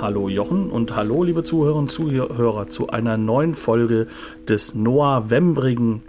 Hallo 0.00 0.28
Jochen 0.28 0.70
und 0.70 0.94
hallo 0.94 1.24
liebe 1.24 1.42
Zuhörerinnen 1.42 1.80
und 1.80 1.90
Zuhörer 1.90 2.68
zu 2.68 2.88
einer 2.88 3.16
neuen 3.16 3.56
Folge 3.56 4.06
des 4.48 4.76
Noah-Wembrigen 4.76 6.02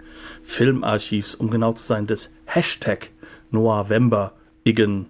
Filmarchivs, 0.44 1.34
um 1.34 1.50
genau 1.50 1.72
zu 1.72 1.84
sein, 1.84 2.06
des 2.06 2.32
Hashtag 2.44 3.10
Noah-Wember-Igen 3.50 5.06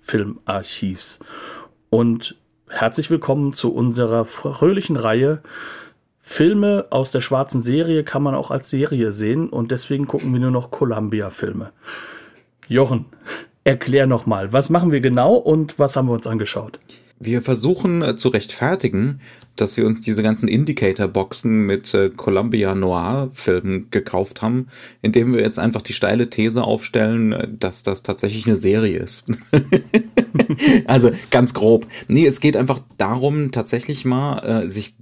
Filmarchivs. 0.00 1.20
Und 1.88 2.36
herzlich 2.68 3.10
willkommen 3.10 3.52
zu 3.52 3.72
unserer 3.72 4.24
fröhlichen 4.24 4.96
Reihe 4.96 5.40
Filme 6.20 6.86
aus 6.90 7.12
der 7.12 7.20
schwarzen 7.20 7.62
Serie 7.62 8.02
kann 8.02 8.24
man 8.24 8.34
auch 8.34 8.50
als 8.50 8.68
Serie 8.68 9.12
sehen 9.12 9.48
und 9.48 9.70
deswegen 9.70 10.08
gucken 10.08 10.32
wir 10.32 10.40
nur 10.40 10.50
noch 10.50 10.72
Columbia-Filme. 10.72 11.70
Jochen, 12.66 13.04
erklär 13.62 14.08
nochmal, 14.08 14.52
was 14.52 14.68
machen 14.68 14.90
wir 14.90 15.00
genau 15.00 15.34
und 15.36 15.78
was 15.78 15.94
haben 15.94 16.08
wir 16.08 16.14
uns 16.14 16.26
angeschaut? 16.26 16.80
Wir 17.18 17.42
versuchen 17.42 18.02
äh, 18.02 18.16
zu 18.16 18.28
rechtfertigen, 18.28 19.20
dass 19.56 19.76
wir 19.76 19.86
uns 19.86 20.00
diese 20.02 20.22
ganzen 20.22 20.48
Indicator-Boxen 20.48 21.64
mit 21.64 21.92
äh, 21.94 22.10
Columbia 22.10 22.74
Noir-Filmen 22.74 23.90
gekauft 23.90 24.42
haben, 24.42 24.68
indem 25.02 25.32
wir 25.32 25.40
jetzt 25.40 25.58
einfach 25.58 25.82
die 25.82 25.94
steile 25.94 26.28
These 26.28 26.62
aufstellen, 26.62 27.32
äh, 27.32 27.48
dass 27.50 27.82
das 27.82 28.02
tatsächlich 28.02 28.46
eine 28.46 28.56
Serie 28.56 28.98
ist. 28.98 29.24
also 30.86 31.10
ganz 31.30 31.54
grob. 31.54 31.86
Nee, 32.08 32.26
es 32.26 32.40
geht 32.40 32.56
einfach 32.56 32.80
darum, 32.98 33.50
tatsächlich 33.50 34.04
mal 34.04 34.38
äh, 34.40 34.68
sich 34.68 34.94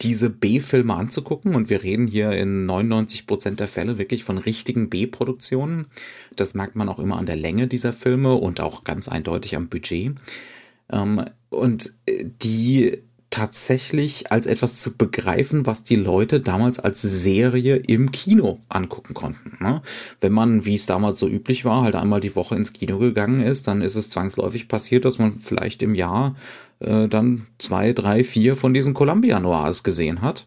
diese 0.00 0.30
B-Filme 0.30 0.94
anzugucken 0.94 1.54
und 1.56 1.70
wir 1.70 1.82
reden 1.82 2.06
hier 2.06 2.30
in 2.30 2.66
99 2.66 3.26
Prozent 3.26 3.58
der 3.58 3.66
Fälle 3.66 3.98
wirklich 3.98 4.22
von 4.22 4.38
richtigen 4.38 4.88
B-Produktionen. 4.88 5.88
Das 6.36 6.54
merkt 6.54 6.76
man 6.76 6.88
auch 6.88 7.00
immer 7.00 7.16
an 7.16 7.26
der 7.26 7.36
Länge 7.36 7.66
dieser 7.66 7.92
Filme 7.92 8.34
und 8.34 8.60
auch 8.60 8.84
ganz 8.84 9.08
eindeutig 9.08 9.56
am 9.56 9.68
Budget. 9.68 10.12
Ähm, 10.90 11.24
und 11.50 11.94
äh, 12.06 12.24
die 12.42 13.02
tatsächlich 13.30 14.32
als 14.32 14.46
etwas 14.46 14.80
zu 14.80 14.96
begreifen, 14.96 15.66
was 15.66 15.84
die 15.84 15.96
Leute 15.96 16.40
damals 16.40 16.80
als 16.80 17.02
Serie 17.02 17.76
im 17.76 18.10
Kino 18.10 18.60
angucken 18.68 19.14
konnten. 19.14 19.62
Ne? 19.62 19.82
Wenn 20.20 20.32
man, 20.32 20.64
wie 20.64 20.74
es 20.74 20.86
damals 20.86 21.18
so 21.18 21.28
üblich 21.28 21.64
war, 21.64 21.82
halt 21.82 21.94
einmal 21.94 22.20
die 22.20 22.34
Woche 22.34 22.56
ins 22.56 22.72
Kino 22.72 22.98
gegangen 22.98 23.42
ist, 23.42 23.68
dann 23.68 23.82
ist 23.82 23.96
es 23.96 24.08
zwangsläufig 24.08 24.66
passiert, 24.66 25.04
dass 25.04 25.18
man 25.18 25.40
vielleicht 25.40 25.82
im 25.82 25.94
Jahr 25.94 26.36
äh, 26.80 27.06
dann 27.06 27.46
zwei, 27.58 27.92
drei, 27.92 28.24
vier 28.24 28.56
von 28.56 28.72
diesen 28.72 28.94
Columbia 28.94 29.38
Noirs 29.40 29.82
gesehen 29.82 30.22
hat 30.22 30.46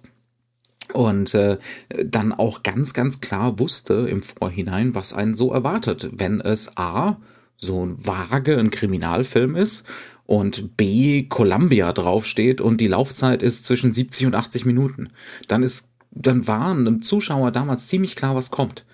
und 0.93 1.33
äh, 1.35 1.59
dann 2.03 2.33
auch 2.33 2.63
ganz, 2.63 2.93
ganz 2.93 3.21
klar 3.21 3.59
wusste 3.59 4.07
im 4.09 4.23
Vorhinein, 4.23 4.95
was 4.95 5.13
einen 5.13 5.35
so 5.35 5.53
erwartet, 5.53 6.09
wenn 6.13 6.41
es 6.41 6.77
A, 6.77 7.17
so 7.57 7.85
ein 7.85 8.05
vage 8.05 8.57
ein 8.57 8.71
Kriminalfilm 8.71 9.55
ist 9.55 9.85
und 10.31 10.77
B 10.77 11.23
Columbia 11.23 11.91
draufsteht 11.91 12.61
und 12.61 12.79
die 12.79 12.87
Laufzeit 12.87 13.43
ist 13.43 13.65
zwischen 13.65 13.91
70 13.91 14.27
und 14.27 14.35
80 14.35 14.63
Minuten, 14.65 15.09
dann 15.49 15.61
ist 15.61 15.89
dann 16.13 16.47
war 16.47 16.71
einem 16.71 17.01
Zuschauer 17.01 17.51
damals 17.51 17.87
ziemlich 17.87 18.15
klar, 18.15 18.35
was 18.35 18.49
kommt. 18.49 18.85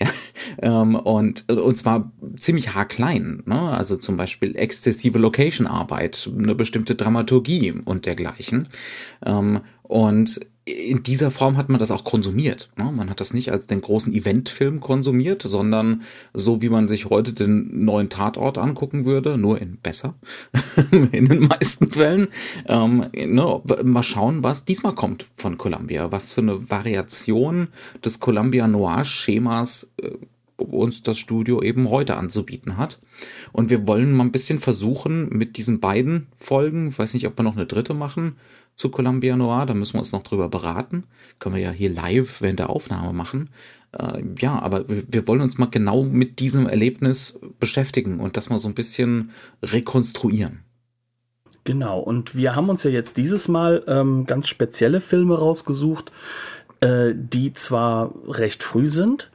Ähm, 0.58 0.94
und, 0.94 1.50
und 1.50 1.76
zwar 1.76 2.12
ziemlich 2.38 2.74
haarklein. 2.74 3.42
Ne? 3.46 3.58
Also 3.72 3.96
zum 3.96 4.16
Beispiel 4.16 4.56
exzessive 4.56 5.18
Location-Arbeit, 5.18 6.30
eine 6.34 6.54
bestimmte 6.54 6.94
Dramaturgie 6.94 7.72
und 7.84 8.06
dergleichen. 8.06 8.68
Ähm, 9.24 9.60
und 9.82 10.40
in 10.66 11.04
dieser 11.04 11.30
Form 11.30 11.56
hat 11.56 11.68
man 11.68 11.78
das 11.78 11.92
auch 11.92 12.02
konsumiert. 12.02 12.70
Ne? 12.76 12.90
Man 12.90 13.08
hat 13.08 13.20
das 13.20 13.32
nicht 13.32 13.52
als 13.52 13.68
den 13.68 13.80
großen 13.80 14.12
Eventfilm 14.12 14.80
konsumiert, 14.80 15.42
sondern 15.42 16.02
so 16.34 16.60
wie 16.60 16.68
man 16.68 16.88
sich 16.88 17.06
heute 17.06 17.32
den 17.32 17.84
neuen 17.84 18.08
Tatort 18.08 18.58
angucken 18.58 19.04
würde, 19.04 19.38
nur 19.38 19.60
in 19.60 19.76
besser, 19.76 20.14
in 21.12 21.26
den 21.26 21.46
meisten 21.46 21.86
Fällen. 21.88 22.28
Ähm, 22.66 23.06
ne? 23.14 23.62
Mal 23.84 24.02
schauen, 24.02 24.42
was 24.42 24.64
diesmal 24.64 24.96
kommt 24.96 25.26
von 25.36 25.56
Columbia, 25.56 26.10
was 26.10 26.32
für 26.32 26.40
eine 26.40 26.68
Variation 26.68 27.68
des 28.04 28.18
Columbia 28.18 28.66
Noir-Schemas 28.66 29.92
äh, 30.02 30.10
uns 30.56 31.02
das 31.04 31.18
Studio 31.18 31.62
eben 31.62 31.90
heute 31.90 32.16
anzubieten 32.16 32.76
hat. 32.76 32.98
Und 33.52 33.70
wir 33.70 33.86
wollen 33.86 34.12
mal 34.12 34.24
ein 34.24 34.32
bisschen 34.32 34.58
versuchen, 34.58 35.28
mit 35.28 35.58
diesen 35.58 35.78
beiden 35.78 36.26
Folgen, 36.36 36.88
ich 36.88 36.98
weiß 36.98 37.14
nicht, 37.14 37.26
ob 37.26 37.38
wir 37.38 37.44
noch 37.44 37.56
eine 37.56 37.66
dritte 37.66 37.94
machen, 37.94 38.36
zu 38.76 38.90
Columbia 38.90 39.36
Noir, 39.36 39.66
da 39.66 39.74
müssen 39.74 39.94
wir 39.94 40.00
uns 40.00 40.12
noch 40.12 40.22
drüber 40.22 40.48
beraten. 40.48 41.04
Können 41.38 41.56
wir 41.56 41.62
ja 41.62 41.70
hier 41.70 41.90
live 41.90 42.42
während 42.42 42.58
der 42.58 42.70
Aufnahme 42.70 43.12
machen. 43.12 43.50
Äh, 43.98 44.22
ja, 44.38 44.58
aber 44.58 44.88
wir, 44.88 45.02
wir 45.08 45.26
wollen 45.26 45.40
uns 45.40 45.58
mal 45.58 45.70
genau 45.70 46.04
mit 46.04 46.38
diesem 46.38 46.68
Erlebnis 46.68 47.40
beschäftigen 47.58 48.20
und 48.20 48.36
das 48.36 48.50
mal 48.50 48.58
so 48.58 48.68
ein 48.68 48.74
bisschen 48.74 49.30
rekonstruieren. 49.62 50.60
Genau, 51.64 51.98
und 51.98 52.36
wir 52.36 52.54
haben 52.54 52.68
uns 52.68 52.84
ja 52.84 52.90
jetzt 52.90 53.16
dieses 53.16 53.48
Mal 53.48 53.82
ähm, 53.88 54.26
ganz 54.26 54.46
spezielle 54.46 55.00
Filme 55.00 55.36
rausgesucht, 55.36 56.12
äh, 56.80 57.12
die 57.14 57.54
zwar 57.54 58.14
recht 58.28 58.62
früh 58.62 58.88
sind, 58.88 59.30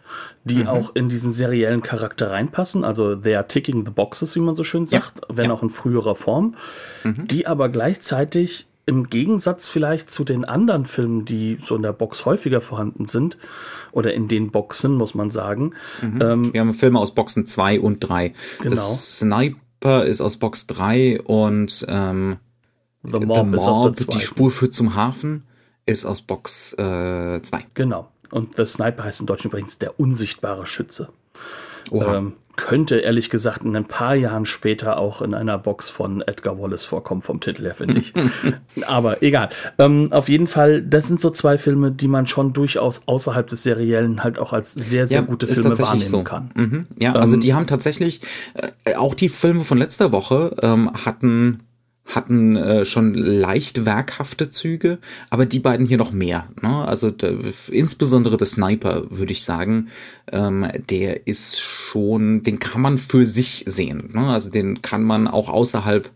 die 0.46 0.60
mhm. 0.60 0.68
auch 0.68 0.96
in 0.96 1.10
diesen 1.10 1.32
seriellen 1.32 1.82
Charakter 1.82 2.32
reinpassen, 2.32 2.86
also 2.86 3.16
they 3.16 3.36
are 3.36 3.48
ticking 3.48 3.86
the 3.86 3.92
boxes, 3.92 4.36
wie 4.36 4.40
man 4.40 4.56
so 4.56 4.64
schön 4.64 4.86
sagt, 4.86 5.14
ja. 5.22 5.36
wenn 5.36 5.46
ja. 5.48 5.52
auch 5.52 5.62
in 5.62 5.72
früherer 5.72 6.16
Form, 6.16 6.56
mhm. 7.04 7.28
die 7.28 7.48
aber 7.48 7.68
gleichzeitig 7.68 8.68
im 8.86 9.10
Gegensatz 9.10 9.70
vielleicht 9.70 10.12
zu 10.12 10.24
den 10.24 10.46
anderen 10.46 10.86
Filmen, 10.86 11.26
die 11.26 11.60
so 11.64 11.76
in 11.76 11.82
der 11.82 11.94
Box 11.94 12.26
häufiger 12.26 12.62
vorhanden 12.62 13.08
sind, 13.08 13.38
oder 13.92 14.14
in 14.14 14.28
den 14.28 14.52
Boxen, 14.52 14.96
muss 14.96 15.14
man 15.14 15.32
sagen. 15.32 15.74
Mhm. 16.02 16.22
Ähm, 16.22 16.54
Wir 16.54 16.62
haben 16.62 16.74
Filme 16.74 17.00
aus 17.00 17.14
Boxen 17.14 17.46
2 17.46 17.80
und 17.80 18.00
3. 18.00 18.34
Genau. 18.60 18.76
Das 18.76 19.20
Sniper 19.20 20.06
ist 20.06 20.22
aus 20.22 20.38
Box 20.38 20.68
3 20.68 21.22
und 21.22 21.86
ähm, 21.88 22.38
The 23.04 23.20
Mob, 23.20 23.22
The 23.22 23.44
Mob 23.44 23.54
ist 23.56 23.68
aus 23.68 23.96
der 23.96 24.08
die 24.08 24.22
Spur 24.22 24.52
führt 24.52 24.74
zum 24.74 24.96
Hafen, 24.96 25.44
ist 25.86 26.06
aus 26.06 26.22
Box 26.22 26.72
2. 26.72 26.78
Äh, 26.78 27.40
genau. 27.74 28.12
Und 28.30 28.56
The 28.58 28.66
Sniper 28.66 29.04
heißt 29.04 29.20
im 29.20 29.26
Deutschen 29.26 29.50
übrigens 29.50 29.78
der 29.78 30.00
unsichtbare 30.00 30.66
Schütze. 30.66 31.10
Ähm, 31.92 32.34
könnte 32.62 32.98
ehrlich 32.98 33.30
gesagt 33.32 33.64
in 33.64 33.76
ein 33.76 33.86
paar 33.86 34.14
Jahren 34.14 34.46
später 34.46 34.98
auch 34.98 35.22
in 35.22 35.34
einer 35.34 35.58
Box 35.58 35.90
von 35.90 36.22
Edgar 36.22 36.60
Wallace 36.60 36.86
vorkommen, 36.86 37.24
vom 37.24 37.40
Titel 37.40 37.64
her, 37.64 37.74
finde 37.74 38.00
ich. 38.00 38.14
Aber 38.88 39.24
egal. 39.24 39.50
Ähm, 39.80 40.10
auf 40.12 40.30
jeden 40.30 40.48
Fall, 40.48 40.84
das 40.84 41.08
sind 41.08 41.22
so 41.22 41.32
zwei 41.32 41.58
Filme, 41.58 41.92
die 41.92 42.08
man 42.08 42.28
schon 42.28 42.54
durchaus 42.54 43.02
außerhalb 43.08 43.48
des 43.48 43.64
Seriellen 43.64 44.24
halt 44.24 44.38
auch 44.38 44.54
als 44.54 44.74
sehr, 44.74 45.08
sehr 45.08 45.22
ja, 45.22 45.26
gute 45.26 45.48
Filme 45.48 45.78
wahrnehmen 45.78 46.06
so. 46.06 46.24
kann. 46.24 46.52
Mhm. 46.54 46.88
Ja, 47.00 47.14
also 47.14 47.34
ähm, 47.34 47.42
die 47.42 47.54
haben 47.56 47.66
tatsächlich, 47.66 48.22
äh, 48.86 48.96
auch 48.96 49.16
die 49.16 49.30
Filme 49.30 49.62
von 49.62 49.80
letzter 49.80 50.12
Woche 50.12 50.56
ähm, 50.62 50.92
hatten 51.06 51.64
hatten 52.06 52.56
äh, 52.56 52.84
schon 52.84 53.14
leicht 53.14 53.86
werkhafte 53.86 54.50
Züge, 54.50 55.00
aber 55.30 55.46
die 55.46 55.60
beiden 55.60 55.86
hier 55.86 55.98
noch 55.98 56.12
mehr. 56.12 56.50
Ne? 56.62 56.86
Also 56.86 57.12
der, 57.12 57.38
insbesondere 57.70 58.38
der 58.38 58.48
Sniper, 58.48 59.06
würde 59.10 59.32
ich 59.32 59.44
sagen, 59.44 59.90
ähm, 60.32 60.68
der 60.90 61.28
ist 61.28 61.60
schon, 61.60 62.44
den 62.44 62.60
kann 62.60 62.82
man 62.82 62.98
für 62.98 63.26
sich 63.26 63.64
sehen. 63.68 64.10
Ne? 64.14 64.28
Also 64.28 64.50
den 64.50 64.82
kann 64.82 65.04
man 65.04 65.28
auch 65.28 65.50
außerhalb 65.50 66.10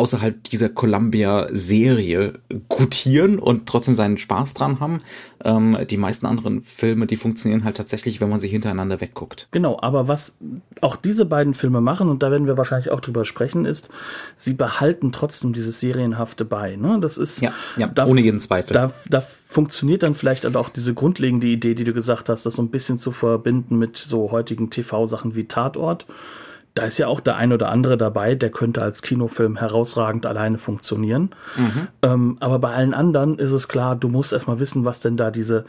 außerhalb 0.00 0.42
dieser 0.44 0.70
Columbia-Serie 0.70 2.38
gutieren 2.70 3.38
und 3.38 3.68
trotzdem 3.68 3.94
seinen 3.94 4.16
Spaß 4.16 4.54
dran 4.54 4.80
haben. 4.80 4.98
Ähm, 5.44 5.76
die 5.90 5.98
meisten 5.98 6.24
anderen 6.24 6.62
Filme, 6.62 7.06
die 7.06 7.16
funktionieren 7.16 7.64
halt 7.64 7.76
tatsächlich, 7.76 8.18
wenn 8.22 8.30
man 8.30 8.38
sie 8.38 8.48
hintereinander 8.48 9.02
wegguckt. 9.02 9.48
Genau, 9.50 9.78
aber 9.82 10.08
was 10.08 10.38
auch 10.80 10.96
diese 10.96 11.26
beiden 11.26 11.52
Filme 11.52 11.82
machen, 11.82 12.08
und 12.08 12.22
da 12.22 12.30
werden 12.30 12.46
wir 12.46 12.56
wahrscheinlich 12.56 12.90
auch 12.90 13.00
drüber 13.00 13.26
sprechen, 13.26 13.66
ist, 13.66 13.90
sie 14.38 14.54
behalten 14.54 15.12
trotzdem 15.12 15.52
dieses 15.52 15.80
Serienhafte 15.80 16.46
bei. 16.46 16.76
Ne? 16.76 16.98
Das 17.02 17.18
ist 17.18 17.42
ja, 17.42 17.52
ja 17.76 17.86
da, 17.86 18.06
ohne 18.06 18.22
jeden 18.22 18.40
Zweifel. 18.40 18.72
Da, 18.72 18.92
da 19.06 19.22
funktioniert 19.48 20.02
dann 20.02 20.14
vielleicht 20.14 20.46
auch 20.56 20.70
diese 20.70 20.94
grundlegende 20.94 21.46
Idee, 21.46 21.74
die 21.74 21.84
du 21.84 21.92
gesagt 21.92 22.30
hast, 22.30 22.46
das 22.46 22.54
so 22.54 22.62
ein 22.62 22.70
bisschen 22.70 22.98
zu 22.98 23.12
verbinden 23.12 23.78
mit 23.78 23.98
so 23.98 24.30
heutigen 24.30 24.70
TV-Sachen 24.70 25.34
wie 25.34 25.44
Tatort 25.44 26.06
da 26.74 26.84
ist 26.84 26.98
ja 26.98 27.08
auch 27.08 27.18
der 27.18 27.36
ein 27.36 27.52
oder 27.52 27.68
andere 27.68 27.96
dabei, 27.96 28.36
der 28.36 28.50
könnte 28.50 28.80
als 28.80 29.02
Kinofilm 29.02 29.56
herausragend 29.56 30.24
alleine 30.24 30.58
funktionieren. 30.58 31.30
Mhm. 31.56 31.88
Ähm, 32.02 32.36
aber 32.38 32.60
bei 32.60 32.72
allen 32.72 32.94
anderen 32.94 33.38
ist 33.38 33.50
es 33.50 33.66
klar, 33.66 33.96
du 33.96 34.08
musst 34.08 34.32
erstmal 34.32 34.60
wissen, 34.60 34.84
was 34.84 35.00
denn 35.00 35.16
da 35.16 35.32
diese 35.32 35.64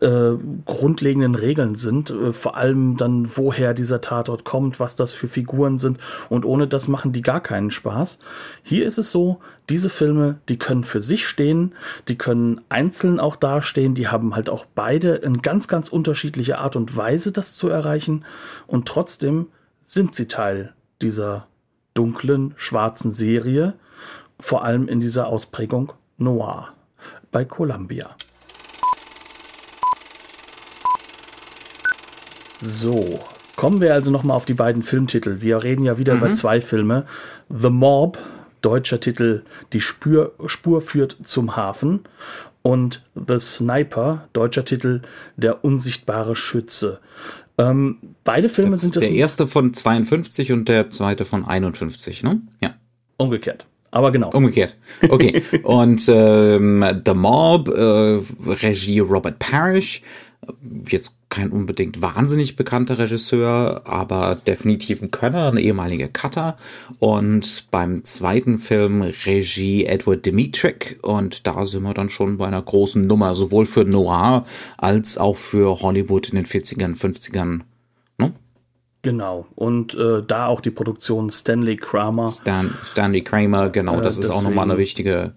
äh, 0.00 0.32
grundlegenden 0.64 1.34
Regeln 1.34 1.74
sind. 1.74 2.10
Äh, 2.10 2.32
vor 2.32 2.56
allem 2.56 2.96
dann, 2.96 3.36
woher 3.36 3.74
dieser 3.74 4.00
Tatort 4.00 4.44
kommt, 4.44 4.80
was 4.80 4.96
das 4.96 5.12
für 5.12 5.28
Figuren 5.28 5.78
sind. 5.78 5.98
Und 6.30 6.46
ohne 6.46 6.66
das 6.66 6.88
machen 6.88 7.12
die 7.12 7.22
gar 7.22 7.42
keinen 7.42 7.70
Spaß. 7.70 8.18
Hier 8.62 8.86
ist 8.86 8.96
es 8.96 9.10
so, 9.10 9.40
diese 9.68 9.90
Filme, 9.90 10.38
die 10.48 10.58
können 10.58 10.82
für 10.82 11.02
sich 11.02 11.28
stehen, 11.28 11.74
die 12.08 12.16
können 12.16 12.62
einzeln 12.70 13.20
auch 13.20 13.36
dastehen, 13.36 13.94
die 13.94 14.08
haben 14.08 14.34
halt 14.34 14.48
auch 14.48 14.64
beide 14.74 15.16
in 15.16 15.42
ganz, 15.42 15.68
ganz 15.68 15.90
unterschiedliche 15.90 16.56
Art 16.56 16.74
und 16.74 16.96
Weise, 16.96 17.32
das 17.32 17.54
zu 17.54 17.68
erreichen. 17.68 18.24
Und 18.66 18.88
trotzdem 18.88 19.48
sind 19.88 20.14
sie 20.14 20.28
Teil 20.28 20.74
dieser 21.00 21.48
dunklen, 21.94 22.54
schwarzen 22.56 23.12
Serie, 23.12 23.72
vor 24.38 24.62
allem 24.62 24.86
in 24.86 25.00
dieser 25.00 25.26
Ausprägung 25.26 25.92
Noir 26.18 26.68
bei 27.32 27.44
Columbia. 27.44 28.14
So, 32.60 33.20
kommen 33.56 33.80
wir 33.80 33.94
also 33.94 34.10
nochmal 34.10 34.36
auf 34.36 34.44
die 34.44 34.54
beiden 34.54 34.82
Filmtitel. 34.82 35.40
Wir 35.40 35.62
reden 35.62 35.84
ja 35.84 35.96
wieder 35.96 36.14
mhm. 36.14 36.20
über 36.20 36.32
zwei 36.34 36.60
Filme. 36.60 37.06
The 37.48 37.70
Mob, 37.70 38.18
deutscher 38.60 39.00
Titel 39.00 39.42
Die 39.72 39.80
Spur, 39.80 40.32
Spur 40.46 40.82
führt 40.82 41.16
zum 41.24 41.56
Hafen 41.56 42.00
und 42.62 43.02
The 43.14 43.38
Sniper, 43.38 44.28
deutscher 44.34 44.66
Titel 44.66 45.00
Der 45.36 45.64
unsichtbare 45.64 46.36
Schütze. 46.36 47.00
Ähm, 47.58 47.98
beide 48.24 48.48
Filme 48.48 48.72
das 48.72 48.80
sind 48.80 48.96
das. 48.96 49.02
Der 49.02 49.12
erste 49.12 49.46
von 49.46 49.74
52 49.74 50.52
und 50.52 50.68
der 50.68 50.90
zweite 50.90 51.24
von 51.24 51.44
51, 51.44 52.22
ne? 52.22 52.40
Ja. 52.62 52.74
Umgekehrt. 53.16 53.66
Aber 53.90 54.12
genau. 54.12 54.30
Umgekehrt. 54.30 54.76
Okay. 55.08 55.42
und 55.64 56.08
ähm, 56.08 56.84
The 57.04 57.14
Mob, 57.14 57.68
äh, 57.68 58.20
Regie 58.46 59.00
Robert 59.00 59.38
Parrish, 59.38 60.02
jetzt 60.88 61.16
kein 61.28 61.50
unbedingt 61.50 62.00
wahnsinnig 62.00 62.56
bekannter 62.56 62.98
Regisseur, 62.98 63.82
aber 63.84 64.34
definitiv 64.34 65.02
ein 65.02 65.10
Könner, 65.10 65.48
ein 65.48 65.58
ehemaliger 65.58 66.08
Cutter. 66.08 66.56
Und 66.98 67.66
beim 67.70 68.04
zweiten 68.04 68.58
Film 68.58 69.02
Regie 69.02 69.84
Edward 69.84 70.24
Dimitrik. 70.24 70.98
Und 71.02 71.46
da 71.46 71.66
sind 71.66 71.82
wir 71.82 71.94
dann 71.94 72.08
schon 72.08 72.38
bei 72.38 72.46
einer 72.46 72.62
großen 72.62 73.06
Nummer, 73.06 73.34
sowohl 73.34 73.66
für 73.66 73.84
Noir 73.84 74.44
als 74.76 75.18
auch 75.18 75.36
für 75.36 75.80
Hollywood 75.80 76.30
in 76.30 76.36
den 76.36 76.46
40ern, 76.46 76.96
50ern. 76.96 77.60
Ne? 78.18 78.32
Genau. 79.02 79.46
Und 79.54 79.94
äh, 79.94 80.22
da 80.26 80.46
auch 80.46 80.60
die 80.60 80.70
Produktion 80.70 81.30
Stanley 81.30 81.76
Kramer. 81.76 82.28
Stan 82.28 82.74
Stanley 82.84 83.22
Kramer, 83.22 83.68
genau. 83.68 83.98
Äh, 83.98 84.02
das 84.02 84.18
ist 84.18 84.30
auch 84.30 84.42
nochmal 84.42 84.64
eine 84.64 84.78
wichtige 84.78 85.34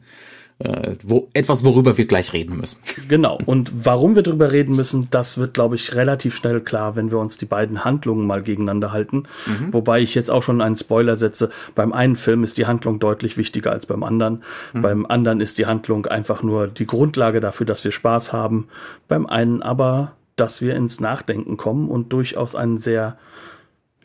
äh, 0.63 0.95
wo, 1.03 1.27
etwas, 1.33 1.63
worüber 1.63 1.97
wir 1.97 2.05
gleich 2.05 2.33
reden 2.33 2.57
müssen. 2.57 2.81
Genau. 3.07 3.39
Und 3.45 3.71
warum 3.85 4.15
wir 4.15 4.23
darüber 4.23 4.51
reden 4.51 4.75
müssen, 4.75 5.07
das 5.11 5.37
wird, 5.37 5.53
glaube 5.53 5.75
ich, 5.75 5.95
relativ 5.95 6.35
schnell 6.35 6.61
klar, 6.61 6.95
wenn 6.95 7.11
wir 7.11 7.19
uns 7.19 7.37
die 7.37 7.45
beiden 7.45 7.83
Handlungen 7.83 8.27
mal 8.27 8.41
gegeneinander 8.41 8.91
halten. 8.91 9.23
Mhm. 9.45 9.73
Wobei 9.73 10.01
ich 10.01 10.15
jetzt 10.15 10.29
auch 10.29 10.43
schon 10.43 10.61
einen 10.61 10.77
Spoiler 10.77 11.15
setze. 11.15 11.49
Beim 11.75 11.93
einen 11.93 12.15
Film 12.15 12.43
ist 12.43 12.57
die 12.57 12.65
Handlung 12.65 12.99
deutlich 12.99 13.37
wichtiger 13.37 13.71
als 13.71 13.85
beim 13.85 14.03
anderen. 14.03 14.43
Mhm. 14.73 14.81
Beim 14.81 15.05
anderen 15.05 15.41
ist 15.41 15.57
die 15.57 15.65
Handlung 15.65 16.05
einfach 16.05 16.43
nur 16.43 16.67
die 16.67 16.87
Grundlage 16.87 17.39
dafür, 17.39 17.65
dass 17.65 17.83
wir 17.83 17.91
Spaß 17.91 18.33
haben. 18.33 18.67
Beim 19.07 19.25
einen 19.25 19.61
aber, 19.61 20.13
dass 20.35 20.61
wir 20.61 20.75
ins 20.75 20.99
Nachdenken 20.99 21.57
kommen 21.57 21.89
und 21.89 22.13
durchaus 22.13 22.55
einen 22.55 22.79
sehr, 22.79 23.17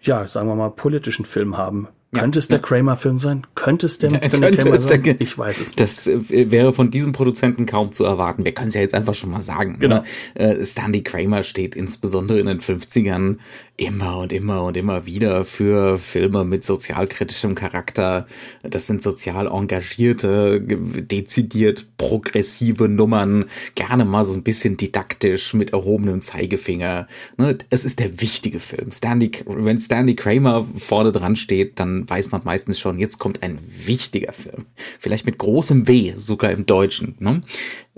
ja, 0.03 0.27
sagen 0.27 0.49
wir 0.49 0.55
mal, 0.55 0.71
politischen 0.71 1.25
Film 1.25 1.57
haben. 1.57 1.89
Ja, 2.17 2.23
Könnte 2.23 2.39
es 2.39 2.49
der 2.49 2.59
Kramer-Film 2.59 3.21
sein? 3.21 3.47
Könnte 3.55 3.87
es 3.87 3.99
der 3.99 4.11
mit 4.13 4.33
ja, 4.33 4.51
Kramer 4.51 4.77
sein? 4.77 5.03
Der, 5.03 5.21
ich 5.21 5.37
weiß 5.39 5.57
es 5.57 5.67
nicht. 5.67 5.81
Das 5.81 6.07
äh, 6.07 6.51
wäre 6.51 6.73
von 6.73 6.91
diesem 6.91 7.13
Produzenten 7.13 7.67
kaum 7.67 7.93
zu 7.93 8.05
erwarten. 8.05 8.45
Wir 8.45 8.53
können 8.53 8.69
es 8.69 8.75
ja 8.75 8.81
jetzt 8.81 8.95
einfach 8.95 9.15
schon 9.15 9.31
mal 9.31 9.43
sagen. 9.43 9.79
Genau. 9.79 10.03
Ne? 10.35 10.65
Stanley 10.65 11.03
Kramer 11.03 11.43
steht 11.43 11.77
insbesondere 11.77 12.39
in 12.41 12.47
den 12.47 12.61
50ern 12.61 13.37
immer 13.77 14.19
und 14.19 14.33
immer 14.33 14.65
und 14.65 14.77
immer 14.77 15.07
wieder 15.07 15.45
für 15.45 15.99
Filme 15.99 16.45
mit 16.45 16.65
sozialkritischem 16.65 17.55
Charakter. 17.55 18.27
Das 18.63 18.87
sind 18.87 19.03
sozial 19.03 19.47
engagierte, 19.47 20.61
dezidiert 20.61 21.87
progressive 21.99 22.89
Nummern, 22.89 23.45
gerne 23.75 24.05
mal 24.05 24.25
so 24.25 24.35
ein 24.35 24.43
bisschen 24.43 24.77
didaktisch 24.77 25.55
mit 25.55 25.73
erhobenem 25.73 26.21
Zeigefinger. 26.21 27.07
Ne, 27.37 27.59
es 27.71 27.85
ist 27.85 27.99
der 27.99 28.21
wichtige 28.21 28.61
Film. 28.61 28.93
Stanley, 28.93 29.31
wenn 29.47 29.81
Stanley 29.81 30.17
Kramer 30.17 30.67
vorne 30.77 31.13
dran 31.13 31.37
steht, 31.37 31.79
dann 31.79 32.09
weiß 32.09 32.31
man 32.31 32.43
meistens 32.45 32.79
schon, 32.79 32.99
jetzt 32.99 33.19
kommt 33.19 33.43
ein 33.43 33.59
wichtiger 33.85 34.33
Film. 34.33 34.67
Vielleicht 34.99 35.27
mit 35.27 35.39
großem 35.39 35.87
W, 35.87 36.15
sogar 36.17 36.51
im 36.51 36.67
Deutschen. 36.67 37.15
Ne? 37.19 37.43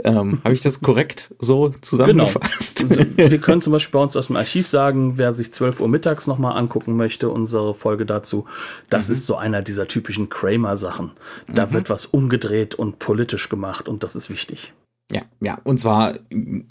Ähm, 0.04 0.40
Habe 0.44 0.54
ich 0.54 0.60
das 0.60 0.80
korrekt 0.80 1.34
so 1.38 1.68
zusammengefasst? 1.68 2.88
Genau. 2.88 3.00
Also, 3.00 3.30
wir 3.30 3.38
können 3.38 3.62
zum 3.62 3.72
Beispiel 3.72 3.92
bei 3.92 4.02
uns 4.02 4.16
aus 4.16 4.28
dem 4.28 4.36
Archiv 4.36 4.66
sagen, 4.66 5.14
wer 5.16 5.34
sich 5.34 5.52
12 5.52 5.80
Uhr 5.80 5.88
mittags 5.88 6.26
nochmal 6.26 6.56
angucken 6.56 6.96
möchte, 6.96 7.28
unsere 7.28 7.74
Folge 7.74 8.06
dazu, 8.06 8.46
das 8.90 9.08
mhm. 9.08 9.14
ist 9.14 9.26
so 9.26 9.36
einer 9.36 9.62
dieser 9.62 9.88
typischen 9.88 10.28
Kramer-Sachen. 10.28 11.12
Da 11.48 11.66
mhm. 11.66 11.72
wird 11.72 11.90
was 11.90 12.06
umgedreht 12.06 12.74
und 12.74 12.98
politisch 12.98 13.48
gemacht 13.48 13.88
und 13.88 14.02
das 14.02 14.14
ist 14.14 14.30
wichtig. 14.30 14.72
Ja, 15.10 15.22
ja, 15.40 15.58
und 15.64 15.80
zwar, 15.80 16.18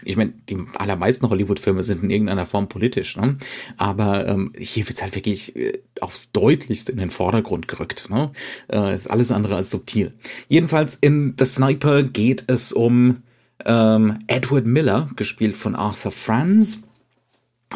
ich 0.04 0.16
meine, 0.16 0.34
die 0.48 0.58
allermeisten 0.76 1.28
Hollywood-Filme 1.28 1.84
sind 1.84 2.04
in 2.04 2.12
irgendeiner 2.12 2.46
Form 2.46 2.70
politisch, 2.70 3.18
ne? 3.18 3.38
aber 3.78 4.28
ähm, 4.28 4.54
hier 4.56 4.88
wird's 4.88 5.02
halt 5.02 5.16
wirklich 5.16 5.56
äh, 5.56 5.80
aufs 6.02 6.32
deutlichste 6.34 6.92
in 6.92 7.00
den 7.00 7.10
Vordergrund 7.10 7.68
gerückt. 7.68 8.12
Ne? 8.12 8.32
Äh, 8.72 8.94
ist 8.94 9.10
alles 9.10 9.32
andere 9.32 9.56
als 9.56 9.72
subtil. 9.72 10.14
Jedenfalls 10.50 10.94
in 10.94 11.34
The 11.40 11.46
Sniper 11.46 12.04
geht 12.04 12.44
es 12.46 12.72
um 12.72 13.24
ähm, 13.66 14.20
Edward 14.28 14.68
Miller, 14.68 15.10
gespielt 15.16 15.58
von 15.58 15.74
Arthur 15.74 16.12
Franz. 16.12 16.80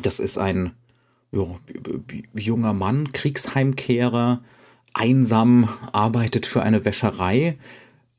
Das 0.03 0.19
ist 0.19 0.37
ein 0.37 0.73
ja, 1.31 1.47
junger 2.35 2.73
Mann, 2.73 3.11
Kriegsheimkehrer, 3.11 4.43
einsam, 4.93 5.69
arbeitet 5.91 6.45
für 6.45 6.61
eine 6.61 6.85
Wäscherei 6.85 7.57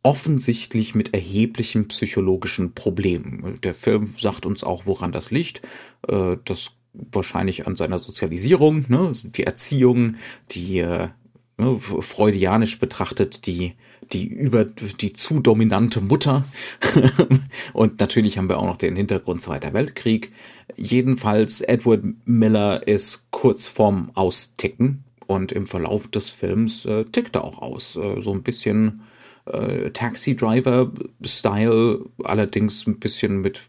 offensichtlich 0.02 0.94
mit 0.94 1.14
erheblichen 1.14 1.88
psychologischen 1.88 2.74
Problemen. 2.74 3.60
Der 3.62 3.74
Film 3.74 4.14
sagt 4.16 4.46
uns 4.46 4.64
auch, 4.64 4.86
woran 4.86 5.12
das 5.12 5.30
liegt. 5.30 5.62
Äh, 6.08 6.36
das 6.44 6.72
wahrscheinlich 6.94 7.66
an 7.66 7.76
seiner 7.76 7.98
Sozialisierung, 7.98 8.84
ne? 8.88 9.12
die 9.24 9.44
Erziehung, 9.44 10.16
die 10.50 10.78
äh, 10.78 11.08
ne, 11.56 11.78
freudianisch 11.78 12.78
betrachtet, 12.78 13.46
die 13.46 13.74
die 14.12 14.26
über 14.26 14.64
die 14.64 15.14
zu 15.14 15.40
dominante 15.40 16.02
Mutter 16.02 16.44
und 17.72 18.00
natürlich 18.00 18.36
haben 18.36 18.48
wir 18.48 18.58
auch 18.58 18.66
noch 18.66 18.76
den 18.76 18.96
Hintergrund 18.96 19.40
Zweiter 19.40 19.72
Weltkrieg. 19.72 20.32
Jedenfalls 20.76 21.62
Edward 21.62 22.04
Miller 22.26 22.86
ist 22.86 23.28
kurz 23.30 23.66
vorm 23.66 24.10
Austicken 24.14 25.04
und 25.26 25.52
im 25.52 25.66
Verlauf 25.66 26.08
des 26.08 26.28
Films 26.28 26.84
äh, 26.84 27.04
tickt 27.04 27.36
er 27.36 27.44
auch 27.44 27.62
aus, 27.62 27.96
äh, 27.96 28.20
so 28.20 28.32
ein 28.32 28.42
bisschen 28.42 29.02
äh, 29.46 29.90
Taxi 29.90 30.36
Driver 30.36 30.90
Style, 31.24 32.00
allerdings 32.24 32.86
ein 32.86 32.98
bisschen 32.98 33.40
mit 33.40 33.62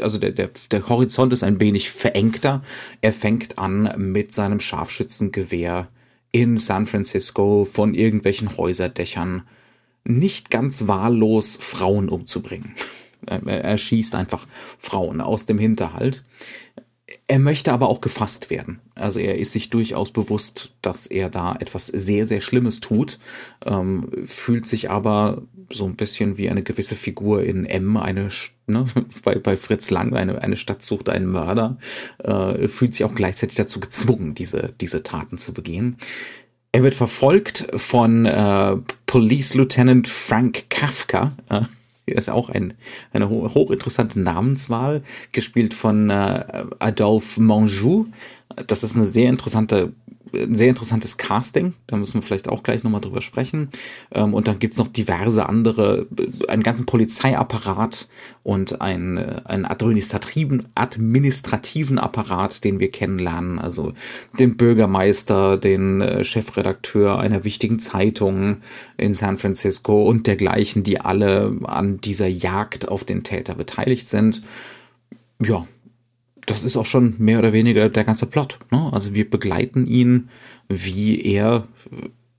also 0.00 0.18
der, 0.18 0.32
der, 0.32 0.50
der 0.72 0.88
Horizont 0.88 1.32
ist 1.32 1.44
ein 1.44 1.60
wenig 1.60 1.90
verengter. 1.90 2.62
Er 3.02 3.12
fängt 3.12 3.58
an 3.58 3.94
mit 3.96 4.32
seinem 4.32 4.58
Scharfschützengewehr 4.58 5.88
in 6.32 6.58
San 6.58 6.86
Francisco 6.86 7.68
von 7.70 7.94
irgendwelchen 7.94 8.56
Häuserdächern 8.56 9.42
nicht 10.04 10.50
ganz 10.50 10.86
wahllos 10.86 11.56
Frauen 11.60 12.08
umzubringen. 12.08 12.74
Er 13.26 13.76
schießt 13.76 14.14
einfach 14.14 14.46
Frauen 14.78 15.20
aus 15.20 15.46
dem 15.46 15.58
Hinterhalt. 15.58 16.22
Er 17.28 17.40
möchte 17.40 17.72
aber 17.72 17.88
auch 17.88 18.00
gefasst 18.00 18.50
werden. 18.50 18.78
Also 18.94 19.18
er 19.18 19.36
ist 19.36 19.50
sich 19.50 19.68
durchaus 19.68 20.12
bewusst, 20.12 20.72
dass 20.80 21.06
er 21.06 21.28
da 21.28 21.56
etwas 21.58 21.88
sehr, 21.88 22.24
sehr 22.24 22.40
Schlimmes 22.40 22.78
tut, 22.78 23.18
ähm, 23.64 24.08
fühlt 24.26 24.68
sich 24.68 24.90
aber 24.90 25.42
so 25.72 25.86
ein 25.86 25.96
bisschen 25.96 26.38
wie 26.38 26.48
eine 26.48 26.62
gewisse 26.62 26.94
Figur 26.94 27.42
in 27.42 27.66
M, 27.66 27.96
eine, 27.96 28.28
ne, 28.68 28.86
bei, 29.24 29.34
bei 29.36 29.56
Fritz 29.56 29.90
Lang, 29.90 30.14
eine, 30.14 30.40
eine 30.40 30.56
Stadt 30.56 30.82
sucht 30.82 31.08
einen 31.08 31.26
Mörder, 31.26 31.78
äh, 32.22 32.68
fühlt 32.68 32.94
sich 32.94 33.04
auch 33.04 33.14
gleichzeitig 33.14 33.56
dazu 33.56 33.80
gezwungen, 33.80 34.36
diese, 34.36 34.72
diese 34.80 35.02
Taten 35.02 35.36
zu 35.36 35.52
begehen. 35.52 35.96
Er 36.70 36.84
wird 36.84 36.94
verfolgt 36.94 37.66
von 37.74 38.26
äh, 38.26 38.76
Police 39.06 39.54
Lieutenant 39.54 40.06
Frank 40.06 40.66
Kafka, 40.70 41.36
äh, 41.48 41.62
ist 42.14 42.30
auch 42.30 42.48
ein, 42.48 42.74
eine 43.12 43.28
hochinteressante 43.28 44.20
Namenswahl, 44.20 45.02
gespielt 45.32 45.74
von 45.74 46.10
äh, 46.10 46.64
Adolphe 46.78 47.40
Monjou. 47.40 48.06
Das 48.66 48.82
ist 48.82 48.96
eine 48.96 49.04
sehr 49.04 49.28
interessante 49.28 49.92
ein 50.34 50.56
sehr 50.56 50.68
interessantes 50.68 51.16
Casting, 51.16 51.74
da 51.86 51.96
müssen 51.96 52.14
wir 52.14 52.22
vielleicht 52.22 52.48
auch 52.48 52.62
gleich 52.62 52.82
nochmal 52.82 53.00
drüber 53.00 53.20
sprechen. 53.20 53.68
Ähm, 54.12 54.34
und 54.34 54.48
dann 54.48 54.58
gibt's 54.58 54.78
noch 54.78 54.88
diverse 54.88 55.48
andere, 55.48 56.06
äh, 56.18 56.48
einen 56.48 56.62
ganzen 56.62 56.86
Polizeiapparat 56.86 58.08
und 58.42 58.80
einen, 58.80 59.16
äh, 59.16 59.40
einen 59.44 59.64
administrativen, 59.64 60.68
administrativen 60.74 61.98
Apparat, 61.98 62.64
den 62.64 62.80
wir 62.80 62.90
kennenlernen. 62.90 63.58
Also 63.58 63.92
den 64.38 64.56
Bürgermeister, 64.56 65.56
den 65.56 66.00
äh, 66.00 66.24
Chefredakteur 66.24 67.18
einer 67.18 67.44
wichtigen 67.44 67.78
Zeitung 67.78 68.58
in 68.96 69.14
San 69.14 69.38
Francisco 69.38 70.04
und 70.04 70.26
dergleichen, 70.26 70.82
die 70.82 71.00
alle 71.00 71.56
an 71.64 72.00
dieser 72.00 72.28
Jagd 72.28 72.88
auf 72.88 73.04
den 73.04 73.22
Täter 73.22 73.54
beteiligt 73.54 74.08
sind. 74.08 74.42
Ja, 75.40 75.66
das 76.46 76.64
ist 76.64 76.76
auch 76.76 76.86
schon 76.86 77.14
mehr 77.18 77.38
oder 77.38 77.52
weniger 77.52 77.88
der 77.88 78.04
ganze 78.04 78.26
Plot. 78.26 78.58
Ne? 78.70 78.90
Also 78.92 79.14
wir 79.14 79.28
begleiten 79.28 79.86
ihn, 79.86 80.28
wie 80.68 81.20
er, 81.20 81.66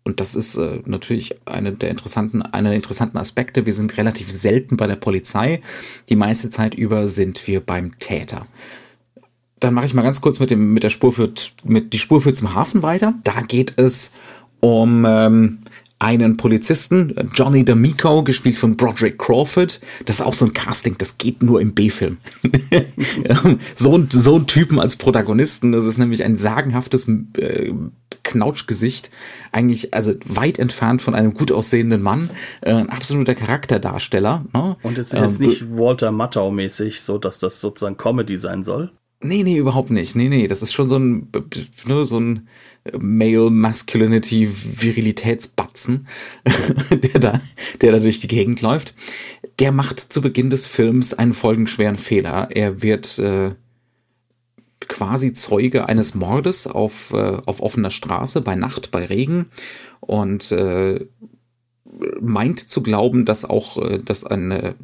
und 0.04 0.20
das 0.20 0.34
ist 0.34 0.56
äh, 0.56 0.80
natürlich 0.86 1.36
eine 1.46 1.74
der 1.74 1.90
interessanten, 1.90 2.42
einer 2.42 2.70
der 2.70 2.78
interessanten 2.78 3.18
Aspekte. 3.18 3.66
Wir 3.66 3.74
sind 3.74 3.98
relativ 3.98 4.32
selten 4.32 4.78
bei 4.78 4.88
der 4.88 4.96
Polizei. 4.96 5.62
Die 6.10 6.16
meiste 6.16 6.50
Zeit 6.50 6.74
über 6.74 7.08
sind 7.08 7.46
wir 7.48 7.60
beim 7.60 8.00
Täter. 8.00 8.48
Dann 9.60 9.74
mache 9.74 9.86
ich 9.86 9.94
mal 9.94 10.04
ganz 10.04 10.22
kurz 10.22 10.40
mit 10.40 10.52
dem 10.52 10.74
mit 10.74 10.84
der 10.84 10.90
Spur 10.90 11.12
führt 11.12 11.54
mit 11.64 11.92
die 11.92 11.98
Spur 11.98 12.22
führt 12.22 12.36
zum 12.36 12.54
Hafen 12.54 12.84
weiter. 12.84 13.16
Da 13.24 13.42
geht 13.42 13.74
es 13.78 14.12
um 14.60 15.04
ähm, 15.08 15.60
einen 16.00 16.38
Polizisten, 16.38 17.16
Johnny 17.34 17.62
D'Amico, 17.62 18.24
gespielt 18.24 18.58
von 18.58 18.78
Broderick 18.78 19.18
Crawford. 19.18 19.82
Das 20.06 20.20
ist 20.20 20.26
auch 20.26 20.36
so 20.36 20.46
ein 20.46 20.54
Casting, 20.54 20.96
das 20.98 21.18
geht 21.18 21.42
nur 21.42 21.60
im 21.60 21.74
B-Film. 21.74 22.18
so, 23.76 24.06
so 24.10 24.36
ein 24.36 24.48
Typen 24.48 24.80
als 24.80 24.96
Protagonisten, 24.96 25.72
das 25.72 25.86
ist 25.86 25.98
nämlich 25.98 26.24
ein 26.24 26.36
sagenhaftes 26.36 27.08
äh, 27.38 27.74
Knautschgesicht, 28.24 29.10
eigentlich 29.52 29.94
also 29.94 30.14
weit 30.26 30.60
entfernt 30.60 31.02
von 31.02 31.16
einem 31.16 31.34
gut 31.34 31.52
aussehenden 31.52 32.04
Mann, 32.04 32.30
äh, 32.62 32.74
ein 32.74 32.90
absoluter 32.90 33.34
Charakterdarsteller. 33.34 34.46
Ne? 34.54 34.76
Und 34.84 35.00
es 35.00 35.14
ist 35.14 35.20
jetzt 35.20 35.42
äh, 35.42 35.48
nicht 35.48 35.76
Walter 35.76 36.12
Matthau 36.12 36.52
mäßig, 36.52 37.02
so 37.02 37.18
dass 37.18 37.40
das 37.40 37.60
sozusagen 37.60 37.98
Comedy 37.98 38.38
sein 38.38 38.64
soll. 38.64 38.92
Nee, 39.20 39.42
nee, 39.42 39.58
überhaupt 39.58 39.90
nicht. 39.90 40.16
Nee, 40.16 40.30
nee, 40.30 40.48
das 40.48 40.62
ist 40.62 40.74
schon 40.74 40.90
so 40.90 40.98
ein, 40.98 41.30
ne, 41.88 42.06
so 42.06 42.20
ein 42.20 42.48
Male 43.00 43.50
Masculinity 43.50 44.48
Virilitätsbatzen, 44.50 46.08
der 46.92 47.20
da, 47.20 47.42
der 47.82 47.92
da 47.94 48.00
durch 48.00 48.20
die 48.20 48.28
Gegend 48.28 48.62
läuft. 48.62 48.94
Der 49.60 49.72
macht 49.72 50.00
zu 50.00 50.22
Beginn 50.22 50.50
des 50.50 50.66
Films 50.66 51.14
einen 51.14 51.34
folgenschweren 51.34 51.98
Fehler. 51.98 52.50
Er 52.52 52.82
wird 52.82 53.18
äh, 53.20 53.56
quasi 54.88 55.34
Zeuge 55.34 55.88
eines 55.88 56.16
Mordes 56.16 56.68
auf, 56.68 57.12
äh, 57.14 57.42
auf 57.46 57.62
offener 57.62 57.92
Straße 57.92 58.42
bei 58.42 58.56
Nacht, 58.56 58.92
bei 58.92 59.06
Regen 59.06 59.48
und 60.00 60.52
äh, 60.52 61.06
meint 62.20 62.60
zu 62.60 62.84
glauben, 62.84 63.26
dass 63.26 63.46
auch, 63.46 63.78
äh, 63.78 63.98
dass, 63.98 64.24
eine, 64.24 64.76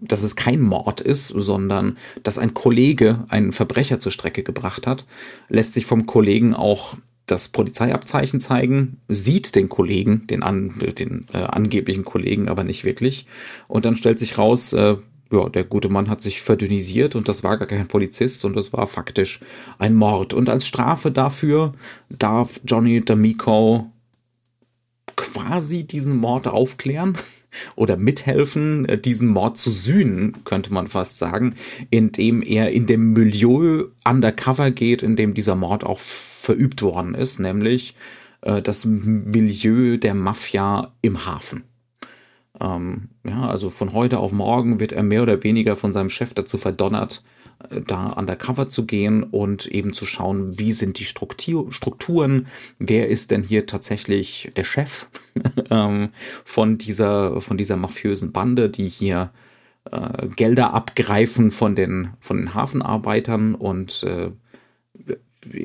dass 0.00 0.22
es 0.22 0.36
kein 0.36 0.60
Mord 0.60 1.00
ist, 1.00 1.28
sondern 1.28 1.96
dass 2.22 2.38
ein 2.38 2.54
Kollege 2.54 3.24
einen 3.28 3.52
Verbrecher 3.52 3.98
zur 3.98 4.12
Strecke 4.12 4.42
gebracht 4.42 4.86
hat, 4.86 5.06
lässt 5.48 5.74
sich 5.74 5.86
vom 5.86 6.06
Kollegen 6.06 6.54
auch 6.54 6.96
das 7.30 7.48
Polizeiabzeichen 7.48 8.40
zeigen, 8.40 9.00
sieht 9.08 9.54
den 9.54 9.68
Kollegen, 9.68 10.26
den, 10.26 10.42
an, 10.42 10.74
den 10.98 11.26
äh, 11.32 11.38
angeblichen 11.38 12.04
Kollegen 12.04 12.48
aber 12.48 12.64
nicht 12.64 12.84
wirklich. 12.84 13.26
Und 13.68 13.84
dann 13.84 13.96
stellt 13.96 14.18
sich 14.18 14.38
raus, 14.38 14.72
äh, 14.72 14.96
ja, 15.32 15.48
der 15.48 15.64
gute 15.64 15.88
Mann 15.88 16.08
hat 16.08 16.20
sich 16.20 16.40
verdünnisiert 16.40 17.14
und 17.14 17.28
das 17.28 17.44
war 17.44 17.56
gar 17.56 17.68
kein 17.68 17.86
Polizist 17.88 18.44
und 18.44 18.56
das 18.56 18.72
war 18.72 18.86
faktisch 18.86 19.40
ein 19.78 19.94
Mord. 19.94 20.34
Und 20.34 20.48
als 20.48 20.66
Strafe 20.66 21.10
dafür 21.10 21.74
darf 22.08 22.60
Johnny 22.64 22.98
D'Amico 23.00 23.86
quasi 25.16 25.84
diesen 25.84 26.16
Mord 26.16 26.48
aufklären 26.48 27.16
oder 27.76 27.96
mithelfen, 27.96 28.88
äh, 28.88 28.98
diesen 28.98 29.28
Mord 29.28 29.58
zu 29.58 29.70
sühnen, 29.70 30.44
könnte 30.44 30.72
man 30.72 30.86
fast 30.86 31.18
sagen, 31.18 31.54
indem 31.90 32.42
er 32.42 32.70
in 32.70 32.86
dem 32.86 33.12
Milieu 33.12 33.86
undercover 34.06 34.70
geht, 34.70 35.02
in 35.02 35.16
dem 35.16 35.34
dieser 35.34 35.56
Mord 35.56 35.84
auch 35.84 35.98
verübt 35.98 36.82
worden 36.82 37.14
ist, 37.14 37.38
nämlich 37.38 37.94
äh, 38.42 38.62
das 38.62 38.84
Milieu 38.84 39.96
der 39.96 40.14
Mafia 40.14 40.92
im 41.02 41.26
Hafen. 41.26 41.64
Ähm, 42.60 43.08
ja, 43.24 43.48
also 43.48 43.70
von 43.70 43.92
heute 43.92 44.18
auf 44.18 44.32
morgen 44.32 44.80
wird 44.80 44.92
er 44.92 45.02
mehr 45.02 45.22
oder 45.22 45.42
weniger 45.42 45.76
von 45.76 45.92
seinem 45.92 46.10
Chef 46.10 46.34
dazu 46.34 46.58
verdonnert, 46.58 47.22
da 47.86 48.08
undercover 48.08 48.68
zu 48.68 48.86
gehen 48.86 49.22
und 49.22 49.66
eben 49.66 49.92
zu 49.92 50.06
schauen, 50.06 50.58
wie 50.58 50.72
sind 50.72 50.98
die 50.98 51.04
Struktur, 51.04 51.72
Strukturen, 51.72 52.46
wer 52.78 53.08
ist 53.08 53.30
denn 53.30 53.42
hier 53.42 53.66
tatsächlich 53.66 54.50
der 54.56 54.64
Chef 54.64 55.06
ähm, 55.70 56.10
von 56.44 56.78
dieser 56.78 57.40
von 57.40 57.56
dieser 57.56 57.76
mafiösen 57.76 58.32
Bande, 58.32 58.70
die 58.70 58.88
hier 58.88 59.30
äh, 59.90 60.28
Gelder 60.28 60.72
abgreifen 60.72 61.50
von 61.50 61.74
den 61.74 62.10
von 62.20 62.38
den 62.38 62.54
Hafenarbeitern 62.54 63.54
und 63.54 64.02
äh, 64.04 64.30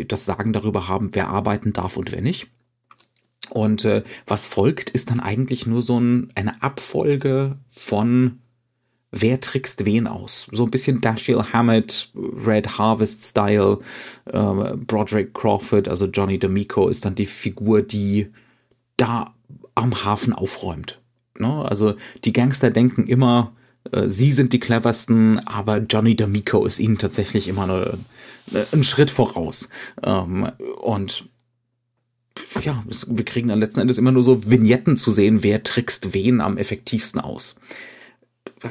das 0.07 0.25
Sagen 0.25 0.53
darüber 0.53 0.87
haben, 0.87 1.09
wer 1.13 1.29
arbeiten 1.29 1.73
darf 1.73 1.97
und 1.97 2.11
wer 2.11 2.21
nicht. 2.21 2.47
Und 3.49 3.85
äh, 3.85 4.03
was 4.25 4.45
folgt, 4.45 4.89
ist 4.89 5.11
dann 5.11 5.19
eigentlich 5.19 5.67
nur 5.67 5.81
so 5.81 5.99
ein, 5.99 6.31
eine 6.35 6.63
Abfolge 6.63 7.57
von 7.67 8.39
wer 9.17 9.39
trickst 9.39 9.85
wen 9.85 10.07
aus. 10.07 10.47
So 10.51 10.65
ein 10.65 10.71
bisschen 10.71 11.01
Dashiell 11.01 11.43
Hammett, 11.53 12.11
Red 12.15 12.77
Harvest 12.77 13.23
Style, 13.23 13.79
äh, 14.25 14.75
Broderick 14.75 15.33
Crawford, 15.33 15.87
also 15.87 16.05
Johnny 16.05 16.37
D'Amico 16.37 16.89
ist 16.89 17.05
dann 17.05 17.15
die 17.15 17.25
Figur, 17.25 17.81
die 17.81 18.27
da 18.97 19.33
am 19.73 20.03
Hafen 20.03 20.33
aufräumt. 20.33 20.99
Ne? 21.39 21.47
Also 21.47 21.95
die 22.25 22.33
Gangster 22.33 22.71
denken 22.71 23.07
immer, 23.07 23.53
äh, 23.91 24.09
sie 24.09 24.33
sind 24.33 24.51
die 24.51 24.59
cleversten, 24.59 25.39
aber 25.47 25.77
Johnny 25.77 26.13
D'Amico 26.13 26.65
ist 26.65 26.79
ihnen 26.79 26.97
tatsächlich 26.97 27.47
immer 27.47 27.63
eine, 27.63 27.97
eine, 28.51 28.67
einen 28.71 28.83
Schritt 28.83 29.11
voraus. 29.11 29.69
Ähm, 30.03 30.51
und 30.81 31.29
ja, 32.63 32.83
wir 33.07 33.25
kriegen 33.25 33.47
dann 33.47 33.59
letzten 33.59 33.79
Endes 33.79 33.97
immer 33.97 34.11
nur 34.11 34.23
so 34.23 34.49
Vignetten 34.49 34.97
zu 34.97 35.11
sehen, 35.11 35.41
wer 35.41 35.63
trickst 35.63 36.13
wen 36.13 36.41
am 36.41 36.57
effektivsten 36.57 37.21
aus. 37.21 37.55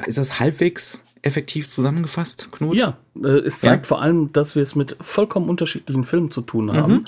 Ist 0.05 0.17
das 0.17 0.39
halbwegs 0.39 0.99
effektiv 1.21 1.67
zusammengefasst, 1.69 2.51
Knut? 2.51 2.75
Ja, 2.77 2.97
äh, 3.21 3.27
es 3.27 3.59
zeigt 3.59 3.85
ja. 3.85 3.87
vor 3.87 4.01
allem, 4.01 4.31
dass 4.33 4.55
wir 4.55 4.63
es 4.63 4.75
mit 4.75 4.95
vollkommen 5.01 5.49
unterschiedlichen 5.49 6.03
Filmen 6.03 6.31
zu 6.31 6.41
tun 6.41 6.71
haben. 6.73 6.93
Mhm. 6.93 7.05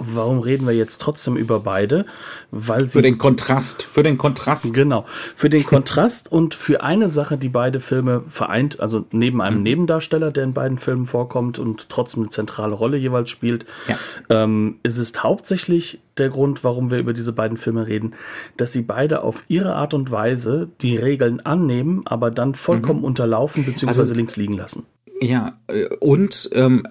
Warum 0.00 0.38
reden 0.38 0.64
wir 0.64 0.74
jetzt 0.74 1.00
trotzdem 1.00 1.36
über 1.36 1.58
beide? 1.58 2.06
Weil 2.52 2.88
sie 2.88 2.98
für 2.98 3.02
den 3.02 3.18
Kontrast, 3.18 3.82
für 3.82 4.04
den 4.04 4.16
Kontrast. 4.16 4.72
Genau, 4.72 5.04
für 5.34 5.50
den 5.50 5.64
Kontrast 5.64 6.30
und 6.30 6.54
für 6.54 6.84
eine 6.84 7.08
Sache, 7.08 7.36
die 7.36 7.48
beide 7.48 7.80
Filme 7.80 8.22
vereint, 8.28 8.78
also 8.78 9.04
neben 9.10 9.42
einem 9.42 9.58
mhm. 9.58 9.62
Nebendarsteller, 9.64 10.30
der 10.30 10.44
in 10.44 10.54
beiden 10.54 10.78
Filmen 10.78 11.06
vorkommt 11.06 11.58
und 11.58 11.88
trotzdem 11.88 12.22
eine 12.22 12.30
zentrale 12.30 12.76
Rolle 12.76 12.96
jeweils 12.96 13.28
spielt, 13.30 13.66
ja. 13.88 13.98
ähm, 14.30 14.78
ist 14.84 14.98
es 14.98 15.20
hauptsächlich 15.20 15.98
der 16.16 16.28
Grund, 16.28 16.62
warum 16.62 16.92
wir 16.92 16.98
über 16.98 17.12
diese 17.12 17.32
beiden 17.32 17.56
Filme 17.56 17.88
reden, 17.88 18.14
dass 18.56 18.72
sie 18.72 18.82
beide 18.82 19.22
auf 19.24 19.42
ihre 19.48 19.74
Art 19.74 19.94
und 19.94 20.12
Weise 20.12 20.68
die 20.80 20.96
Regeln 20.96 21.40
annehmen, 21.40 22.02
aber 22.04 22.30
dann 22.30 22.54
vollkommen 22.54 23.00
mhm. 23.00 23.06
unterlaufen 23.06 23.64
bzw. 23.64 23.88
Also, 23.88 24.14
links 24.14 24.36
liegen 24.36 24.54
lassen. 24.54 24.86
Ja, 25.20 25.58
äh, 25.66 25.88
und 25.96 26.48
ähm, 26.52 26.84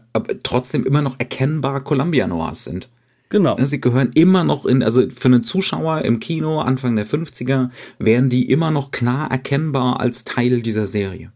trotzdem 0.43 0.85
immer 0.85 1.01
noch 1.01 1.15
erkennbar 1.19 1.81
Columbia 1.85 2.27
Noirs 2.27 2.65
sind. 2.65 2.89
Genau. 3.29 3.57
Sie 3.59 3.81
gehören 3.81 4.11
immer 4.13 4.43
noch 4.43 4.65
in, 4.65 4.83
also 4.83 5.09
für 5.09 5.27
einen 5.27 5.43
Zuschauer 5.43 6.03
im 6.03 6.19
Kino 6.19 6.61
Anfang 6.61 6.95
der 6.95 7.05
50er 7.05 7.69
wären 7.99 8.29
die 8.29 8.49
immer 8.49 8.71
noch 8.71 8.91
klar 8.91 9.29
erkennbar 9.29 9.99
als 9.99 10.23
Teil 10.23 10.61
dieser 10.61 10.87
Serie. 10.87 11.31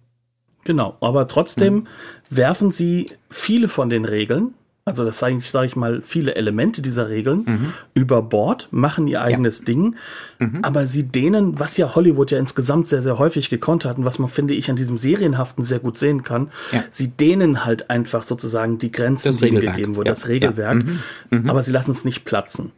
Genau, 0.64 0.98
aber 1.02 1.28
trotzdem 1.28 1.74
mhm. 1.74 1.88
werfen 2.30 2.72
sie 2.72 3.08
viele 3.30 3.68
von 3.68 3.90
den 3.90 4.06
Regeln, 4.06 4.54
also 4.92 5.06
das 5.06 5.20
sage 5.20 5.38
ich, 5.38 5.50
sag 5.50 5.66
ich 5.66 5.76
mal, 5.76 6.02
viele 6.06 6.36
Elemente 6.36 6.82
dieser 6.82 7.10
Regeln 7.10 7.46
mhm. 7.46 7.74
über 7.94 8.22
Bord, 8.22 8.68
machen 8.72 9.08
ihr 9.08 9.22
eigenes 9.22 9.60
ja. 9.60 9.66
Ding, 9.66 9.96
mhm. 10.40 10.60
aber 10.62 10.86
sie 10.86 11.04
dehnen, 11.04 11.60
was 11.60 11.78
ja 11.78 11.96
Hollywood 11.96 12.32
ja 12.32 12.38
insgesamt 12.38 12.88
sehr, 12.88 13.02
sehr 13.02 13.18
häufig 13.18 13.50
gekonnt 13.50 13.86
hat 13.86 13.98
und 13.98 14.06
was 14.06 14.20
man, 14.20 14.30
finde 14.30 14.54
ich, 14.54 14.70
an 14.70 14.76
diesem 14.76 14.98
Serienhaften 14.98 15.64
sehr 15.64 15.80
gut 15.80 15.98
sehen 15.98 16.24
kann, 16.24 16.52
ja. 16.72 16.84
sie 16.92 17.08
dehnen 17.08 17.66
halt 17.66 17.90
einfach 17.90 18.24
sozusagen 18.24 18.78
die 18.78 18.92
Grenzen, 18.92 19.36
die 19.38 19.52
gegeben 19.52 19.96
wurden, 19.96 20.08
ja. 20.08 20.12
das 20.12 20.28
Regelwerk, 20.28 20.84
mhm. 20.84 21.00
mhm. 21.30 21.50
aber 21.50 21.64
sie 21.64 21.72
lassen 21.72 21.92
es 21.92 22.06
nicht 22.06 22.26
platzen. 22.26 22.72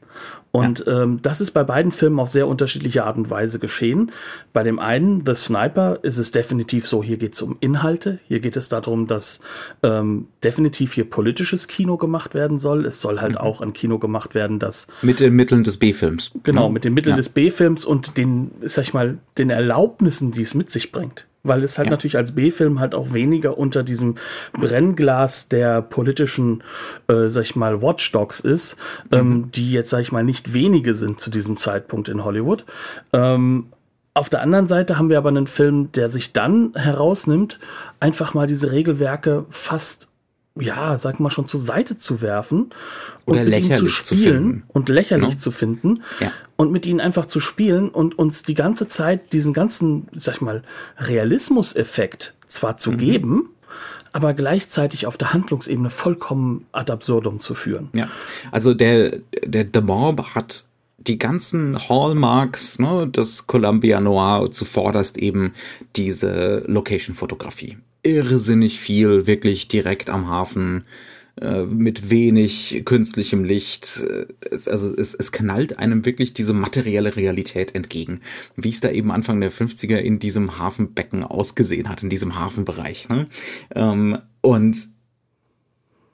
Und 0.55 0.85
ja. 0.85 1.01
ähm, 1.01 1.19
das 1.23 1.41
ist 1.41 1.49
bei 1.49 1.63
beiden 1.63 1.91
Filmen 1.91 2.19
auf 2.19 2.29
sehr 2.29 2.47
unterschiedliche 2.47 3.05
Art 3.05 3.17
und 3.17 3.31
Weise 3.31 3.57
geschehen. 3.57 4.11
Bei 4.53 4.61
dem 4.61 4.77
einen, 4.77 5.25
The 5.25 5.33
Sniper, 5.33 5.97
ist 6.03 6.19
es 6.19 6.31
definitiv 6.31 6.87
so, 6.87 7.01
hier 7.01 7.17
geht 7.17 7.33
es 7.33 7.41
um 7.41 7.57
Inhalte. 7.59 8.19
Hier 8.27 8.39
geht 8.39 8.55
es 8.55 8.69
darum, 8.69 9.07
dass 9.07 9.39
ähm, 9.81 10.27
definitiv 10.43 10.93
hier 10.93 11.09
politisches 11.09 11.67
Kino 11.67 11.97
gemacht 11.97 12.35
werden 12.35 12.59
soll. 12.59 12.85
Es 12.85 13.01
soll 13.01 13.19
halt 13.19 13.31
mhm. 13.31 13.39
auch 13.39 13.61
ein 13.61 13.73
Kino 13.73 13.97
gemacht 13.97 14.35
werden, 14.35 14.59
das. 14.59 14.85
Mit 15.01 15.19
den 15.19 15.33
Mitteln 15.33 15.63
des 15.63 15.77
B-Films. 15.77 16.29
Genau, 16.43 16.69
mit 16.69 16.85
den 16.85 16.93
Mitteln 16.93 17.13
ja. 17.13 17.17
des 17.17 17.29
B-Films 17.29 17.83
und 17.83 18.17
den, 18.17 18.51
sag 18.61 18.83
ich 18.83 18.93
mal, 18.93 19.17
den 19.39 19.49
Erlaubnissen, 19.49 20.31
die 20.33 20.43
es 20.43 20.53
mit 20.53 20.69
sich 20.69 20.91
bringt 20.91 21.25
weil 21.43 21.63
es 21.63 21.77
halt 21.77 21.87
ja. 21.87 21.91
natürlich 21.91 22.17
als 22.17 22.33
B-Film 22.33 22.79
halt 22.79 22.95
auch 22.95 23.13
weniger 23.13 23.57
unter 23.57 23.83
diesem 23.83 24.15
Brennglas 24.53 25.49
der 25.49 25.81
politischen, 25.81 26.63
äh, 27.07 27.27
sag 27.27 27.43
ich 27.43 27.55
mal, 27.55 27.81
Watchdogs 27.81 28.39
ist, 28.39 28.77
mhm. 29.11 29.17
ähm, 29.17 29.51
die 29.51 29.71
jetzt, 29.71 29.89
sag 29.89 29.99
ich 29.99 30.11
mal, 30.11 30.23
nicht 30.23 30.53
wenige 30.53 30.93
sind 30.93 31.19
zu 31.19 31.29
diesem 31.29 31.57
Zeitpunkt 31.57 32.07
in 32.07 32.23
Hollywood. 32.23 32.65
Ähm, 33.11 33.67
auf 34.13 34.29
der 34.29 34.41
anderen 34.41 34.67
Seite 34.67 34.97
haben 34.97 35.09
wir 35.09 35.17
aber 35.17 35.29
einen 35.29 35.47
Film, 35.47 35.91
der 35.91 36.09
sich 36.09 36.33
dann 36.33 36.73
herausnimmt, 36.75 37.59
einfach 37.99 38.33
mal 38.33 38.47
diese 38.47 38.71
Regelwerke 38.71 39.45
fast 39.49 40.07
ja, 40.59 40.97
sag 40.97 41.19
mal 41.19 41.31
schon 41.31 41.47
zur 41.47 41.59
Seite 41.59 41.97
zu 41.97 42.21
werfen 42.21 42.73
oder 43.25 43.41
und 43.41 43.47
lächerlich 43.47 44.03
zu 44.03 44.15
spielen 44.15 44.63
zu 44.67 44.73
und 44.73 44.89
lächerlich 44.89 45.33
no? 45.35 45.39
zu 45.39 45.51
finden 45.51 46.03
ja. 46.19 46.31
und 46.55 46.71
mit 46.71 46.85
ihnen 46.85 46.99
einfach 46.99 47.25
zu 47.25 47.39
spielen 47.39 47.89
und 47.89 48.17
uns 48.19 48.43
die 48.43 48.53
ganze 48.53 48.87
Zeit 48.87 49.33
diesen 49.33 49.53
ganzen, 49.53 50.07
sag 50.15 50.35
ich 50.35 50.41
mal, 50.41 50.63
Realismuseffekt 50.97 52.33
zwar 52.47 52.77
zu 52.77 52.91
mhm. 52.91 52.97
geben, 52.97 53.49
aber 54.11 54.35
gleichzeitig 54.35 55.07
auf 55.07 55.17
der 55.17 55.33
Handlungsebene 55.33 55.89
vollkommen 55.89 56.67
ad 56.71 56.91
absurdum 56.91 57.39
zu 57.39 57.55
führen. 57.55 57.89
Ja, 57.93 58.09
also 58.51 58.75
der 58.75 59.21
der 59.43 59.65
The 59.73 59.81
Mob 59.81 60.35
hat 60.35 60.65
die 60.97 61.17
ganzen 61.17 61.89
Hallmarks 61.89 62.77
ne, 62.77 63.07
des 63.07 63.47
Columbia 63.47 63.99
Noir 63.99 64.51
zuvorderst 64.51 65.17
eben 65.17 65.53
diese 65.95 66.63
Location-Fotografie 66.67 67.77
irrsinnig 68.03 68.79
viel 68.79 69.27
wirklich 69.27 69.67
direkt 69.67 70.09
am 70.09 70.27
Hafen 70.27 70.83
äh, 71.41 71.63
mit 71.63 72.11
wenig 72.11 72.83
künstlichem 72.85 73.43
Licht. 73.43 74.05
Es, 74.51 74.67
also 74.67 74.93
es, 74.93 75.15
es 75.15 75.31
knallt 75.31 75.79
einem 75.79 76.05
wirklich 76.05 76.35
diese 76.35 76.53
materielle 76.53 77.15
Realität 77.15 77.73
entgegen, 77.73 78.21
wie 78.55 78.69
es 78.69 78.81
da 78.81 78.91
eben 78.91 79.11
Anfang 79.11 79.41
der 79.41 79.51
50er 79.51 79.97
in 79.97 80.19
diesem 80.19 80.59
Hafenbecken 80.59 81.23
ausgesehen 81.23 81.89
hat, 81.89 82.03
in 82.03 82.09
diesem 82.09 82.35
Hafenbereich. 82.35 83.09
Ne? 83.09 83.27
Ähm, 83.73 84.19
und 84.41 84.89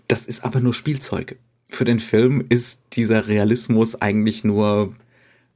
das 0.08 0.26
ist 0.26 0.46
aber 0.46 0.62
nur 0.62 0.74
Spielzeug. 0.74 1.38
Für 1.68 1.86
den 1.86 2.00
Film 2.00 2.46
ist 2.48 2.84
dieser 2.94 3.28
Realismus 3.28 4.02
eigentlich 4.02 4.44
nur 4.44 4.96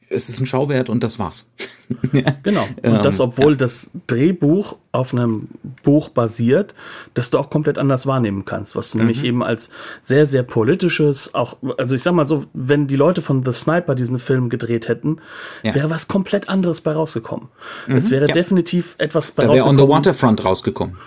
es 0.09 0.29
ist 0.29 0.39
ein 0.39 0.45
Schauwert 0.45 0.89
und 0.89 1.03
das 1.03 1.19
war's. 1.19 1.49
genau. 2.43 2.67
Und 2.81 3.05
das, 3.05 3.19
ähm, 3.19 3.25
obwohl 3.25 3.53
ja. 3.53 3.57
das 3.57 3.91
Drehbuch 4.07 4.77
auf 4.91 5.13
einem 5.13 5.49
Buch 5.83 6.09
basiert, 6.09 6.73
das 7.13 7.29
du 7.29 7.37
auch 7.37 7.49
komplett 7.49 7.77
anders 7.77 8.07
wahrnehmen 8.07 8.45
kannst, 8.45 8.75
was 8.75 8.91
du 8.91 8.97
mhm. 8.97 9.05
nämlich 9.05 9.23
eben 9.23 9.43
als 9.43 9.69
sehr, 10.03 10.25
sehr 10.25 10.43
politisches, 10.43 11.33
auch, 11.33 11.57
also 11.77 11.95
ich 11.95 12.03
sag 12.03 12.13
mal 12.13 12.25
so, 12.25 12.45
wenn 12.53 12.87
die 12.87 12.95
Leute 12.95 13.21
von 13.21 13.43
The 13.45 13.53
Sniper 13.53 13.95
diesen 13.95 14.19
Film 14.19 14.49
gedreht 14.49 14.87
hätten, 14.87 15.17
ja. 15.63 15.75
wäre 15.75 15.89
was 15.89 16.07
komplett 16.07 16.49
anderes 16.49 16.81
bei 16.81 16.93
rausgekommen. 16.93 17.49
Mhm. 17.87 17.97
Es 17.97 18.11
wäre 18.11 18.27
ja. 18.27 18.33
definitiv 18.33 18.95
etwas 18.97 19.31
bei 19.31 19.43
da 19.43 19.49
rausgekommen. 19.49 19.77
wäre 19.77 19.83
On 19.83 19.89
the 19.89 19.93
Waterfront 19.93 20.45
rausgekommen. 20.45 20.97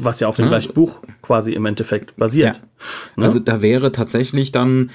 Was 0.00 0.20
ja 0.20 0.28
auf 0.28 0.36
dem 0.36 0.44
ja. 0.44 0.50
gleichen 0.50 0.74
Buch 0.74 0.92
quasi 1.22 1.52
im 1.52 1.66
Endeffekt 1.66 2.16
basiert. 2.16 2.60
Ne? 3.16 3.24
Also 3.24 3.40
da 3.40 3.62
wäre 3.62 3.90
tatsächlich 3.90 4.52
dann 4.52 4.90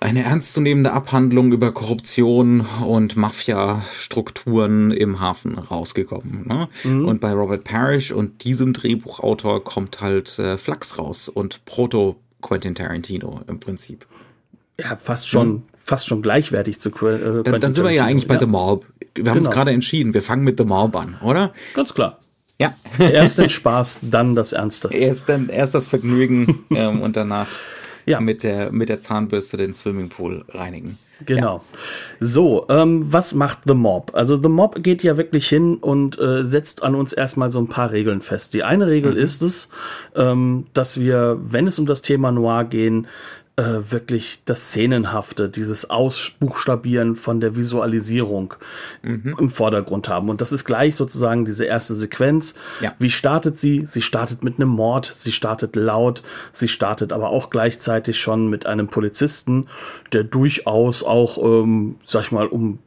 eine 0.00 0.24
ernstzunehmende 0.24 0.92
Abhandlung 0.92 1.52
über 1.52 1.72
Korruption 1.72 2.62
und 2.86 3.16
Mafia-Strukturen 3.16 4.90
im 4.90 5.20
Hafen 5.20 5.58
rausgekommen. 5.58 6.46
Ne? 6.48 6.68
Mhm. 6.84 7.04
Und 7.06 7.20
bei 7.20 7.32
Robert 7.32 7.64
Parrish 7.64 8.10
und 8.10 8.44
diesem 8.44 8.72
Drehbuchautor 8.72 9.62
kommt 9.62 10.00
halt 10.00 10.38
äh, 10.38 10.56
Flux 10.56 10.98
raus 10.98 11.28
und 11.28 11.64
Proto 11.66 12.16
Quentin 12.40 12.74
Tarantino 12.74 13.42
im 13.46 13.60
Prinzip. 13.60 14.06
Ja, 14.78 14.96
fast 14.96 15.28
schon, 15.28 15.48
mhm. 15.48 15.62
fast 15.84 16.06
schon 16.06 16.22
gleichwertig 16.22 16.80
zu 16.80 16.88
äh, 16.88 16.92
Quentin 16.92 17.42
dann, 17.44 17.60
dann 17.60 17.74
sind 17.74 17.84
wir 17.84 17.92
ja 17.92 18.06
eigentlich 18.06 18.26
bei 18.26 18.34
ja. 18.34 18.40
The 18.40 18.46
Mob. 18.46 18.86
Wir 19.14 19.30
haben 19.30 19.36
genau. 19.36 19.36
uns 19.36 19.50
gerade 19.50 19.72
entschieden, 19.72 20.14
wir 20.14 20.22
fangen 20.22 20.44
mit 20.44 20.56
The 20.56 20.64
Mob 20.64 20.96
an, 20.96 21.18
oder? 21.22 21.52
Ganz 21.74 21.92
klar. 21.92 22.18
Ja. 22.58 22.74
Erst 22.98 23.38
den 23.38 23.50
Spaß, 23.50 24.00
dann 24.02 24.34
das 24.34 24.52
Ernste. 24.52 24.88
Erst, 24.92 25.28
dann, 25.28 25.48
erst 25.50 25.74
das 25.74 25.86
Vergnügen 25.86 26.64
ähm, 26.70 27.02
und 27.02 27.16
danach 27.16 27.48
ja. 28.06 28.20
mit, 28.20 28.42
der, 28.42 28.72
mit 28.72 28.88
der 28.88 29.00
Zahnbürste 29.00 29.56
den 29.56 29.72
Swimmingpool 29.72 30.44
reinigen. 30.48 30.98
Genau. 31.26 31.56
Ja. 31.56 32.26
So, 32.26 32.66
ähm, 32.68 33.06
was 33.10 33.34
macht 33.34 33.58
The 33.66 33.74
Mob? 33.74 34.12
Also 34.14 34.40
The 34.40 34.48
Mob 34.48 34.82
geht 34.82 35.02
ja 35.02 35.16
wirklich 35.16 35.48
hin 35.48 35.76
und 35.76 36.18
äh, 36.18 36.44
setzt 36.44 36.82
an 36.82 36.94
uns 36.94 37.12
erstmal 37.12 37.52
so 37.52 37.60
ein 37.60 37.68
paar 37.68 37.92
Regeln 37.92 38.22
fest. 38.22 38.54
Die 38.54 38.62
eine 38.62 38.86
Regel 38.86 39.12
mhm. 39.12 39.18
ist 39.18 39.42
es, 39.42 39.68
ähm, 40.14 40.66
dass 40.72 40.98
wir, 40.98 41.38
wenn 41.42 41.66
es 41.66 41.78
um 41.78 41.86
das 41.86 42.02
Thema 42.02 42.32
Noir 42.32 42.64
gehen, 42.64 43.06
äh, 43.60 43.92
wirklich 43.92 44.40
das 44.46 44.68
Szenenhafte, 44.68 45.50
dieses 45.50 45.90
Ausbuchstabieren 45.90 47.14
von 47.14 47.40
der 47.40 47.56
Visualisierung 47.56 48.54
mhm. 49.02 49.36
im 49.38 49.50
Vordergrund 49.50 50.08
haben. 50.08 50.30
Und 50.30 50.40
das 50.40 50.50
ist 50.50 50.64
gleich 50.64 50.96
sozusagen 50.96 51.44
diese 51.44 51.66
erste 51.66 51.94
Sequenz. 51.94 52.54
Ja. 52.80 52.94
Wie 52.98 53.10
startet 53.10 53.58
sie? 53.58 53.84
Sie 53.86 54.00
startet 54.00 54.42
mit 54.42 54.56
einem 54.56 54.70
Mord, 54.70 55.12
sie 55.14 55.32
startet 55.32 55.76
laut, 55.76 56.22
sie 56.54 56.68
startet 56.68 57.12
aber 57.12 57.28
auch 57.28 57.50
gleichzeitig 57.50 58.18
schon 58.18 58.48
mit 58.48 58.64
einem 58.64 58.88
Polizisten, 58.88 59.66
der 60.14 60.24
durchaus 60.24 61.02
auch, 61.02 61.36
ähm, 61.36 61.96
sag 62.02 62.22
ich 62.22 62.32
mal, 62.32 62.46
um 62.46 62.78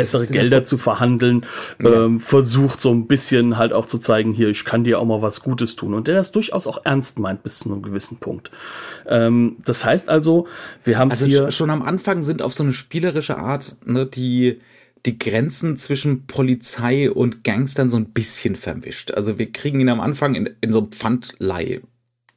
bessere 0.00 0.26
Gelder 0.26 0.64
zu 0.64 0.78
verhandeln, 0.78 1.46
ja. 1.82 2.04
ähm, 2.04 2.20
versucht 2.20 2.80
so 2.80 2.92
ein 2.92 3.06
bisschen 3.06 3.58
halt 3.58 3.72
auch 3.72 3.86
zu 3.86 3.98
zeigen, 3.98 4.32
hier, 4.32 4.48
ich 4.48 4.64
kann 4.64 4.84
dir 4.84 4.98
auch 4.98 5.04
mal 5.04 5.22
was 5.22 5.42
Gutes 5.42 5.76
tun. 5.76 5.94
Und 5.94 6.08
der 6.08 6.14
das 6.14 6.32
durchaus 6.32 6.66
auch 6.66 6.84
ernst 6.84 7.18
meint 7.18 7.42
bis 7.42 7.60
zu 7.60 7.72
einem 7.72 7.82
gewissen 7.82 8.18
Punkt. 8.18 8.50
Ähm, 9.06 9.56
das 9.64 9.84
heißt 9.84 10.08
also, 10.08 10.46
wir 10.84 10.98
haben 10.98 11.10
also 11.10 11.26
hier. 11.26 11.50
Schon 11.50 11.70
am 11.70 11.82
Anfang 11.82 12.22
sind 12.22 12.42
auf 12.42 12.54
so 12.54 12.62
eine 12.62 12.72
spielerische 12.72 13.38
Art, 13.38 13.76
ne, 13.84 14.06
die, 14.06 14.60
die 15.06 15.18
Grenzen 15.18 15.76
zwischen 15.76 16.26
Polizei 16.26 17.10
und 17.10 17.44
Gangstern 17.44 17.90
so 17.90 17.96
ein 17.96 18.10
bisschen 18.10 18.56
verwischt. 18.56 19.12
Also 19.12 19.38
wir 19.38 19.50
kriegen 19.50 19.80
ihn 19.80 19.88
am 19.88 20.00
Anfang 20.00 20.34
in, 20.34 20.50
in 20.60 20.72
so 20.72 20.80
einem 20.80 20.92
Pfandleih 20.92 21.80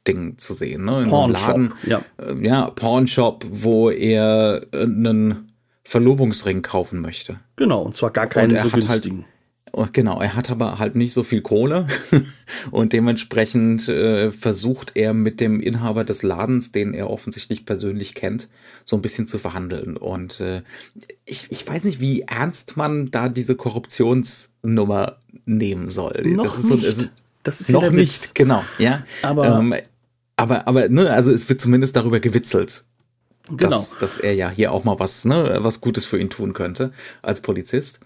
Ding 0.06 0.36
zu 0.36 0.52
sehen, 0.52 0.84
ne? 0.84 1.02
In 1.02 1.10
so 1.10 1.22
einem 1.22 1.32
Laden, 1.32 1.72
ja. 1.86 2.02
Äh, 2.18 2.46
ja, 2.46 2.70
Pornshop, 2.70 3.46
wo 3.50 3.90
er 3.90 4.66
einen 4.72 5.53
Verlobungsring 5.84 6.62
kaufen 6.62 7.00
möchte. 7.00 7.40
Genau, 7.56 7.82
und 7.82 7.96
zwar 7.96 8.10
gar 8.10 8.26
keinen 8.26 8.56
so 8.56 8.62
halt 8.62 8.72
günstigen. 8.72 9.24
Halt, 9.72 9.92
genau, 9.92 10.20
er 10.20 10.34
hat 10.34 10.50
aber 10.50 10.78
halt 10.78 10.94
nicht 10.94 11.12
so 11.12 11.22
viel 11.22 11.42
Kohle 11.42 11.86
und 12.70 12.92
dementsprechend 12.92 13.88
äh, 13.88 14.30
versucht 14.30 14.92
er 14.94 15.12
mit 15.14 15.40
dem 15.40 15.60
Inhaber 15.60 16.04
des 16.04 16.22
Ladens, 16.22 16.72
den 16.72 16.94
er 16.94 17.10
offensichtlich 17.10 17.66
persönlich 17.66 18.14
kennt, 18.14 18.48
so 18.84 18.96
ein 18.96 19.02
bisschen 19.02 19.26
zu 19.26 19.38
verhandeln. 19.38 19.96
Und 19.96 20.40
äh, 20.40 20.62
ich, 21.26 21.46
ich 21.50 21.66
weiß 21.66 21.84
nicht, 21.84 22.00
wie 22.00 22.22
ernst 22.22 22.76
man 22.76 23.10
da 23.10 23.28
diese 23.28 23.56
Korruptionsnummer 23.56 25.18
nehmen 25.44 25.90
soll. 25.90 26.22
Noch 26.24 26.44
das 26.44 26.58
ist 26.58 26.68
so, 26.68 26.76
es 26.76 26.98
ist, 26.98 27.12
das 27.42 27.60
ist 27.60 27.70
noch 27.70 27.90
nicht, 27.90 28.34
genau, 28.34 28.64
ja. 28.78 29.04
Aber, 29.22 29.58
ähm, 29.58 29.74
aber, 30.36 30.66
aber, 30.66 30.88
ne, 30.88 31.10
also 31.10 31.30
es 31.30 31.48
wird 31.48 31.60
zumindest 31.60 31.94
darüber 31.94 32.20
gewitzelt. 32.20 32.84
Genau. 33.48 33.78
Dass, 33.78 33.98
dass 33.98 34.18
er 34.18 34.34
ja 34.34 34.50
hier 34.50 34.72
auch 34.72 34.84
mal 34.84 34.98
was, 34.98 35.24
ne, 35.24 35.58
was 35.60 35.80
Gutes 35.80 36.04
für 36.04 36.18
ihn 36.18 36.30
tun 36.30 36.54
könnte 36.54 36.92
als 37.22 37.40
Polizist. 37.40 38.00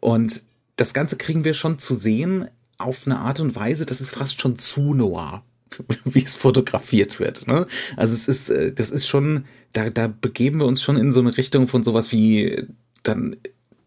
Und 0.00 0.42
das 0.76 0.94
Ganze 0.94 1.16
kriegen 1.16 1.44
wir 1.44 1.54
schon 1.54 1.78
zu 1.78 1.94
sehen 1.94 2.48
auf 2.78 3.06
eine 3.06 3.18
Art 3.18 3.40
und 3.40 3.56
Weise, 3.56 3.84
das 3.84 4.00
ist 4.00 4.10
fast 4.10 4.40
schon 4.40 4.56
zu 4.56 4.94
noir, 4.94 5.42
wie 6.04 6.22
es 6.22 6.34
fotografiert 6.34 7.20
wird. 7.20 7.46
Ne? 7.46 7.66
Also 7.96 8.14
es 8.14 8.28
ist, 8.28 8.50
äh, 8.50 8.72
das 8.72 8.90
ist 8.90 9.06
schon, 9.06 9.44
da, 9.72 9.90
da 9.90 10.06
begeben 10.08 10.60
wir 10.60 10.66
uns 10.66 10.82
schon 10.82 10.96
in 10.96 11.12
so 11.12 11.20
eine 11.20 11.36
Richtung 11.36 11.68
von 11.68 11.82
sowas 11.82 12.12
wie 12.12 12.66
dann 13.02 13.36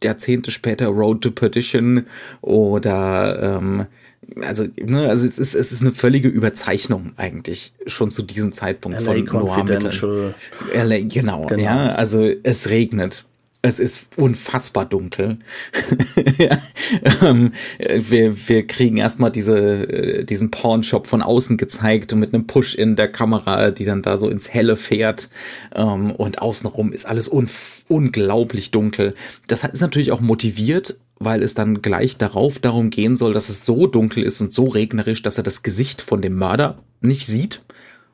Jahrzehnte 0.04 0.52
später 0.52 0.88
Road 0.88 1.22
to 1.22 1.32
Perdition 1.32 2.06
oder 2.42 3.58
ähm, 3.58 3.86
also, 4.42 4.66
ne, 4.80 5.10
also 5.10 5.26
es 5.26 5.40
ist, 5.40 5.56
es 5.56 5.72
ist 5.72 5.82
eine 5.82 5.92
völlige 5.92 6.28
Überzeichnung 6.28 7.12
eigentlich 7.18 7.74
schon 7.88 8.12
zu 8.12 8.22
diesem 8.22 8.54
Zeitpunkt 8.54 9.00
LA 9.02 9.06
von 9.06 9.26
Noir-Mitteln. 9.26 10.36
Genau, 11.10 11.48
genau, 11.48 11.62
ja, 11.62 11.88
also 11.94 12.30
es 12.44 12.70
regnet. 12.70 13.26
Es 13.64 13.80
ist 13.80 14.08
unfassbar 14.18 14.86
dunkel. 14.88 15.38
ja, 16.40 16.58
ähm, 17.22 17.52
wir, 17.78 18.50
wir 18.50 18.66
kriegen 18.66 18.98
erstmal 18.98 19.32
diese, 19.32 19.88
äh, 19.88 20.24
diesen 20.24 20.50
Pornshop 20.50 21.06
von 21.06 21.22
außen 21.22 21.58
gezeigt 21.58 22.12
und 22.12 22.20
mit 22.20 22.34
einem 22.34 22.48
Push 22.48 22.74
in 22.74 22.96
der 22.96 23.12
Kamera, 23.12 23.70
die 23.70 23.86
dann 23.86 24.02
da 24.02 24.18
so 24.18 24.30
ins 24.30 24.52
Helle 24.52 24.78
fährt. 24.78 25.30
Ähm, 25.76 26.10
und 26.10 26.42
außenrum 26.42 26.92
ist 26.92 27.06
alles 27.06 27.28
un 27.28 27.50
unglaublich 27.88 28.72
dunkel. 28.72 29.14
Das 29.46 29.64
ist 29.64 29.82
natürlich 29.82 30.12
auch 30.12 30.22
motiviert 30.22 30.98
weil 31.24 31.44
es 31.44 31.54
dann 31.54 31.82
gleich 31.82 32.18
darauf 32.18 32.60
darum 32.60 32.90
gehen 32.90 33.16
soll, 33.16 33.34
dass 33.34 33.50
es 33.50 33.66
so 33.66 33.88
dunkel 33.88 34.24
ist 34.24 34.42
und 34.42 34.54
so 34.54 34.66
regnerisch, 34.66 35.22
dass 35.22 35.38
er 35.38 35.44
das 35.44 35.64
Gesicht 35.64 36.02
von 36.02 36.22
dem 36.22 36.36
Mörder 36.36 36.80
nicht 37.02 37.28
sieht. 37.28 37.62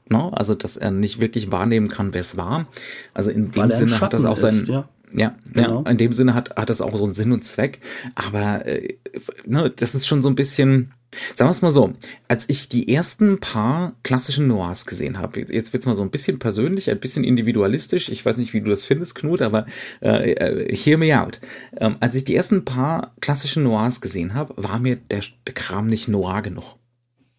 Ne? 0.10 0.32
Also, 0.34 0.56
dass 0.56 0.78
er 0.78 0.92
nicht 0.92 1.20
wirklich 1.20 1.52
wahrnehmen 1.52 1.90
kann, 1.90 2.14
wer 2.14 2.22
es 2.22 2.38
war. 2.38 2.68
Also 3.14 3.32
in 3.32 3.52
dem 3.52 3.72
Sinne 3.72 4.00
hat 4.00 4.14
das 4.14 4.26
auch 4.26 4.38
sein. 4.38 4.66
Ja. 4.68 4.90
Ja, 5.14 5.38
genau. 5.54 5.84
ja, 5.86 5.92
in 5.92 5.98
dem 5.98 6.12
Sinne 6.12 6.34
hat, 6.34 6.58
hat 6.58 6.70
das 6.70 6.82
auch 6.82 6.98
so 6.98 7.06
einen 7.06 7.14
Sinn 7.14 7.32
und 7.32 7.44
Zweck. 7.44 7.80
Aber 8.16 8.66
äh, 8.66 8.98
ne, 9.46 9.72
das 9.74 9.96
ist 9.96 10.06
schon 10.06 10.22
so 10.22 10.28
ein 10.28 10.36
bisschen, 10.36 10.92
Sagen 11.36 11.48
wir 11.48 11.52
es 11.52 11.62
mal 11.62 11.72
so, 11.72 11.94
als 12.28 12.50
ich 12.50 12.70
die 12.70 12.94
ersten 12.94 13.40
paar 13.40 13.94
klassischen 14.04 14.48
Noirs 14.48 14.86
gesehen 14.86 15.18
habe, 15.18 15.40
jetzt 15.40 15.74
wird's 15.74 15.86
mal 15.86 15.96
so 15.96 16.04
ein 16.04 16.12
bisschen 16.12 16.40
persönlich, 16.40 16.90
ein 16.90 17.00
bisschen 17.00 17.24
individualistisch, 17.24 18.10
ich 18.10 18.26
weiß 18.26 18.38
nicht, 18.38 18.54
wie 18.54 18.62
du 18.62 18.70
das 18.70 18.84
findest, 18.84 19.16
Knut, 19.16 19.42
aber 19.42 19.66
äh, 20.02 20.32
äh, 20.32 20.76
hear 20.76 20.98
me 20.98 21.20
out. 21.20 21.40
Ähm, 21.78 21.98
als 22.00 22.16
ich 22.16 22.26
die 22.26 22.36
ersten 22.36 22.66
paar 22.66 23.14
klassischen 23.22 23.64
Noirs 23.64 24.02
gesehen 24.02 24.34
habe, 24.34 24.54
war 24.58 24.80
mir 24.80 24.96
der, 24.96 25.22
der 25.46 25.54
Kram 25.54 25.88
nicht 25.88 26.08
noir 26.08 26.42
genug. 26.42 26.76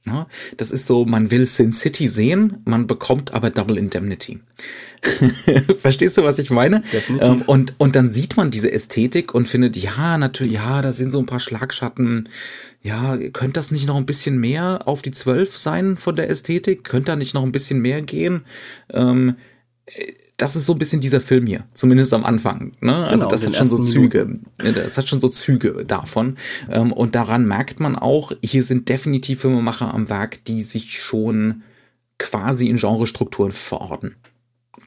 Ja, 0.09 0.27
das 0.57 0.71
ist 0.71 0.87
so, 0.87 1.05
man 1.05 1.31
will 1.31 1.47
Sin 1.47 1.73
City 1.73 2.09
sehen, 2.09 2.59
man 2.65 2.87
bekommt 2.87 3.35
aber 3.35 3.51
Double 3.51 3.79
Indemnity. 3.79 4.41
Verstehst 5.81 6.19
du, 6.19 6.25
was 6.25 6.39
ich 6.39 6.51
meine? 6.51 6.83
Ähm, 7.21 7.43
und, 7.43 7.75
und 7.79 7.95
dann 7.95 8.11
sieht 8.11 8.37
man 8.37 8.51
diese 8.51 8.73
Ästhetik 8.73 9.35
und 9.35 9.47
findet, 9.47 9.77
ja, 9.77 10.19
natürlich, 10.19 10.55
ja, 10.55 10.83
da 10.83 10.93
sind 10.93 11.13
so 11.13 11.19
ein 11.19 11.27
paar 11.27 11.41
Schlagschatten. 11.41 12.29
Ja, 12.83 13.17
könnte 13.17 13.55
das 13.55 13.71
nicht 13.71 13.87
noch 13.87 13.97
ein 13.97 14.07
bisschen 14.07 14.39
mehr 14.39 14.83
auf 14.87 15.03
die 15.03 15.11
Zwölf 15.11 15.59
sein 15.59 15.97
von 15.97 16.17
der 16.17 16.29
Ästhetik? 16.31 16.85
Könnte 16.85 17.13
da 17.13 17.17
nicht 17.17 17.35
noch 17.35 17.43
ein 17.43 17.53
bisschen 17.53 17.81
mehr 17.81 18.03
gehen? 18.03 18.45
Ähm, 18.93 19.37
das 20.39 20.55
ist 20.55 20.67
so 20.67 20.73
ein 20.73 20.79
bisschen 20.79 21.01
dieser 21.01 21.21
Film 21.21 21.47
hier, 21.47 21.65
zumindest 21.75 22.15
am 22.15 22.25
Anfang. 22.25 22.73
Ne? 22.81 22.95
Also 22.95 23.25
genau, 23.25 23.31
das 23.31 23.45
hat 23.45 23.57
schon 23.57 23.67
so 23.67 23.83
Züge, 23.83 24.39
das 24.57 24.97
hat 24.97 25.09
schon 25.09 25.21
so 25.21 25.29
Züge 25.29 25.85
davon. 25.85 26.39
Ähm, 26.71 26.93
und 26.93 27.17
daran 27.17 27.47
merkt 27.47 27.81
man 27.81 27.97
auch, 27.97 28.33
hier 28.43 28.63
sind 28.63 28.89
definitiv 28.89 29.41
Filmemacher 29.41 29.93
am 29.93 30.09
Werk, 30.09 30.45
die 30.45 30.63
sich 30.63 31.03
schon 31.03 31.63
quasi 32.19 32.69
in 32.69 32.77
Genrestrukturen 32.77 33.51
verorten. 33.51 34.15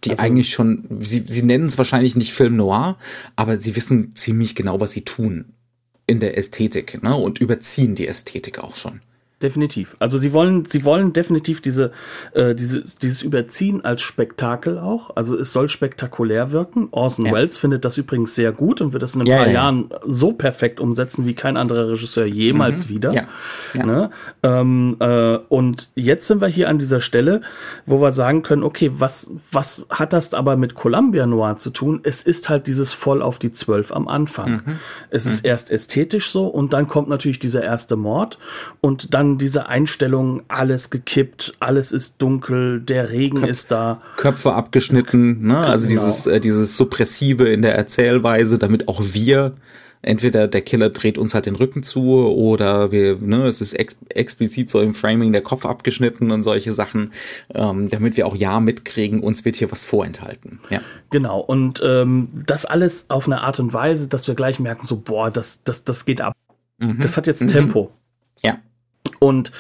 Die 0.06 0.12
also, 0.12 0.24
eigentlich 0.24 0.52
schon, 0.52 0.86
sie, 1.02 1.26
sie 1.28 1.44
nennen 1.44 1.66
es 1.66 1.78
wahrscheinlich 1.78 2.16
nicht 2.16 2.32
Film 2.32 2.56
Noir, 2.56 2.98
aber 3.36 3.58
sie 3.58 3.76
wissen 3.76 4.16
ziemlich 4.16 4.56
genau, 4.56 4.80
was 4.80 4.94
sie 4.94 5.04
tun 5.04 5.54
in 6.08 6.22
der 6.22 6.38
Ästhetik 6.38 7.04
ne? 7.04 7.14
und 7.14 7.40
überziehen 7.40 7.96
die 7.96 8.08
Ästhetik 8.08 8.60
auch 8.60 8.78
schon 8.78 9.02
definitiv. 9.44 9.96
Also 10.00 10.18
sie 10.18 10.34
wollen, 10.34 10.66
sie 10.66 10.84
wollen 10.84 11.14
definitiv 11.14 11.62
diese, 11.62 11.92
äh, 12.34 12.56
diese, 12.56 12.84
dieses 13.02 13.22
Überziehen 13.22 13.84
als 13.84 14.02
Spektakel 14.02 14.78
auch. 14.78 15.16
Also 15.16 15.38
es 15.38 15.52
soll 15.52 15.70
spektakulär 15.70 16.52
wirken. 16.52 16.88
Orson 16.92 17.26
ja. 17.26 17.34
Welles 17.34 17.58
findet 17.58 17.86
das 17.86 17.98
übrigens 17.98 18.36
sehr 18.36 18.52
gut 18.52 18.82
und 18.82 18.94
wird 18.94 19.04
das 19.04 19.16
in 19.16 19.22
ein 19.22 19.28
ja, 19.28 19.38
paar 19.38 19.48
ja, 19.48 19.54
Jahren 19.54 19.90
so 20.06 20.34
perfekt 20.34 20.80
umsetzen 20.80 21.26
wie 21.26 21.34
kein 21.34 21.58
anderer 21.58 21.90
Regisseur 21.90 22.26
jemals 22.26 22.86
mhm. 22.86 22.90
wieder. 22.90 23.14
Ja. 23.14 23.86
Ne? 23.86 24.12
Ähm, 24.44 24.98
äh, 25.00 25.38
und 25.50 25.90
jetzt 25.96 26.28
sind 26.28 26.42
wir 26.42 26.48
hier 26.48 26.70
an 26.70 26.80
dieser 26.80 27.02
Stelle, 27.02 27.42
wo 27.86 28.02
wir 28.02 28.12
sagen 28.12 28.44
können, 28.44 28.64
okay, 28.64 28.92
was, 28.98 29.32
was 29.52 29.86
hat 29.90 30.14
das 30.14 30.34
aber 30.34 30.56
mit 30.58 30.76
Columbia 30.76 31.26
Noir 31.26 31.58
zu 31.58 31.72
tun? 31.72 32.02
Es 32.04 32.24
ist 32.24 32.50
halt 32.50 32.68
dieses 32.68 32.94
voll 32.94 33.22
auf 33.22 33.40
die 33.40 33.52
Zwölf 33.52 33.92
am 33.92 34.08
Anfang. 34.08 34.52
Mhm. 34.52 34.80
Es 35.10 35.26
mhm. 35.26 35.32
ist 35.32 35.46
erst 35.46 35.72
ästhetisch 35.72 36.30
so 36.30 36.48
und 36.48 36.74
dann 36.74 36.88
kommt 36.88 37.10
natürlich 37.10 37.40
dieser 37.40 37.64
erste 37.64 37.96
Mord 37.96 38.38
und 38.80 39.14
dann 39.14 39.31
diese 39.38 39.68
Einstellung, 39.68 40.44
alles 40.48 40.90
gekippt, 40.90 41.54
alles 41.60 41.92
ist 41.92 42.22
dunkel, 42.22 42.82
der 42.82 43.12
Regen 43.12 43.42
Köp 43.42 43.50
ist 43.50 43.72
da. 43.72 44.02
Köpfe 44.18 44.54
abgeschnitten, 44.54 45.46
ne? 45.46 45.58
Also 45.58 45.88
genau. 45.88 46.02
dieses, 46.02 46.28
äh, 46.28 46.40
dieses 46.40 46.78
Suppressive 46.78 47.50
in 47.50 47.62
der 47.62 47.76
Erzählweise, 47.76 48.58
damit 48.58 48.88
auch 48.88 49.02
wir 49.14 49.56
entweder 50.02 50.48
der 50.48 50.62
Killer 50.62 50.90
dreht 50.90 51.18
uns 51.18 51.34
halt 51.34 51.46
den 51.46 51.56
Rücken 51.56 51.84
zu 51.84 52.02
oder 52.02 52.92
wir, 52.92 53.18
ne, 53.22 53.46
es 53.46 53.62
ist 53.62 53.74
ex 53.74 53.98
explizit 54.10 54.70
so 54.70 54.82
im 54.82 54.96
Framing 54.96 55.32
der 55.32 55.42
Kopf 55.42 55.66
abgeschnitten 55.66 56.32
und 56.32 56.44
solche 56.44 56.72
Sachen, 56.72 57.12
ähm, 57.54 57.90
damit 57.90 58.18
wir 58.18 58.28
auch 58.28 58.36
ja 58.36 58.60
mitkriegen, 58.60 59.22
uns 59.22 59.46
wird 59.46 59.56
hier 59.56 59.72
was 59.72 59.84
vorenthalten. 59.84 60.60
Ja. 60.70 60.82
Genau, 61.12 61.40
und 61.40 61.82
ähm, 61.86 62.30
das 62.46 62.66
alles 62.66 63.06
auf 63.10 63.28
eine 63.28 63.42
Art 63.42 63.60
und 63.60 63.74
Weise, 63.74 64.08
dass 64.08 64.28
wir 64.28 64.36
gleich 64.36 64.60
merken, 64.60 64.86
so, 64.86 64.98
boah, 64.98 65.30
das, 65.30 65.62
das, 65.64 65.84
das 65.84 66.06
geht 66.06 66.22
ab. 66.22 66.34
Mhm. 66.80 67.00
Das 67.02 67.18
hat 67.18 67.28
jetzt 67.28 67.44
mhm. 67.44 67.48
Tempo. 67.48 67.92
Ja. 67.92 68.01
Und 69.24 69.52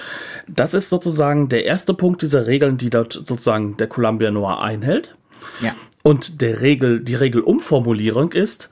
das 0.47 0.73
ist 0.73 0.89
sozusagen 0.89 1.47
der 1.47 1.65
erste 1.65 1.93
Punkt 1.93 2.23
dieser 2.23 2.47
Regeln, 2.47 2.77
die 2.77 2.89
dort 2.89 3.13
sozusagen 3.13 3.77
der 3.77 3.87
Columbia 3.87 4.31
Noir 4.31 4.61
einhält. 4.61 5.15
Ja. 5.61 5.75
Und 6.01 6.41
der 6.41 6.61
Regel, 6.61 6.99
die 6.99 7.13
Regelumformulierung 7.13 8.31
ist, 8.31 8.71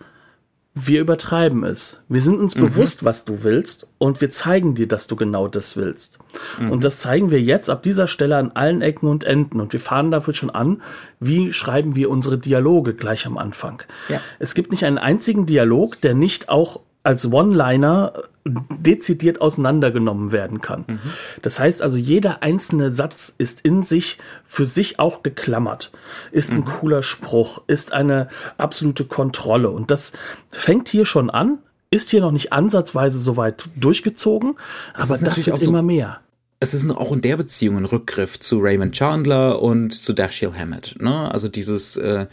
wir 0.74 1.02
übertreiben 1.02 1.64
es. 1.64 2.00
Wir 2.08 2.22
sind 2.22 2.40
uns 2.40 2.56
mhm. 2.56 2.62
bewusst, 2.62 3.04
was 3.04 3.24
du 3.26 3.44
willst 3.44 3.88
und 4.00 4.20
wir 4.20 4.32
zeigen 4.32 4.74
dir, 4.74 4.88
dass 4.88 5.06
du 5.06 5.16
genau 5.16 5.48
das 5.48 5.78
willst. 5.78 6.18
Mhm. 6.60 6.72
Und 6.72 6.84
das 6.84 7.00
zeigen 7.00 7.30
wir 7.30 7.42
jetzt 7.42 7.70
ab 7.70 7.84
dieser 7.84 8.08
Stelle 8.08 8.38
an 8.38 8.52
allen 8.54 8.82
Ecken 8.82 9.08
und 9.08 9.24
Enden 9.24 9.60
und 9.60 9.74
wir 9.74 9.80
fahren 9.80 10.10
dafür 10.10 10.34
schon 10.34 10.50
an, 10.50 10.82
wie 11.20 11.54
schreiben 11.54 11.96
wir 11.96 12.10
unsere 12.10 12.40
Dialoge 12.40 12.96
gleich 12.96 13.28
am 13.28 13.38
Anfang. 13.38 13.84
Ja. 14.08 14.22
Es 14.40 14.56
gibt 14.56 14.72
nicht 14.72 14.86
einen 14.86 14.98
einzigen 14.98 15.46
Dialog, 15.46 16.02
der 16.02 16.16
nicht 16.16 16.50
auch 16.50 16.80
als 17.10 17.26
One-Liner 17.26 18.14
dezidiert 18.46 19.42
auseinandergenommen 19.42 20.32
werden 20.32 20.62
kann. 20.62 20.86
Mhm. 20.88 21.00
Das 21.42 21.60
heißt 21.60 21.82
also, 21.82 21.98
jeder 21.98 22.44
einzelne 22.44 22.92
Satz 22.92 23.34
ist 23.36 23.62
in 23.62 23.82
sich 23.82 24.20
für 24.46 24.68
sich 24.68 25.00
auch 25.00 25.24
geklammert, 25.24 25.92
ist 26.32 26.52
ein 26.52 26.60
mhm. 26.60 26.66
cooler 26.66 27.02
Spruch, 27.02 27.64
ist 27.66 27.94
eine 27.94 28.28
absolute 28.60 29.06
Kontrolle. 29.06 29.72
Und 29.72 29.90
das 29.90 30.12
fängt 30.52 30.88
hier 30.88 31.08
schon 31.08 31.32
an, 31.32 31.58
ist 31.90 32.12
hier 32.12 32.22
noch 32.22 32.32
nicht 32.32 32.54
ansatzweise 32.54 33.18
so 33.18 33.38
weit 33.38 33.68
durchgezogen, 33.76 34.56
aber 34.94 35.18
das 35.18 35.48
wird 35.48 35.64
immer 35.64 35.82
mehr 35.82 36.20
es 36.62 36.74
ist 36.74 36.92
auch 36.92 37.14
in 37.14 37.22
der 37.22 37.38
Beziehung 37.38 37.78
ein 37.78 37.86
Rückgriff 37.86 38.38
zu 38.38 38.60
Raymond 38.60 38.94
Chandler 38.94 39.62
und 39.62 39.94
zu 39.94 40.12
Dashiell 40.12 40.52
Hammett. 40.52 40.98
Ne? 41.00 41.32
Also 41.32 41.48
dieses 41.48 41.96
äh, 41.96 42.28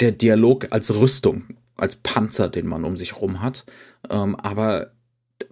der 0.00 0.10
Dialog 0.10 0.66
als 0.70 0.92
Rüstung, 0.92 1.44
als 1.76 1.96
Panzer, 1.96 2.48
den 2.48 2.66
man 2.66 2.84
um 2.84 2.98
sich 2.98 3.20
rum 3.20 3.40
hat. 3.40 3.64
Ähm, 4.08 4.36
aber 4.36 4.92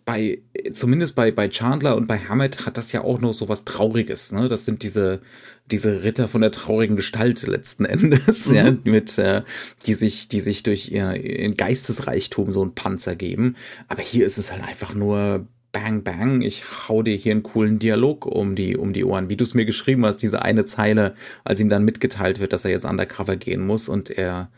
bei, 0.05 0.43
zumindest 0.73 1.17
bei, 1.17 1.31
bei 1.31 1.49
Chandler 1.49 1.97
und 1.97 2.07
bei 2.07 2.19
Hammett 2.19 2.65
hat 2.67 2.77
das 2.77 2.93
ja 2.93 3.03
auch 3.03 3.21
noch 3.21 3.35
so 3.35 3.49
was 3.49 3.65
Trauriges, 3.65 4.33
ne? 4.33 4.49
Das 4.49 4.65
sind 4.65 4.83
diese, 4.83 5.21
diese 5.67 6.05
Ritter 6.05 6.29
von 6.29 6.41
der 6.41 6.53
traurigen 6.53 6.97
Gestalt 6.97 7.43
letzten 7.47 7.85
Endes, 7.87 8.49
mhm. 8.49 8.55
ja, 8.55 8.77
mit, 8.85 9.19
äh, 9.19 9.43
die 9.87 9.95
sich, 9.95 10.29
die 10.29 10.41
sich 10.41 10.63
durch 10.63 10.91
ihr, 10.91 11.15
ihren 11.15 11.57
Geistesreichtum 11.57 12.53
so 12.53 12.63
einen 12.63 12.75
Panzer 12.75 13.17
geben. 13.17 13.57
Aber 13.89 14.03
hier 14.03 14.27
ist 14.27 14.39
es 14.39 14.53
halt 14.53 14.63
einfach 14.65 14.95
nur 14.95 15.47
Bang, 15.73 16.05
bang, 16.05 16.41
ich 16.41 16.89
hau 16.89 17.03
dir 17.03 17.17
hier 17.17 17.33
einen 17.33 17.43
coolen 17.43 17.79
Dialog 17.79 18.25
um 18.25 18.55
die, 18.55 18.79
um 18.79 18.95
die 18.95 19.05
Ohren. 19.05 19.29
Wie 19.29 19.37
du 19.37 19.45
es 19.45 19.53
mir 19.53 19.67
geschrieben 19.67 20.07
hast, 20.07 20.19
diese 20.19 20.41
eine 20.41 20.65
Zeile, 20.65 21.15
als 21.45 21.61
ihm 21.61 21.69
dann 21.69 21.85
mitgeteilt 21.85 22.41
wird, 22.41 22.55
dass 22.55 22.65
er 22.65 22.71
jetzt 22.71 22.87
undercover 22.87 23.37
gehen 23.37 23.67
muss 23.67 23.89
und 23.89 24.09
er, 24.09 24.51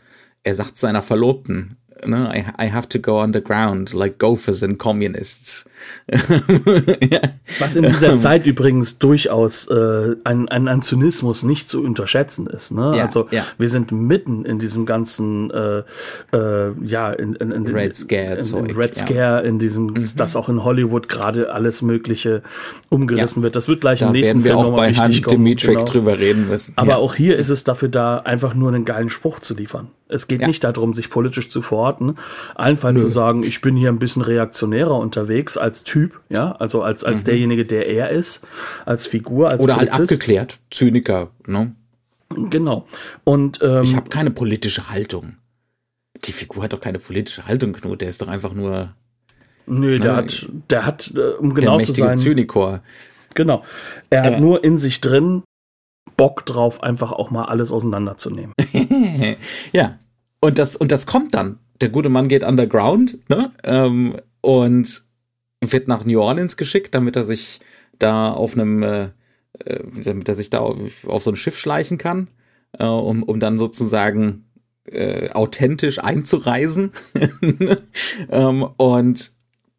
er 0.43 0.53
sagt 0.53 0.77
seiner 0.77 1.01
Verlobten, 1.01 1.75
ne, 2.05 2.17
I, 2.17 2.53
I 2.57 2.65
have 2.65 2.87
to 2.89 2.99
go 2.99 3.19
underground, 3.19 3.93
like 3.93 4.17
gophers 4.17 4.63
and 4.63 4.79
communists. 4.79 5.65
Was 7.59 7.75
in 7.75 7.83
dieser 7.83 8.17
Zeit 8.17 8.47
übrigens 8.47 8.97
durchaus 8.97 9.67
äh, 9.67 10.15
ein, 10.23 10.49
ein, 10.49 10.67
ein 10.67 10.81
Zynismus 10.81 11.43
nicht 11.43 11.69
zu 11.69 11.83
unterschätzen 11.83 12.47
ist. 12.47 12.71
Ne? 12.71 12.93
Ja, 12.97 13.05
also 13.05 13.27
ja. 13.31 13.45
wir 13.57 13.69
sind 13.69 13.91
mitten 13.91 14.45
in 14.45 14.59
diesem 14.59 14.85
ganzen 14.85 15.51
äh, 15.51 15.83
äh, 16.33 16.71
ja 16.83 17.11
in, 17.11 17.35
in, 17.35 17.51
in 17.51 17.67
Red 17.67 17.95
Scare, 17.95 18.39
in, 18.39 18.55
in, 18.55 18.65
in 18.65 18.75
Red 18.75 18.95
Scare, 18.95 19.15
ja. 19.17 19.39
in 19.39 19.59
diesem, 19.59 19.87
mhm. 19.87 20.15
dass 20.15 20.35
auch 20.35 20.49
in 20.49 20.63
Hollywood 20.63 21.09
gerade 21.09 21.51
alles 21.51 21.81
Mögliche 21.81 22.41
umgerissen 22.89 23.43
wird. 23.43 23.55
Das 23.55 23.67
wird 23.67 23.81
gleich 23.81 23.99
da 23.99 24.07
im 24.07 24.13
nächsten 24.13 24.43
werden 24.43 24.57
wir 24.57 24.63
Film 24.63 24.73
auch 24.73 24.75
bei 24.75 24.93
Han 24.93 25.11
Dimitrik 25.11 25.77
genau. 25.77 25.85
drüber 25.85 26.17
reden 26.19 26.47
müssen. 26.47 26.73
Aber 26.75 26.97
auch 26.97 27.15
hier 27.15 27.37
ist 27.37 27.49
es 27.49 27.63
dafür 27.63 27.89
da, 27.89 28.19
einfach 28.19 28.53
nur 28.53 28.69
einen 28.69 28.85
geilen 28.85 29.09
Spruch 29.09 29.39
zu 29.39 29.53
liefern. 29.53 29.89
Es 30.11 30.27
geht 30.27 30.45
nicht 30.45 30.63
darum, 30.63 30.95
sich 30.95 31.11
politisch 31.11 31.49
zu 31.49 31.61
verorten, 31.61 32.17
allenfalls 32.55 32.99
zu 32.99 33.07
sagen, 33.07 33.43
ich 33.43 33.61
bin 33.61 33.75
hier 33.75 33.89
ein 33.89 33.99
bisschen 33.99 34.23
reaktionärer 34.23 34.97
unterwegs 34.97 35.55
als 35.55 35.68
Typ, 35.83 36.19
ja, 36.29 36.51
also 36.53 36.81
als, 36.81 37.03
als 37.03 37.21
mhm. 37.21 37.23
derjenige, 37.25 37.65
der 37.65 37.87
er 37.87 38.09
ist, 38.09 38.41
als 38.85 39.07
Figur, 39.07 39.49
als 39.49 39.61
Oder 39.61 39.77
halt 39.77 39.89
Polizist. 39.89 39.99
halt 39.99 40.11
abgeklärt, 40.11 40.57
Zyniker, 40.71 41.31
ne? 41.47 41.75
Genau. 42.49 42.87
Und 43.23 43.59
ähm, 43.61 43.83
ich 43.83 43.95
habe 43.95 44.09
keine 44.09 44.31
politische 44.31 44.89
Haltung. 44.89 45.37
Die 46.25 46.31
Figur 46.31 46.63
hat 46.63 46.73
doch 46.73 46.81
keine 46.81 46.99
politische 46.99 47.45
Haltung, 47.45 47.73
Knut. 47.73 48.01
Der 48.01 48.09
ist 48.09 48.21
doch 48.21 48.27
einfach 48.27 48.53
nur. 48.53 48.93
Nö, 49.65 49.99
der 49.99 50.11
ne, 50.11 50.17
hat, 50.17 50.49
der 50.69 50.85
hat, 50.85 51.11
äh, 51.15 51.33
um 51.33 51.53
genau 51.53 51.71
der 51.71 51.77
mächtige 51.77 52.01
zu 52.01 52.07
sein. 52.07 52.17
Zynikor. 52.17 52.81
Genau. 53.35 53.63
Er 54.09 54.25
ja. 54.25 54.31
hat 54.31 54.41
nur 54.41 54.63
in 54.63 54.77
sich 54.77 55.01
drin 55.01 55.43
Bock 56.17 56.45
drauf, 56.45 56.83
einfach 56.83 57.11
auch 57.11 57.31
mal 57.31 57.45
alles 57.45 57.71
auseinanderzunehmen. 57.71 58.53
ja. 59.71 59.99
Und 60.41 60.57
das, 60.57 60.75
und 60.75 60.91
das 60.91 61.05
kommt 61.05 61.33
dann. 61.33 61.59
Der 61.81 61.89
gute 61.89 62.09
Mann 62.09 62.27
geht 62.27 62.43
underground, 62.43 63.17
ne? 63.29 63.51
Ähm, 63.63 64.17
und 64.41 65.03
wird 65.61 65.87
nach 65.87 66.05
New 66.05 66.21
Orleans 66.21 66.57
geschickt, 66.57 66.95
damit 66.95 67.15
er 67.15 67.25
sich 67.25 67.59
da 67.97 68.31
auf 68.31 68.53
einem, 68.53 68.83
äh, 68.83 69.09
äh, 69.59 69.83
damit 70.03 70.29
er 70.29 70.35
sich 70.35 70.49
da 70.49 70.59
auf, 70.59 71.05
auf, 71.05 71.23
so 71.23 71.31
ein 71.31 71.35
Schiff 71.35 71.57
schleichen 71.57 71.97
kann, 71.97 72.29
äh, 72.77 72.85
um, 72.85 73.23
um 73.23 73.39
dann 73.39 73.57
sozusagen 73.57 74.45
äh, 74.85 75.29
authentisch 75.31 75.99
einzureisen. 75.99 76.91
ähm, 78.29 78.63
und 78.77 79.31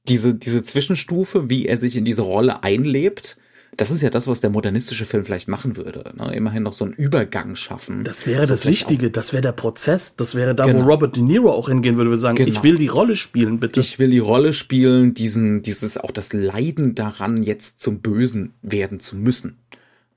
diese, 0.08 0.34
diese 0.34 0.62
Zwischenstufe, 0.62 1.48
wie 1.48 1.66
er 1.66 1.76
sich 1.76 1.96
in 1.96 2.04
diese 2.04 2.22
Rolle 2.22 2.62
einlebt, 2.62 3.38
Das 3.76 3.90
ist 3.90 4.02
ja 4.02 4.11
das, 4.11 4.26
was 4.26 4.40
der 4.40 4.50
modernistische 4.50 5.06
Film 5.06 5.24
vielleicht 5.24 5.48
machen 5.48 5.76
würde. 5.76 6.12
Ne? 6.16 6.35
Immerhin 6.35 6.64
noch 6.64 6.72
so 6.72 6.85
einen 6.85 6.92
Übergang 6.94 7.54
schaffen. 7.54 8.04
Das 8.04 8.26
wäre 8.26 8.44
so 8.44 8.52
das 8.52 8.66
Wichtige, 8.66 9.11
das 9.11 9.33
wäre 9.33 9.42
der 9.42 9.52
Prozess, 9.52 10.16
das 10.16 10.35
wäre 10.35 10.54
da, 10.54 10.66
Genau. 10.66 10.80
wo 10.85 10.90
Robert 10.90 11.16
De 11.16 11.22
Niro 11.22 11.50
auch 11.52 11.68
hingehen 11.68 11.96
würde, 11.96 12.11
würde 12.11 12.20
sagen, 12.20 12.37
Genau. 12.37 12.50
ich 12.50 12.62
will 12.62 12.78
die 12.78 12.88
Rolle 12.88 13.16
spielen, 13.16 13.61
bitte. 13.61 13.80
Ich 13.80 13.98
will 13.98 14.11
die 14.11 14.18
Rolle 14.18 14.52
spielen, 14.52 15.14
diesen, 15.14 15.62
dieses 15.62 15.96
auch 15.98 16.11
das 16.11 16.33
Leiden 16.33 16.94
daran, 16.94 17.42
jetzt 17.42 17.80
zum 17.80 18.00
Bösen 18.00 18.54
werden 18.62 18.98
zu 19.00 19.16
müssen. 19.16 19.56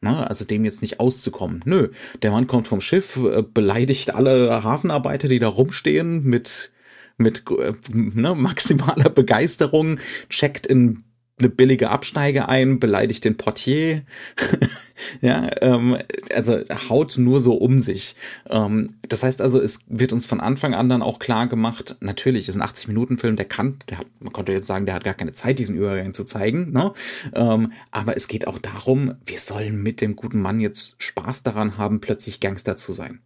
Na, 0.02 0.24
also 0.26 0.44
dem 0.44 0.66
jetzt 0.66 0.82
nicht 0.82 1.00
auszukommen. 1.00 1.62
Nö, 1.63 1.89
der 2.24 2.32
Mann 2.32 2.48
kommt 2.48 2.68
vom 2.68 2.82
Schiff, 2.82 3.16
äh, 3.18 3.42
beleidigt 3.42 4.13
alle 4.13 4.62
Hafenarbeiter, 4.63 5.30
die 5.30 5.39
da 5.39 5.48
rumstehen, 5.48 6.26
mit, 6.26 6.72
mit 7.18 7.44
äh, 7.50 7.72
ne, 7.94 8.36
maximaler 8.36 9.10
Begeisterung, 9.10 10.00
checkt 10.30 10.68
in 10.68 11.04
eine 11.39 11.50
billige 11.50 11.89
Absteige 11.89 12.48
ein, 12.48 12.80
beleidigt 12.80 13.26
den 13.26 13.38
Portier. 13.38 14.04
ja, 15.22 15.50
ähm, 15.62 15.98
also 16.34 16.60
haut 16.89 17.17
nur 17.17 17.39
so 17.39 17.56
um 17.56 17.82
sich. 17.82 18.15
Ähm, 18.50 18.89
das 19.08 19.24
heißt 19.24 19.41
also, 19.41 19.60
es 19.60 19.82
wird 19.88 20.13
uns 20.13 20.26
von 20.26 20.39
Anfang 20.39 20.76
an 20.76 20.89
dann 20.89 21.02
auch 21.02 21.17
klar 21.17 21.48
gemacht, 21.48 21.98
natürlich 22.02 22.48
ist 22.48 22.56
ein 22.56 22.62
80-Minuten-Film, 22.62 23.36
der 23.36 23.46
kann, 23.46 23.80
der 23.89 24.00
hat, 24.00 24.08
man 24.19 24.32
konnte 24.32 24.52
jetzt 24.52 24.67
sagen, 24.67 24.86
der 24.86 24.96
hat 24.96 25.04
gar 25.04 25.15
keine 25.15 25.34
Zeit, 25.34 25.58
diesen 25.58 25.76
Übergang 25.76 26.13
zu 26.13 26.24
zeigen, 26.24 26.72
ne? 26.72 26.93
Ähm, 27.34 27.74
aber 27.91 28.15
es 28.15 28.28
geht 28.28 28.48
auch 28.48 28.60
darum, 28.60 29.15
wir 29.26 29.39
sollen 29.39 29.82
mit 29.82 30.02
dem 30.02 30.15
guten 30.15 30.39
Mann 30.39 30.62
jetzt 30.62 30.96
Spaß 31.00 31.43
daran 31.43 31.78
haben, 31.78 32.00
plötzlich 32.00 32.39
Gangster 32.39 32.76
zu 32.76 32.93
sein. 32.93 33.22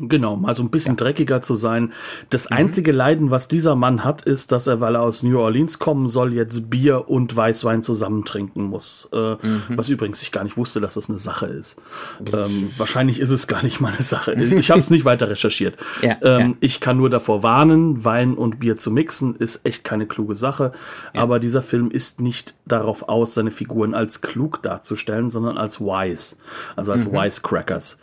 Genau, 0.00 0.36
mal 0.36 0.54
so 0.54 0.62
ein 0.62 0.70
bisschen 0.70 0.96
dreckiger 0.96 1.42
zu 1.42 1.54
sein. 1.54 1.92
Das 2.30 2.46
einzige 2.46 2.92
Leiden, 2.92 3.30
was 3.30 3.48
dieser 3.48 3.74
Mann 3.74 4.04
hat, 4.04 4.22
ist, 4.22 4.52
dass 4.52 4.66
er, 4.66 4.80
weil 4.80 4.94
er 4.94 5.02
aus 5.02 5.22
New 5.22 5.38
Orleans 5.38 5.78
kommen 5.78 6.08
soll, 6.08 6.34
jetzt 6.34 6.70
Bier 6.70 7.08
und 7.08 7.34
Weißwein 7.34 7.82
zusammen 7.82 8.24
trinken 8.24 8.62
muss. 8.62 9.08
Äh, 9.12 9.36
Was 9.70 9.88
übrigens 9.88 10.22
ich 10.22 10.30
gar 10.30 10.44
nicht 10.44 10.56
wusste, 10.56 10.80
dass 10.80 10.94
das 10.94 11.08
eine 11.08 11.18
Sache 11.18 11.46
ist. 11.46 11.78
Ähm, 12.32 12.70
wahrscheinlich 12.76 13.18
ist 13.18 13.30
es 13.30 13.46
gar 13.48 13.62
nicht 13.62 13.80
mal 13.80 13.92
eine 13.92 14.02
Sache. 14.02 14.34
Ich 14.58 14.70
habe 14.70 14.80
es 14.80 14.90
nicht 14.90 15.04
weiter 15.04 15.30
recherchiert. 15.30 15.76
Ja, 16.02 16.16
ähm, 16.22 16.50
ja. 16.50 16.56
Ich 16.60 16.80
kann 16.80 16.96
nur 16.96 17.10
davor 17.10 17.42
warnen, 17.42 18.04
Wein 18.04 18.34
und 18.34 18.58
Bier 18.58 18.76
zu 18.76 18.90
mixen, 18.90 19.36
ist 19.36 19.64
echt 19.64 19.84
keine 19.84 20.06
kluge 20.06 20.34
Sache. 20.34 20.72
Aber 21.14 21.38
dieser 21.38 21.62
Film 21.62 21.90
ist 21.90 22.20
nicht 22.20 22.54
darauf 22.66 23.08
aus, 23.08 23.34
seine 23.34 23.50
Figuren 23.50 23.94
als 23.94 24.20
klug 24.20 24.62
darzustellen, 24.62 25.30
sondern 25.30 25.56
als 25.58 25.80
wise. 25.80 26.36
Also 26.76 26.92
als 26.92 27.10
Wisecrackers. 27.10 27.98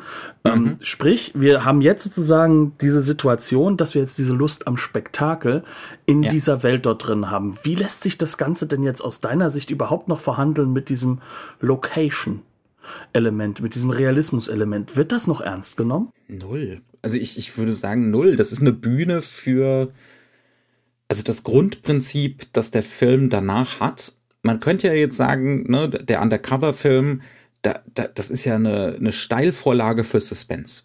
Ähm, 0.45 0.77
sprich, 0.81 1.31
wir 1.34 1.65
haben 1.65 1.81
jetzt 1.81 2.03
sozusagen 2.03 2.73
diese 2.79 3.01
Situation, 3.01 3.77
dass 3.77 3.95
wir 3.95 4.01
jetzt 4.03 4.17
diese 4.17 4.36
Lust 4.36 4.67
am 4.67 4.77
Spektakel 4.77 5.63
in 6.05 6.23
Ja. 6.23 6.29
dieser 6.29 6.62
Welt 6.63 6.86
dort 6.86 7.08
drin 7.08 7.31
haben. 7.31 7.58
Wie 7.63 7.75
lässt 7.75 8.03
sich 8.03 8.17
das 8.17 8.38
Ganze 8.38 8.67
denn 8.67 8.84
jetzt 8.84 9.01
aus 9.01 9.19
deiner 9.19 9.49
Sicht 9.49 9.71
überhaupt 9.71 10.08
noch 10.08 10.19
verhandeln 10.19 10.71
mit 10.71 10.89
diesem 10.89 11.19
Location-Element, 11.62 13.62
mit 13.62 13.75
diesem 13.75 13.89
Realismus-Element? 13.89 14.95
Wird 14.95 15.12
das 15.12 15.27
noch 15.27 15.41
ernst 15.41 15.77
genommen? 15.77 16.10
Null. 16.27 16.81
Also 17.01 17.17
ich, 17.17 17.38
ich 17.38 17.58
würde 17.58 17.73
sagen 17.73 18.10
null. 18.12 18.36
Das 18.36 18.51
ist 18.51 18.62
eine 18.62 18.73
Bühne 18.73 19.21
für, 19.21 19.91
also 21.08 21.23
das 21.23 21.43
Grundprinzip, 21.43 22.47
das 22.53 22.71
der 22.71 22.84
Film 22.84 23.29
danach 23.29 23.79
hat. 23.79 24.13
Man 24.41 24.60
könnte 24.60 24.88
ja 24.88 24.93
jetzt 24.93 25.17
sagen, 25.17 25.69
ne, 25.69 25.89
der 25.89 26.21
Undercover-Film, 26.21 27.21
da, 27.65 27.82
da, 27.93 28.08
das 28.08 28.30
ist 28.30 28.45
ja 28.45 28.56
eine, 28.56 28.95
eine 28.95 29.12
Steilvorlage 29.12 30.04
für 30.04 30.19
Suspense. 30.19 30.84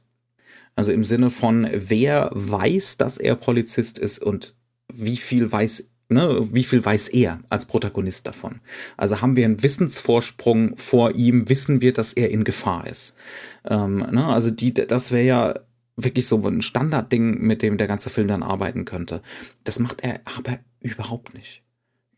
Also 0.77 0.93
im 0.93 1.05
Sinne 1.05 1.31
von, 1.31 1.69
wer 1.73 2.31
weiß, 2.33 2.97
dass 2.97 3.19
er 3.19 3.37
Polizist 3.37 3.99
ist 3.99 4.23
und 4.23 4.55
wie 4.93 5.19
viel 5.19 5.51
weiß, 5.51 5.91
ne, 6.09 6.49
wie 6.53 6.65
viel 6.65 6.85
weiß 6.85 7.09
er 7.09 7.41
als 7.51 7.67
Protagonist 7.67 8.27
davon. 8.27 8.61
Also 8.97 9.21
haben 9.21 9.37
wir 9.37 9.45
einen 9.45 9.63
Wissensvorsprung 9.63 10.79
vor 10.79 11.15
ihm, 11.15 11.49
wissen 11.49 11.81
wir, 11.81 11.93
dass 11.93 12.15
er 12.15 12.31
in 12.31 12.45
Gefahr 12.45 12.87
ist. 12.87 13.15
Ähm, 13.69 13.99
ne, 13.99 14.27
also 14.27 14.51
die, 14.51 14.73
das 14.73 15.11
wäre 15.11 15.25
ja 15.25 15.61
wirklich 15.97 16.27
so 16.27 16.47
ein 16.47 16.63
Standardding, 16.63 17.41
mit 17.41 17.61
dem 17.61 17.77
der 17.77 17.89
ganze 17.89 18.09
Film 18.09 18.29
dann 18.29 18.43
arbeiten 18.43 18.87
könnte. 18.87 19.21
Das 19.65 19.81
macht 19.81 20.01
er 20.03 20.21
aber 20.25 20.61
überhaupt 20.81 21.35
nicht. 21.35 21.63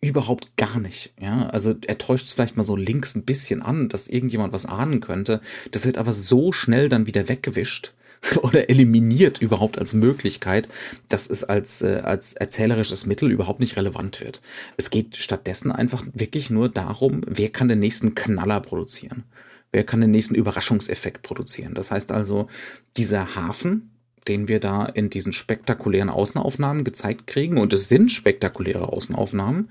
Überhaupt 0.05 0.57
gar 0.57 0.81
nicht, 0.81 1.12
ja. 1.21 1.49
Also 1.51 1.77
er 1.87 1.97
täuscht 1.97 2.27
es 2.27 2.33
vielleicht 2.33 2.57
mal 2.57 2.65
so 2.65 2.75
links 2.75 3.15
ein 3.15 3.23
bisschen 3.23 3.62
an, 3.62 3.88
dass 3.88 4.09
irgendjemand 4.09 4.53
was 4.53 4.67
ahnen 4.67 5.01
könnte. 5.01 5.41
Das 5.71 5.87
wird 5.87 5.97
aber 5.97 6.12
so 6.12 6.51
schnell 6.51 6.88
dann 6.88 7.07
wieder 7.07 7.29
weggewischt 7.29 7.95
oder 8.43 8.69
eliminiert 8.69 9.41
überhaupt 9.41 9.79
als 9.79 9.95
Möglichkeit, 9.95 10.69
dass 11.09 11.31
es 11.31 11.45
als, 11.45 11.83
äh, 11.83 12.01
als 12.03 12.33
erzählerisches 12.33 13.07
Mittel 13.07 13.31
überhaupt 13.31 13.61
nicht 13.61 13.77
relevant 13.77 14.21
wird. 14.21 14.41
Es 14.77 14.91
geht 14.91 15.17
stattdessen 15.17 15.71
einfach 15.71 16.05
wirklich 16.12 16.51
nur 16.51 16.69
darum, 16.69 17.23
wer 17.25 17.51
kann 17.51 17.69
den 17.69 17.79
nächsten 17.79 18.17
Knaller 18.17 18.59
produzieren? 18.59 19.23
Wer 19.71 19.85
kann 19.85 20.01
den 20.01 20.11
nächsten 20.11 20.35
Überraschungseffekt 20.35 21.23
produzieren? 21.23 21.75
Das 21.75 21.93
heißt 21.93 22.11
also, 22.11 22.49
dieser 22.97 23.37
Hafen, 23.37 23.93
den 24.29 24.49
wir 24.49 24.61
da 24.61 24.87
in 24.87 25.11
diesen 25.11 25.33
spektakulären 25.33 26.11
Außenaufnahmen 26.11 26.85
gezeigt 26.85 27.27
kriegen, 27.27 27.59
und 27.59 27.73
es 27.73 27.89
sind 27.89 28.11
spektakuläre 28.11 28.89
Außenaufnahmen, 28.89 29.69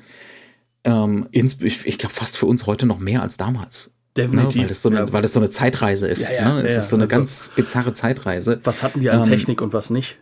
ähm, 0.83 1.27
ich, 1.31 1.85
ich 1.85 1.97
glaube 1.97 2.13
fast 2.13 2.37
für 2.37 2.45
uns 2.47 2.65
heute 2.65 2.85
noch 2.85 2.99
mehr 2.99 3.21
als 3.21 3.37
damals. 3.37 3.93
Definitiv. 4.17 4.55
Ne, 4.55 4.61
weil, 4.63 4.67
das 4.67 4.81
so 4.81 4.89
eine, 4.89 4.99
Ja. 4.99 5.13
weil 5.13 5.21
das 5.21 5.33
so 5.33 5.39
eine 5.39 5.49
Zeitreise 5.49 6.07
ist. 6.07 6.29
Ja, 6.29 6.35
ja, 6.35 6.55
ne? 6.55 6.61
Es 6.63 6.75
ist 6.75 6.89
so 6.89 6.95
eine 6.97 7.05
also- 7.05 7.15
ganz 7.15 7.51
bizarre 7.55 7.93
Zeitreise. 7.93 8.59
Was 8.63 8.83
hatten 8.83 8.99
die 8.99 9.09
an 9.09 9.19
Ähm, 9.19 9.23
Technik 9.25 9.61
und 9.61 9.73
was 9.73 9.89
nicht? 9.89 10.17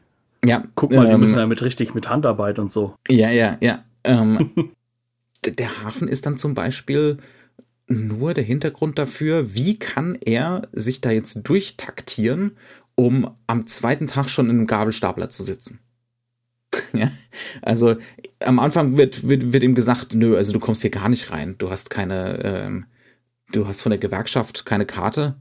Ja, 0.46 0.64
Guck 0.76 0.94
mal, 0.94 1.08
die 1.08 1.14
ähm, 1.14 1.20
müssen 1.22 1.38
ja 1.38 1.46
mit 1.48 1.62
richtig 1.64 1.96
mit 1.96 2.08
Handarbeit 2.08 2.60
und 2.60 2.72
so. 2.72 2.96
Ja, 3.10 3.30
ja, 3.32 3.58
ja. 3.62 3.84
Ähm, 4.04 4.52
der 5.46 5.84
Hafen 5.84 6.08
ist 6.08 6.26
dann 6.26 6.38
zum 6.38 6.54
Beispiel 6.54 7.18
nur 7.88 8.36
der 8.36 8.44
Hintergrund 8.44 9.00
dafür, 9.00 9.56
wie 9.56 9.80
kann 9.80 10.16
er 10.24 10.68
sich 10.72 11.02
da 11.02 11.10
jetzt 11.10 11.42
durchtaktieren, 11.44 12.52
um 13.00 13.34
am 13.48 13.66
zweiten 13.66 14.08
Tag 14.08 14.28
schon 14.30 14.50
in 14.50 14.58
einem 14.58 14.68
Gabelstapler 14.68 15.30
zu 15.30 15.46
sitzen. 15.46 15.80
ja, 16.94 17.10
also 17.62 17.96
am 18.42 18.60
Anfang 18.60 18.98
wird, 18.98 19.30
wird, 19.30 19.54
wird 19.54 19.64
ihm 19.64 19.74
gesagt, 19.74 20.14
nö, 20.14 20.36
also 20.36 20.52
du 20.52 20.60
kommst 20.60 20.82
hier 20.82 20.92
gar 20.92 21.08
nicht 21.08 21.32
rein. 21.32 21.56
Du 21.60 21.72
hast 21.72 21.90
keine, 21.90 22.44
ähm, 22.44 22.88
du 23.54 23.68
hast 23.68 23.80
von 23.80 23.92
der 23.92 24.00
Gewerkschaft 24.00 24.66
keine 24.66 24.86
Karte. 24.86 25.38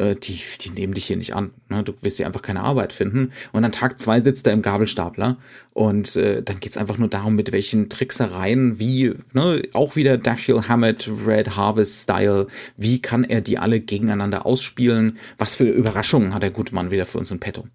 Äh, 0.00 0.16
die, 0.16 0.40
die 0.62 0.70
nehmen 0.70 0.94
dich 0.94 1.06
hier 1.06 1.16
nicht 1.16 1.34
an. 1.34 1.50
Ne? 1.68 1.82
Du 1.82 1.92
wirst 2.00 2.16
hier 2.16 2.26
einfach 2.26 2.42
keine 2.42 2.62
Arbeit 2.62 2.92
finden. 2.92 3.32
Und 3.52 3.64
an 3.64 3.72
Tag 3.72 4.00
zwei 4.00 4.20
sitzt 4.20 4.46
er 4.46 4.54
im 4.54 4.62
Gabelstapler. 4.62 5.36
Und 5.74 6.16
äh, 6.16 6.42
dann 6.42 6.58
geht's 6.58 6.78
einfach 6.78 6.96
nur 6.96 7.08
darum, 7.08 7.36
mit 7.36 7.52
welchen 7.52 7.90
Tricksereien, 7.90 8.78
wie, 8.78 9.14
ne, 9.32 9.62
auch 9.74 9.96
wieder 9.96 10.16
Dashiell 10.16 10.62
Hammett, 10.68 11.08
Red 11.26 11.56
Harvest 11.56 12.02
Style, 12.02 12.46
wie 12.76 13.02
kann 13.02 13.24
er 13.24 13.42
die 13.42 13.58
alle 13.58 13.80
gegeneinander 13.80 14.46
ausspielen? 14.46 15.18
Was 15.36 15.54
für 15.54 15.68
Überraschungen 15.68 16.34
hat 16.34 16.42
der 16.42 16.50
gute 16.50 16.74
Mann 16.74 16.90
wieder 16.90 17.04
für 17.04 17.18
uns 17.18 17.30
in 17.30 17.38
petto? 17.38 17.66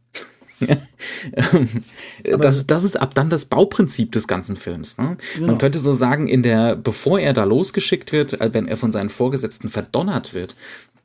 Ähm, 1.34 2.40
das, 2.40 2.66
das 2.68 2.84
ist 2.84 3.00
ab 3.00 3.14
dann 3.16 3.30
das 3.30 3.46
Bauprinzip 3.46 4.12
des 4.12 4.28
ganzen 4.28 4.56
Films. 4.56 4.98
Ne? 4.98 5.18
Genau. 5.36 5.48
Man 5.48 5.58
könnte 5.58 5.80
so 5.80 5.92
sagen, 5.94 6.28
in 6.28 6.44
der, 6.44 6.76
bevor 6.76 7.20
er 7.20 7.34
da 7.34 7.44
losgeschickt 7.44 8.12
wird, 8.12 8.40
äh, 8.40 8.54
wenn 8.54 8.68
er 8.68 8.78
von 8.78 8.92
seinen 8.92 9.10
Vorgesetzten 9.10 9.70
verdonnert 9.70 10.34
wird, 10.34 10.56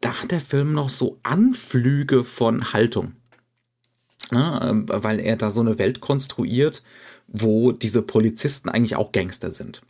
da 0.01 0.23
hat 0.23 0.31
der 0.31 0.41
Film 0.41 0.73
noch 0.73 0.89
so 0.91 1.19
Anflüge 1.23 2.25
von 2.25 2.73
Haltung. 2.73 3.13
Ne? 4.31 4.61
Ähm, 4.63 4.87
Weil 4.89 5.21
er 5.21 5.37
da 5.37 5.51
so 5.51 5.61
eine 5.61 5.79
Welt 5.79 6.01
konstruiert, 6.01 6.83
wo 7.27 7.73
diese 7.73 8.03
Polizisten 8.03 8.69
eigentlich 8.69 8.97
auch 8.97 9.13
Gangster 9.13 9.53
sind. 9.53 9.83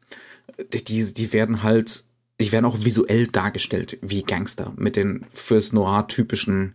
Die, 0.72 0.84
die, 1.12 1.32
werden 1.32 1.62
halt, 1.62 2.04
die 2.40 2.52
werden 2.52 2.64
auch 2.66 2.84
visuell 2.84 3.26
dargestellt 3.26 3.98
wie 4.02 4.22
Gangster 4.22 4.72
mit 4.76 4.96
den 4.96 5.26
fürs 5.32 5.72
Noir 5.72 6.06
typischen 6.08 6.74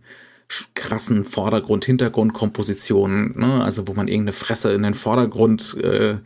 krassen 0.74 1.24
Vordergrund-Hintergrund-Kompositionen, 1.24 3.32
ne? 3.36 3.64
also 3.64 3.88
wo 3.88 3.94
man 3.94 4.08
irgendeine 4.08 4.32
Fresse 4.32 4.72
in 4.72 4.84
den 4.84 4.94
Vordergrund, 4.94 5.76
äh, 5.82 6.16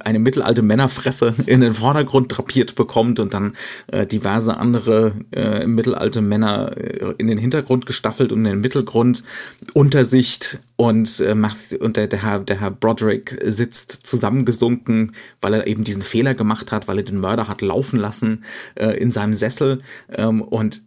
eine 0.00 0.18
mittelalte 0.18 0.62
Männerfresse 0.62 1.34
in 1.46 1.60
den 1.60 1.74
Vordergrund 1.74 2.36
drapiert 2.36 2.74
bekommt 2.74 3.20
und 3.20 3.34
dann 3.34 3.56
äh, 3.88 4.06
diverse 4.06 4.56
andere 4.56 5.12
äh, 5.32 5.66
mittelalte 5.66 6.20
Männer 6.20 6.76
äh, 6.76 7.14
in 7.18 7.26
den 7.26 7.38
Hintergrund 7.38 7.86
gestaffelt 7.86 8.32
und 8.32 8.38
in 8.38 8.44
den 8.44 8.60
Mittelgrund, 8.60 9.24
Untersicht 9.72 10.60
und 10.76 11.20
äh, 11.20 11.34
macht 11.34 11.74
und 11.80 11.96
der, 11.96 12.08
der 12.08 12.22
Herr 12.22 12.40
der 12.40 12.60
Herr 12.60 12.70
Broderick 12.70 13.38
sitzt 13.44 14.06
zusammengesunken, 14.06 15.14
weil 15.40 15.54
er 15.54 15.66
eben 15.66 15.84
diesen 15.84 16.02
Fehler 16.02 16.34
gemacht 16.34 16.72
hat, 16.72 16.88
weil 16.88 16.98
er 16.98 17.04
den 17.04 17.20
Mörder 17.20 17.48
hat 17.48 17.60
laufen 17.60 17.98
lassen 17.98 18.44
äh, 18.74 18.96
in 18.98 19.10
seinem 19.10 19.34
Sessel 19.34 19.82
ähm, 20.10 20.42
und 20.42 20.82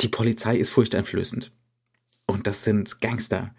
die 0.00 0.08
Polizei 0.08 0.58
ist 0.58 0.70
furchteinflößend. 0.70 1.52
Und 2.26 2.46
das 2.46 2.64
sind 2.64 3.00
Gangster. 3.00 3.54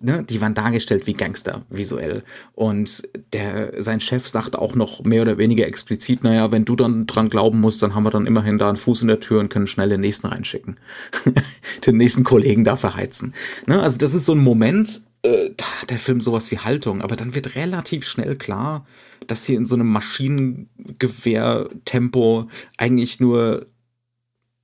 Ne? 0.00 0.22
Die 0.22 0.40
waren 0.40 0.54
dargestellt 0.54 1.06
wie 1.06 1.12
Gangster 1.14 1.64
visuell. 1.70 2.24
Und 2.54 3.08
der, 3.32 3.82
sein 3.82 4.00
Chef 4.00 4.28
sagt 4.28 4.56
auch 4.56 4.74
noch 4.74 5.02
mehr 5.04 5.22
oder 5.22 5.38
weniger 5.38 5.66
explizit, 5.66 6.22
naja, 6.24 6.52
wenn 6.52 6.66
du 6.66 6.76
dann 6.76 7.06
dran 7.06 7.30
glauben 7.30 7.58
musst, 7.60 7.82
dann 7.82 7.94
haben 7.94 8.02
wir 8.02 8.10
dann 8.10 8.26
immerhin 8.26 8.58
da 8.58 8.68
einen 8.68 8.76
Fuß 8.76 9.00
in 9.02 9.08
der 9.08 9.20
Tür 9.20 9.40
und 9.40 9.48
können 9.48 9.66
schnell 9.66 9.88
den 9.88 10.02
nächsten 10.02 10.26
reinschicken. 10.26 10.78
den 11.86 11.96
nächsten 11.96 12.24
Kollegen 12.24 12.64
da 12.64 12.76
verheizen. 12.76 13.34
Ne? 13.66 13.80
Also 13.80 13.96
das 13.98 14.12
ist 14.14 14.26
so 14.26 14.32
ein 14.32 14.44
Moment, 14.44 15.02
äh, 15.22 15.50
da 15.56 15.64
hat 15.80 15.88
der 15.90 15.98
Film 15.98 16.20
sowas 16.20 16.50
wie 16.50 16.58
Haltung, 16.58 17.00
aber 17.00 17.16
dann 17.16 17.34
wird 17.34 17.54
relativ 17.54 18.06
schnell 18.06 18.36
klar, 18.36 18.86
dass 19.26 19.46
hier 19.46 19.56
in 19.56 19.64
so 19.64 19.74
einem 19.74 19.88
Maschinengewehr-Tempo 19.88 22.50
eigentlich 22.76 23.20
nur 23.20 23.68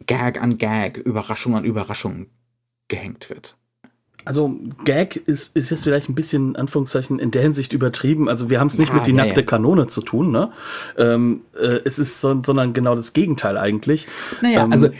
Gag 0.06 0.42
an 0.42 0.58
Gag, 0.58 0.98
Überraschung 0.98 1.56
an 1.56 1.64
Überraschung 1.64 2.26
gehängt 2.92 3.30
wird. 3.30 3.56
Also 4.24 4.54
Gag 4.84 5.16
ist, 5.16 5.56
ist 5.56 5.70
jetzt 5.70 5.82
vielleicht 5.82 6.08
ein 6.08 6.14
bisschen 6.14 6.50
in 6.50 6.56
Anführungszeichen 6.56 7.18
in 7.18 7.32
der 7.32 7.42
Hinsicht 7.42 7.72
übertrieben. 7.72 8.28
Also 8.28 8.50
wir 8.50 8.60
haben 8.60 8.68
es 8.68 8.78
nicht 8.78 8.90
Ja, 8.90 8.94
mit 8.94 9.06
die 9.06 9.10
ja, 9.10 9.16
nackte 9.16 9.40
ja. 9.40 9.46
Kanone 9.46 9.88
zu 9.88 10.00
tun, 10.00 10.30
ne? 10.30 10.52
Ähm, 10.96 11.40
äh, 11.60 11.80
es 11.84 11.98
ist 11.98 12.20
so, 12.20 12.40
sondern 12.44 12.72
genau 12.72 12.94
das 12.94 13.14
Gegenteil 13.14 13.56
eigentlich. 13.58 14.06
Naja, 14.40 14.62
Ähm, 14.64 14.72
also 14.72 14.90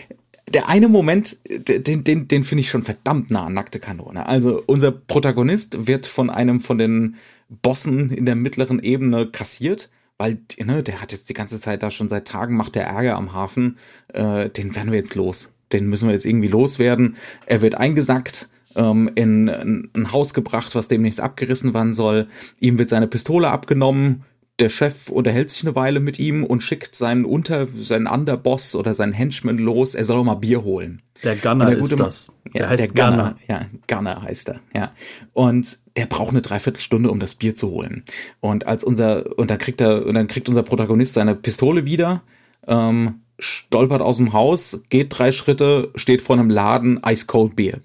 der 0.49 0.69
eine 0.69 0.89
Moment, 0.89 1.37
den, 1.49 2.03
den, 2.03 2.27
den 2.27 2.45
finde 2.45 2.63
ich 2.63 2.71
schon 2.71 2.83
verdammt 2.83 3.31
nah 3.31 3.47
an 3.47 3.55
nackte 3.55 3.79
Kanone. 3.79 4.27
Also 4.27 4.63
unser 4.67 4.91
Protagonist 4.91 5.87
wird 5.87 6.07
von 6.07 6.29
einem 6.29 6.61
von 6.61 6.79
den 6.79 7.17
Bossen 7.49 8.11
in 8.11 8.27
der 8.27 8.35
mittleren 8.35 8.81
Ebene 8.81 9.29
kassiert, 9.29 9.89
weil 10.19 10.39
ne, 10.59 10.83
der 10.83 11.01
hat 11.01 11.13
jetzt 11.13 11.29
die 11.29 11.35
ganze 11.35 11.61
Zeit 11.61 11.85
da 11.85 11.91
schon 11.91 12.09
seit 12.09 12.27
Tagen 12.27 12.57
macht 12.57 12.75
der 12.75 12.87
Ärger 12.87 13.17
am 13.17 13.33
Hafen. 13.33 13.79
Äh, 14.09 14.49
den 14.51 14.75
werden 14.75 14.91
wir 14.91 14.99
jetzt 14.99 15.15
los. 15.15 15.53
Den 15.73 15.89
müssen 15.89 16.09
wir 16.09 16.15
jetzt 16.15 16.27
irgendwie 16.27 16.49
loswerden. 16.49 17.17
Er 17.47 17.63
wird 17.63 17.75
eingesackt 17.75 18.49
ähm, 18.77 19.11
in 19.15 19.49
ein, 19.49 19.91
ein 19.95 20.13
Haus 20.13 20.35
gebracht, 20.35 20.75
was 20.75 20.89
demnächst 20.89 21.21
abgerissen 21.21 21.75
werden 21.75 21.93
soll. 21.93 22.29
Ihm 22.61 22.79
wird 22.79 22.89
seine 22.89 23.07
Pistole 23.07 23.49
abgenommen. 23.49 24.25
Der 24.59 24.69
Chef 24.69 25.09
unterhält 25.09 25.51
sich 25.51 25.65
eine 25.65 25.75
Weile 25.75 25.99
mit 25.99 26.19
ihm 26.19 26.45
und 26.45 26.63
schickt 26.63 26.95
seinen 26.95 27.25
Unter, 27.25 27.69
seinen 27.81 28.07
Underboss 28.07 28.75
oder 28.75 28.95
seinen 28.95 29.13
Henchman 29.13 29.59
los. 29.59 29.95
Er 29.95 30.05
soll 30.05 30.23
mal 30.25 30.35
Bier 30.35 30.63
holen. 30.63 31.03
der 31.25 31.37
Gunner 31.37 31.67
der 31.67 31.79
ist 31.79 31.99
das. 31.99 32.33
Ja, 32.47 32.61
der 32.61 32.69
heißt 32.69 32.81
der 32.83 32.89
Gunner. 32.89 33.11
Gunner. 33.11 33.37
Ja, 33.49 33.67
Gunner 33.89 34.23
heißt 34.23 34.51
er. 34.51 34.61
Ja. 34.75 34.93
Und 35.33 35.79
der 35.97 36.07
braucht 36.07 36.31
eine 36.31 36.43
Dreiviertelstunde, 36.43 37.11
um 37.11 37.19
das 37.19 37.35
Bier 37.35 37.55
zu 37.55 37.71
holen. 37.71 38.05
Und 38.41 38.67
als 38.67 38.85
unser, 38.85 39.39
und 39.39 39.51
dann 39.51 39.59
kriegt 39.59 39.81
er, 39.81 40.07
und 40.07 40.15
dann 40.15 40.29
kriegt 40.29 40.49
unser 40.49 40.63
Protagonist 40.63 41.15
seine 41.15 41.35
Pistole 41.35 41.87
wieder, 41.87 42.23
ähm, 42.67 43.22
stolpert 43.39 44.01
aus 44.03 44.19
dem 44.19 44.33
Haus, 44.33 44.81
geht 44.89 45.09
drei 45.19 45.33
Schritte, 45.33 45.91
steht 45.95 46.23
vor 46.23 46.37
einem 46.37 46.51
Laden, 46.51 47.01
Ice 47.07 47.27
Cold 47.27 47.57
Beer. 47.57 47.81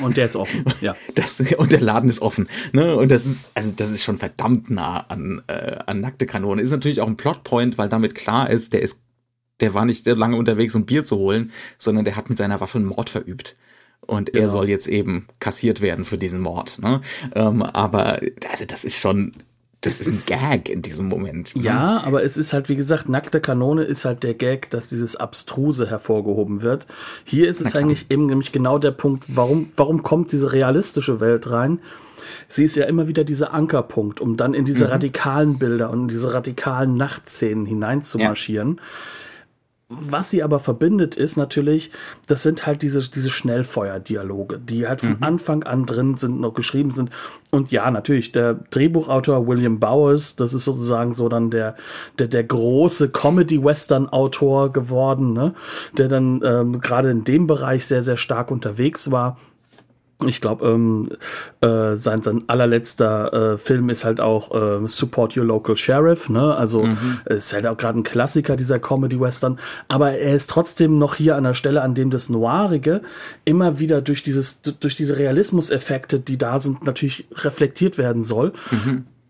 Und 0.00 0.16
der 0.16 0.26
ist 0.26 0.36
offen. 0.36 0.64
Ja. 0.80 0.94
Das, 1.14 1.40
und 1.40 1.72
der 1.72 1.80
Laden 1.80 2.08
ist 2.08 2.22
offen. 2.22 2.48
Ne? 2.72 2.94
Und 2.96 3.10
das 3.10 3.26
ist, 3.26 3.50
also 3.54 3.72
das 3.74 3.90
ist 3.90 4.04
schon 4.04 4.18
verdammt 4.18 4.70
nah 4.70 5.00
an, 5.08 5.42
äh, 5.48 5.76
an 5.86 6.00
nackte 6.00 6.26
Kanone. 6.26 6.62
Ist 6.62 6.70
natürlich 6.70 7.00
auch 7.00 7.08
ein 7.08 7.16
Plotpoint, 7.16 7.78
weil 7.78 7.88
damit 7.88 8.14
klar 8.14 8.48
ist, 8.48 8.72
der 8.72 8.82
ist, 8.82 9.00
der 9.60 9.74
war 9.74 9.84
nicht 9.84 10.04
sehr 10.04 10.16
lange 10.16 10.36
unterwegs, 10.36 10.74
um 10.74 10.86
Bier 10.86 11.04
zu 11.04 11.16
holen, 11.16 11.52
sondern 11.78 12.04
der 12.04 12.14
hat 12.16 12.28
mit 12.28 12.38
seiner 12.38 12.60
Waffe 12.60 12.78
einen 12.78 12.86
Mord 12.86 13.10
verübt. 13.10 13.56
Und 14.00 14.30
er 14.34 14.42
Genau. 14.42 14.52
soll 14.52 14.68
jetzt 14.68 14.88
eben 14.88 15.26
kassiert 15.40 15.80
werden 15.80 16.04
für 16.04 16.18
diesen 16.18 16.40
Mord. 16.40 16.78
Ne? 16.80 17.00
Ähm, 17.34 17.62
aber 17.62 18.20
also 18.50 18.64
das 18.66 18.84
ist 18.84 18.98
schon, 18.98 19.32
das 19.82 20.00
ist 20.00 20.30
ein 20.30 20.38
Gag 20.38 20.68
in 20.68 20.80
diesem 20.80 21.08
Moment. 21.08 21.56
Ne? 21.56 21.64
Ja, 21.64 22.00
aber 22.04 22.22
es 22.22 22.36
ist 22.36 22.52
halt, 22.52 22.68
wie 22.68 22.76
gesagt, 22.76 23.08
nackte 23.08 23.40
Kanone 23.40 23.82
ist 23.82 24.04
halt 24.04 24.22
der 24.22 24.34
Gag, 24.34 24.70
dass 24.70 24.88
dieses 24.88 25.16
Abstruse 25.16 25.90
hervorgehoben 25.90 26.62
wird. 26.62 26.86
Hier 27.24 27.48
ist 27.48 27.60
es 27.60 27.74
eigentlich 27.74 28.06
eben 28.08 28.26
nämlich 28.26 28.52
genau 28.52 28.78
der 28.78 28.92
Punkt, 28.92 29.24
warum, 29.28 29.72
warum 29.76 30.04
kommt 30.04 30.30
diese 30.30 30.52
realistische 30.52 31.20
Welt 31.20 31.50
rein? 31.50 31.80
Sie 32.48 32.64
ist 32.64 32.76
ja 32.76 32.84
immer 32.84 33.08
wieder 33.08 33.24
dieser 33.24 33.52
Ankerpunkt, 33.52 34.20
um 34.20 34.36
dann 34.36 34.54
in 34.54 34.64
diese 34.64 34.88
radikalen 34.88 35.58
Bilder 35.58 35.90
und 35.90 36.02
in 36.02 36.08
diese 36.08 36.32
radikalen 36.32 36.96
Nachtszenen 36.96 37.66
hineinzumarschieren. 37.66 38.80
Was 40.00 40.30
sie 40.30 40.42
aber 40.42 40.58
verbindet, 40.60 41.16
ist 41.16 41.36
natürlich, 41.36 41.90
das 42.26 42.42
sind 42.42 42.66
halt 42.66 42.82
diese, 42.82 43.10
diese 43.10 43.30
Schnellfeuer-Dialoge, 43.30 44.58
die 44.58 44.86
halt 44.86 45.00
von 45.00 45.18
Anfang 45.20 45.62
an 45.62 45.86
drin 45.86 46.16
sind, 46.16 46.40
noch 46.40 46.54
geschrieben 46.54 46.90
sind. 46.90 47.10
Und 47.50 47.70
ja, 47.70 47.90
natürlich, 47.90 48.32
der 48.32 48.54
Drehbuchautor 48.54 49.46
William 49.46 49.78
Bowers, 49.78 50.36
das 50.36 50.54
ist 50.54 50.64
sozusagen 50.64 51.12
so 51.12 51.28
dann 51.28 51.50
der, 51.50 51.76
der, 52.18 52.28
der 52.28 52.44
große 52.44 53.10
Comedy-Western-Autor 53.10 54.72
geworden, 54.72 55.32
ne? 55.32 55.54
der 55.98 56.08
dann 56.08 56.40
ähm, 56.44 56.80
gerade 56.80 57.10
in 57.10 57.24
dem 57.24 57.46
Bereich 57.46 57.86
sehr, 57.86 58.02
sehr 58.02 58.16
stark 58.16 58.50
unterwegs 58.50 59.10
war. 59.10 59.38
Ich 60.28 60.40
glaube, 60.40 60.66
ähm, 60.66 61.08
äh, 61.60 61.96
sein, 61.96 62.22
sein 62.22 62.44
allerletzter 62.46 63.54
äh, 63.54 63.58
Film 63.58 63.90
ist 63.90 64.04
halt 64.04 64.20
auch 64.20 64.52
äh, 64.54 64.88
Support 64.88 65.36
Your 65.36 65.44
Local 65.44 65.76
Sheriff, 65.76 66.28
ne? 66.28 66.54
Also 66.54 66.86
ist 67.26 67.52
halt 67.52 67.66
auch 67.66 67.76
gerade 67.76 67.98
ein 67.98 68.02
Klassiker 68.02 68.56
dieser 68.56 68.78
Comedy-Western. 68.78 69.58
Aber 69.88 70.12
er 70.12 70.34
ist 70.34 70.50
trotzdem 70.50 70.98
noch 70.98 71.14
hier 71.14 71.36
an 71.36 71.44
der 71.44 71.54
Stelle, 71.54 71.82
an 71.82 71.94
dem 71.94 72.10
das 72.10 72.28
Noirige 72.28 73.02
immer 73.44 73.78
wieder 73.78 74.02
durch 74.02 74.22
dieses, 74.22 74.60
durch 74.62 74.94
diese 74.94 75.18
Realismuseffekte, 75.18 76.20
die 76.20 76.38
da 76.38 76.60
sind, 76.60 76.84
natürlich 76.84 77.26
reflektiert 77.34 77.98
werden 77.98 78.24
soll. 78.24 78.52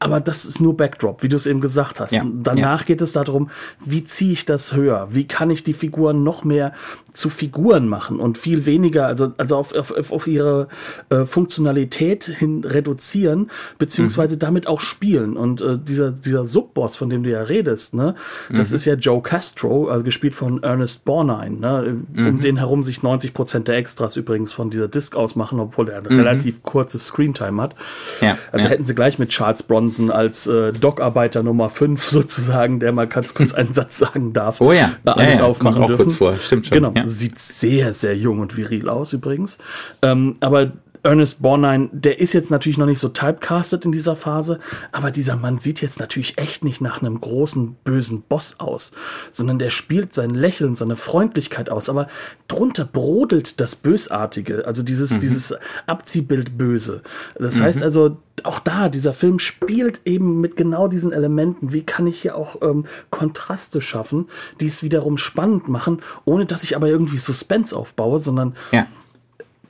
Aber 0.03 0.21
das 0.21 0.45
ist 0.45 0.61
nur 0.61 0.77
Backdrop, 0.77 1.23
wie 1.23 1.29
du 1.29 1.37
es 1.37 1.47
eben 1.47 1.61
gesagt 1.61 2.01
hast. 2.01 2.13
Ja, 2.13 2.25
Danach 2.25 2.87
geht 2.87 3.01
es 3.01 3.13
darum, 3.13 3.51
wie 3.85 4.05
ziehe 4.05 4.33
ich 4.33 4.45
das 4.45 4.75
höher? 4.75 5.09
Wie 5.11 5.27
kann 5.27 5.51
ich 5.51 5.63
die 5.63 5.75
Figuren 5.75 6.25
noch 6.25 6.45
mehr 6.45 6.73
zu 7.13 7.29
Figuren 7.31 7.89
machen 7.89 8.21
und 8.21 8.39
viel 8.39 8.65
weniger, 8.65 9.07
also, 9.07 9.33
also 9.37 9.57
auf, 9.57 9.75
auf, 9.75 10.13
auf 10.13 10.27
ihre 10.27 10.69
äh, 11.11 11.27
Funktionalität 11.27 12.25
hin 12.25 12.65
reduzieren, 12.65 13.51
beziehungsweise 13.79 14.39
damit 14.39 14.67
auch 14.67 14.81
spielen. 14.81 15.37
Und 15.37 15.61
äh, 15.61 15.79
dieser, 15.79 16.11
dieser 16.11 16.47
Subboss, 16.47 16.97
von 16.97 17.11
dem 17.11 17.23
du 17.23 17.31
ja 17.31 17.43
redest, 17.43 17.95
ne, 17.95 18.15
das 18.51 18.73
ist 18.73 18.87
ja 18.87 18.95
Joe 18.95 19.23
Castro, 19.23 19.89
also 19.89 20.05
gespielt 20.05 20.35
von 20.35 20.63
Ernest 20.63 21.05
Borgnine, 21.05 21.59
ne, 21.59 22.03
um 22.17 22.41
den 22.41 22.57
herum 22.57 22.83
sich 22.83 23.03
90 23.03 23.35
Prozent 23.35 23.69
der 23.69 23.77
Extras 23.77 24.17
übrigens 24.17 24.53
von 24.53 24.71
dieser 24.71 24.89
Disc 24.89 25.15
ausmachen, 25.15 25.61
obwohl 25.61 25.91
er 25.91 25.99
eine 25.99 26.11
relativ 26.11 26.63
kurze 26.63 26.99
Screentime 26.99 27.61
hat. 27.61 27.75
Ja, 28.21 28.39
Also 28.53 28.65
ja. 28.65 28.71
hätten 28.71 28.85
sie 28.85 28.95
gleich 28.95 29.19
mit 29.19 29.29
Charles 29.29 29.63
Bronson 29.63 29.92
als 30.11 30.47
äh, 30.47 30.73
Dockarbeiter 30.73 31.43
Nummer 31.43 31.71
5 31.71 32.03
sozusagen, 32.11 32.81
der 32.81 32.93
mal 32.93 33.07
ganz 33.07 33.35
kurz 33.35 33.53
einen 33.53 33.73
Satz 33.73 33.99
sagen 33.99 34.33
darf, 34.33 34.61
Oh 34.61 34.73
ja. 34.73 34.93
äh, 35.05 35.11
alles 35.11 35.27
Ja, 35.35 35.35
ja, 35.41 35.45
aufmachen 35.45 35.75
kommt 35.75 35.85
auch 35.85 35.89
dürfen. 35.89 36.05
kurz 36.05 36.15
vor. 36.17 36.37
Stimmt 36.39 36.67
schon, 36.67 36.75
Genau, 36.77 36.93
ja. 36.97 37.07
sieht 37.07 37.39
sehr, 37.39 37.93
sehr 37.93 38.17
jung 38.17 38.41
und 38.41 38.57
viril 38.57 38.89
aus 38.89 39.13
übrigens. 39.13 39.59
Ähm, 40.03 40.37
aber 40.41 40.73
Ernest 41.05 41.43
Borgnine, 41.43 41.89
der 41.93 42.21
ist 42.21 42.33
jetzt 42.33 42.51
natürlich 42.51 42.79
noch 42.79 42.87
nicht 42.87 43.01
so 43.01 43.09
typecasted 43.09 43.85
in 43.85 43.93
dieser 43.93 44.15
Phase, 44.15 44.61
aber 44.93 45.11
dieser 45.11 45.37
Mann 45.37 45.59
sieht 45.59 45.81
jetzt 45.81 45.99
natürlich 45.99 46.39
echt 46.39 46.65
nicht 46.65 46.81
nach 46.81 47.01
einem 47.03 47.21
großen, 47.21 47.75
bösen 47.83 48.23
Boss 48.23 48.61
aus, 48.61 48.93
sondern 49.33 49.59
der 49.59 49.71
spielt 49.71 50.15
sein 50.15 50.31
Lächeln, 50.31 50.77
seine 50.77 50.95
Freundlichkeit 50.95 51.71
aus, 51.71 51.89
aber 51.89 52.07
drunter 52.47 52.85
brodelt 52.85 53.61
das 53.61 53.75
Bösartige, 53.75 54.65
also 54.67 54.83
dieses, 54.83 55.19
dieses 55.19 55.55
Abziehbild 55.87 56.57
Böse. 56.57 57.03
Das 57.37 57.61
heißt 57.61 57.83
also, 57.83 58.19
auch 58.45 58.61
da, 58.61 58.89
dieser 58.89 59.13
Film 59.13 59.39
spielt 59.39 60.01
eben 60.05 60.41
mit 60.41 60.57
genau 60.57 60.89
diesen 60.89 61.13
Elementen. 61.13 61.73
Wie 61.73 61.83
kann 61.83 62.07
ich 62.07 62.23
hier 62.23 62.37
auch 62.37 62.61
ähm, 62.63 62.87
Kontraste 63.11 63.81
schaffen, 63.81 64.29
die 64.61 64.67
es 64.67 64.83
wiederum 64.83 65.19
spannend 65.19 65.69
machen, 65.69 66.03
ohne 66.25 66.47
dass 66.47 66.65
ich 66.65 66.75
aber 66.75 66.89
irgendwie 66.89 67.19
Suspense 67.19 67.77
aufbaue, 67.77 68.21
sondern 68.21 68.57
Ja. 68.73 68.87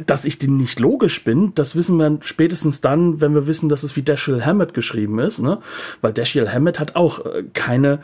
Dass 0.07 0.25
ich 0.25 0.39
den 0.39 0.57
nicht 0.57 0.79
logisch 0.81 1.25
bin, 1.25 1.53
das 1.55 1.77
wissen 1.77 1.97
wir 1.97 2.19
spätestens 2.23 2.81
dann, 2.81 3.21
wenn 3.21 3.35
wir 3.35 3.47
wissen, 3.47 3.69
dass 3.69 3.83
es 3.83 3.97
wie 3.97 4.03
Dashiell 4.03 4.45
Hammett 4.45 4.75
geschrieben 4.75 5.19
ist, 5.19 5.41
ne? 5.41 5.59
Weil 6.01 6.13
Dashiell 6.13 6.49
Hammett 6.51 6.79
hat 6.81 6.97
auch 6.97 7.25
äh, 7.25 7.45
keine 7.53 8.01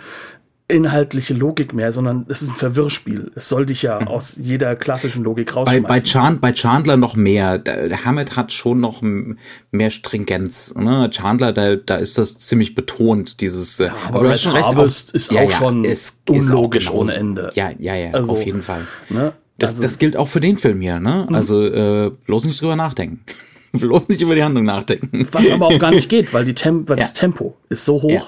inhaltliche 0.70 1.32
Logik 1.32 1.72
mehr, 1.72 1.92
sondern 1.92 2.26
es 2.28 2.42
ist 2.42 2.50
ein 2.50 2.54
Verwirrspiel. 2.54 3.32
Es 3.34 3.48
soll 3.48 3.64
dich 3.64 3.82
ja 3.82 4.06
aus 4.06 4.36
jeder 4.40 4.76
klassischen 4.76 5.24
Logik 5.24 5.48
Bei, 5.48 5.54
rausschmeißen. 5.54 5.86
bei, 5.88 6.00
Chan, 6.00 6.40
bei 6.40 6.52
Chandler 6.52 6.98
noch 6.98 7.16
mehr. 7.16 7.58
Der 7.58 8.04
Hammett 8.04 8.36
hat 8.36 8.52
schon 8.52 8.78
noch 8.78 9.02
mehr 9.02 9.90
Stringenz. 9.90 10.74
Ne? 10.74 11.08
Chandler, 11.10 11.54
da, 11.54 11.76
da 11.76 11.96
ist 11.96 12.18
das 12.18 12.36
ziemlich 12.36 12.74
betont, 12.74 13.40
dieses. 13.40 13.78
Ja, 13.78 13.94
aber 14.08 14.28
Red 14.28 14.44
Harvest 14.44 15.10
ist 15.12 15.34
auch 15.34 15.50
schon 15.50 15.86
unlogisch 16.28 16.90
ohne 16.90 17.14
Ende. 17.14 17.50
Ja, 17.54 17.70
ja, 17.78 17.94
ja, 17.94 18.12
Also, 18.12 18.32
auf 18.32 18.44
jeden 18.44 18.62
Fall. 18.62 18.86
ne? 19.08 19.32
Das, 19.58 19.70
Also- 19.72 19.82
das 19.82 19.98
gilt 19.98 20.16
auch 20.16 20.28
für 20.28 20.40
den 20.40 20.56
Film 20.56 20.80
hier, 20.80 21.00
ne? 21.00 21.26
Also 21.32 21.62
äh, 21.64 22.10
bloß 22.26 22.44
nicht 22.44 22.60
drüber 22.62 22.76
nachdenken. 22.76 23.20
bloß 23.72 24.08
nicht 24.08 24.22
über 24.22 24.34
die 24.34 24.42
Handlung 24.42 24.64
nachdenken. 24.64 25.28
Was 25.30 25.50
aber 25.50 25.66
auch 25.66 25.78
gar 25.78 25.90
nicht 25.90 26.08
geht, 26.08 26.32
weil, 26.32 26.44
die 26.46 26.54
Tem 26.54 26.88
weil 26.88 26.96
das 26.96 27.10
Ja. 27.10 27.14
Tempo 27.20 27.54
ist 27.68 27.84
so 27.84 28.00
hoch, 28.00 28.08
Ja. 28.10 28.22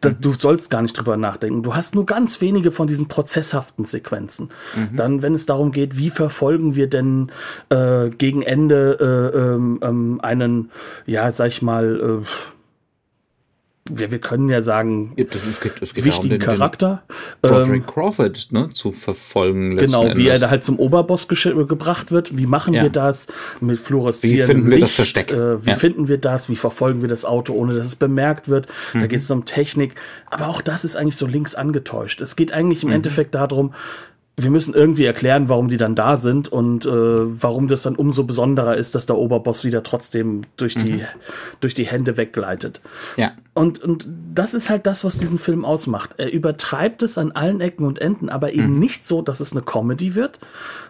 dass 0.00 0.14
du 0.20 0.32
sollst 0.34 0.70
gar 0.70 0.80
nicht 0.82 0.92
drüber 0.92 1.16
nachdenken. 1.16 1.62
Du 1.64 1.74
hast 1.74 1.94
nur 1.96 2.06
ganz 2.06 2.40
wenige 2.40 2.70
von 2.70 2.86
diesen 2.86 3.08
prozesshaften 3.08 3.84
Sequenzen. 3.84 4.50
Mhm. 4.76 4.96
Dann, 4.96 5.22
wenn 5.22 5.34
es 5.34 5.44
darum 5.44 5.72
geht, 5.72 5.98
wie 5.98 6.10
verfolgen 6.10 6.76
wir 6.76 6.88
denn 6.88 7.32
äh, 7.68 8.10
gegen 8.10 8.42
Ende 8.42 9.32
äh, 9.34 9.36
ähm, 9.38 9.80
ähm, 9.82 10.20
einen, 10.22 10.70
ja, 11.04 11.32
sag 11.32 11.48
ich 11.48 11.62
mal, 11.62 12.22
äh, 12.22 12.26
wir, 13.90 14.10
wir 14.10 14.18
können 14.18 14.48
ja 14.48 14.62
sagen, 14.62 15.12
Ja, 15.16 15.24
Das 15.24 15.46
ist, 15.46 15.64
es 15.64 15.94
geht 15.94 16.04
wichtigen 16.04 16.12
darum, 16.12 16.28
den, 16.30 16.40
Charakter. 16.40 17.02
Den 17.08 17.50
Ähm, 17.50 17.56
Broderick 17.56 17.86
Crawford 17.86 18.48
ne, 18.52 18.70
zu 18.70 18.92
verfolgen. 18.92 19.76
Genau, 19.76 20.04
wie 20.16 20.26
er 20.28 20.34
Endes. 20.34 20.40
da 20.40 20.50
halt 20.50 20.64
zum 20.64 20.78
Oberboss 20.78 21.28
gebracht 21.28 22.10
wird. 22.12 22.36
Wie 22.36 22.46
machen 22.46 22.74
Ja. 22.74 22.82
wir 22.82 22.90
das 22.90 23.26
mit 23.60 23.78
fluoreszierendem 23.78 24.46
Wie 24.46 24.52
finden 24.54 24.70
wir 24.70 24.78
das 24.78 24.88
Licht? 24.90 24.96
Versteck? 24.96 25.32
Äh, 25.32 25.64
wie 25.64 25.70
Ja. 25.70 25.76
finden 25.76 26.08
wir 26.08 26.18
das? 26.18 26.48
Wie 26.48 26.56
verfolgen 26.56 27.00
wir 27.02 27.08
das 27.08 27.24
Auto, 27.24 27.52
ohne 27.54 27.74
dass 27.74 27.86
es 27.86 27.96
bemerkt 27.96 28.48
wird? 28.48 28.66
Mhm. 28.94 29.00
Da 29.00 29.06
geht 29.06 29.20
es 29.20 29.30
um 29.30 29.44
Technik. 29.44 29.94
Aber 30.30 30.48
auch 30.48 30.60
das 30.60 30.84
ist 30.84 30.96
eigentlich 30.96 31.16
so 31.16 31.26
links 31.26 31.54
angetäuscht. 31.54 32.20
Es 32.20 32.36
geht 32.36 32.52
eigentlich 32.52 32.82
Mhm. 32.82 32.90
im 32.90 32.94
Endeffekt 32.96 33.34
darum, 33.34 33.72
wir 34.38 34.50
müssen 34.50 34.74
irgendwie 34.74 35.06
erklären, 35.06 35.48
warum 35.48 35.68
die 35.68 35.78
dann 35.78 35.94
da 35.94 36.18
sind 36.18 36.48
und 36.48 36.84
äh, 36.84 36.90
warum 36.90 37.68
das 37.68 37.80
dann 37.82 37.96
umso 37.96 38.24
besonderer 38.24 38.76
ist, 38.76 38.94
dass 38.94 39.06
der 39.06 39.16
Oberboss 39.16 39.64
wieder 39.64 39.82
trotzdem 39.82 40.42
durch 40.58 40.74
die, 40.74 40.92
mhm. 40.92 41.06
durch 41.60 41.72
die 41.72 41.86
Hände 41.86 42.18
weggleitet. 42.18 42.82
Ja. 43.16 43.32
Und, 43.54 43.82
und 43.82 44.06
das 44.34 44.52
ist 44.52 44.68
halt 44.68 44.86
das, 44.86 45.04
was 45.04 45.16
diesen 45.16 45.38
Film 45.38 45.64
ausmacht. 45.64 46.10
Er 46.18 46.30
übertreibt 46.30 47.02
es 47.02 47.16
an 47.16 47.32
allen 47.32 47.62
Ecken 47.62 47.86
und 47.86 47.98
Enden, 47.98 48.28
aber 48.28 48.52
eben 48.52 48.74
mhm. 48.74 48.78
nicht 48.78 49.06
so, 49.06 49.22
dass 49.22 49.40
es 49.40 49.52
eine 49.52 49.62
Comedy 49.62 50.14
wird, 50.14 50.38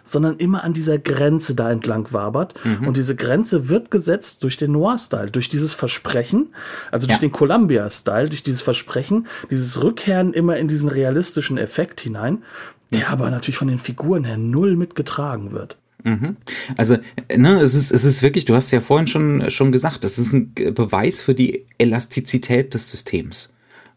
sondern 0.03 0.35
immer 0.39 0.65
an 0.65 0.73
dieser 0.73 0.97
Grenze 0.97 1.55
da 1.55 1.71
entlang 1.71 2.11
wabert. 2.11 2.53
Mhm. 2.65 2.85
Und 2.85 2.97
diese 2.97 3.15
Grenze 3.15 3.69
wird 3.69 3.91
gesetzt 3.91 4.43
durch 4.43 4.57
den 4.57 4.73
Noir-Style, 4.73 5.31
durch 5.31 5.47
dieses 5.47 5.73
Versprechen, 5.73 6.53
also 6.91 7.07
durch 7.07 7.19
ja. 7.19 7.21
den 7.21 7.31
Columbia-Style, 7.31 8.27
durch 8.27 8.43
dieses 8.43 8.61
Versprechen, 8.61 9.27
dieses 9.49 9.81
Rückkehren 9.81 10.33
immer 10.33 10.57
in 10.57 10.67
diesen 10.67 10.89
realistischen 10.89 11.57
Effekt 11.57 12.01
hinein 12.01 12.43
der 12.91 13.09
aber 13.09 13.29
natürlich 13.29 13.57
von 13.57 13.67
den 13.67 13.79
Figuren 13.79 14.23
her 14.23 14.37
null 14.37 14.75
mitgetragen 14.75 15.51
wird. 15.51 15.77
Mhm. 16.03 16.37
Also, 16.77 16.97
ne, 17.35 17.59
es 17.59 17.73
ist, 17.73 17.91
es 17.91 18.05
ist 18.05 18.21
wirklich, 18.21 18.45
du 18.45 18.55
hast 18.55 18.71
ja 18.71 18.81
vorhin 18.81 19.07
schon, 19.07 19.49
schon 19.49 19.71
gesagt, 19.71 20.03
das 20.03 20.17
ist 20.17 20.31
ein 20.31 20.53
Beweis 20.53 21.21
für 21.21 21.33
die 21.33 21.65
Elastizität 21.77 22.73
des 22.73 22.89
Systems. 22.89 23.49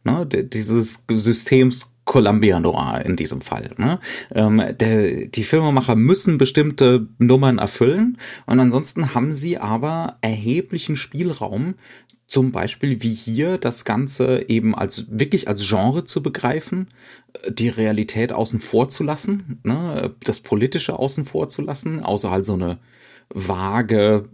Ne, 0.03 0.27
dieses 0.27 1.03
Systems 1.11 1.93
Columbia 2.11 2.59
Noir 2.59 3.03
in 3.05 3.15
diesem 3.15 3.41
Fall. 3.41 3.71
Ne? 3.77 4.01
Ähm, 4.35 4.61
der, 4.81 5.27
die 5.27 5.45
Filmemacher 5.45 5.95
müssen 5.95 6.39
bestimmte 6.39 7.07
Nummern 7.19 7.59
erfüllen 7.59 8.19
und 8.47 8.59
ansonsten 8.59 9.15
haben 9.15 9.33
sie 9.33 9.59
aber 9.59 10.17
erheblichen 10.21 10.97
Spielraum, 10.97 11.75
zum 12.31 12.53
Beispiel 12.53 13.03
wie 13.03 13.13
hier 13.13 13.59
das 13.59 13.85
Ganze 13.85 14.49
eben 14.49 14.73
als 14.73 15.07
wirklich 15.11 15.49
als 15.49 15.69
Genre 15.69 16.05
zu 16.05 16.23
begreifen, 16.23 16.87
die 17.49 17.69
Realität 17.69 18.33
außen 18.33 18.61
vor 18.61 18.89
zu 18.89 19.03
lassen, 19.03 19.59
ne, 19.65 20.15
das 20.23 20.39
Politische 20.39 20.97
außen 20.97 21.25
vor 21.25 21.49
zu 21.49 21.61
lassen, 21.61 22.05
außer 22.05 22.31
halt 22.31 22.47
so 22.47 22.55
eine 22.55 22.79
vage, 23.31 24.29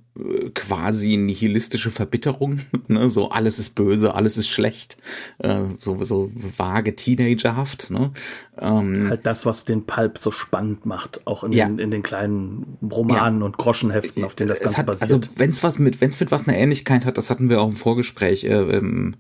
quasi 0.55 1.17
nihilistische 1.17 1.91
Verbitterung, 1.91 2.61
ne? 2.89 3.11
so 3.11 3.31
alles 3.31 3.59
ist 3.59 3.71
böse, 3.75 4.15
alles 4.15 4.37
ist 4.37 4.49
schlecht, 4.49 4.97
äh, 5.39 5.63
so, 5.79 6.03
so 6.03 6.31
vage 6.35 6.97
Teenagerhaft. 6.97 7.91
Ne? 7.91 8.13
Ähm, 8.59 9.09
halt 9.09 9.27
das, 9.27 9.47
was 9.47 9.65
den 9.65 9.85
Pulp 9.85 10.19
so 10.19 10.31
spannend 10.31 10.87
macht, 10.87 11.27
auch 11.27 11.45
in, 11.45 11.53
ja. 11.53 11.67
den, 11.67 11.79
in 11.79 11.91
den 11.91 12.03
kleinen 12.03 12.79
Romanen 12.83 13.41
ja. 13.41 13.47
und 13.47 13.59
Groschenheften, 13.59 14.25
auf 14.25 14.35
denen 14.35 14.49
das 14.49 14.61
Ganze 14.61 14.79
hat, 14.79 14.87
basiert. 14.87 15.13
Also 15.13 15.21
wenn 15.37 15.51
es 15.51 15.63
was 15.63 15.79
mit, 15.79 16.01
wenn 16.01 16.09
es 16.09 16.19
mit 16.19 16.31
was 16.31 16.49
eine 16.49 16.59
Ähnlichkeit 16.59 17.05
hat, 17.05 17.19
das 17.19 17.31
hatten 17.31 17.51
wir 17.51 17.61
auch 17.61 17.69
im 17.69 17.77
Vorgespräch, 17.77 18.45
äh, 18.45 18.49
ähm, 18.49 19.17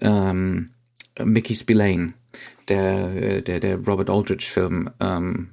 ähm, 0.00 0.70
Mickey 1.22 1.54
Spillane, 1.54 2.14
der, 2.68 3.42
der, 3.42 3.60
der 3.60 3.76
Robert 3.78 4.10
Aldrich-Film, 4.10 4.90
ähm, 5.00 5.50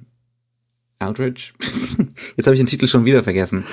Aldridge? 0.98 1.52
Jetzt 2.36 2.46
habe 2.46 2.54
ich 2.54 2.60
den 2.60 2.66
Titel 2.66 2.86
schon 2.86 3.04
wieder 3.04 3.22
vergessen. 3.22 3.64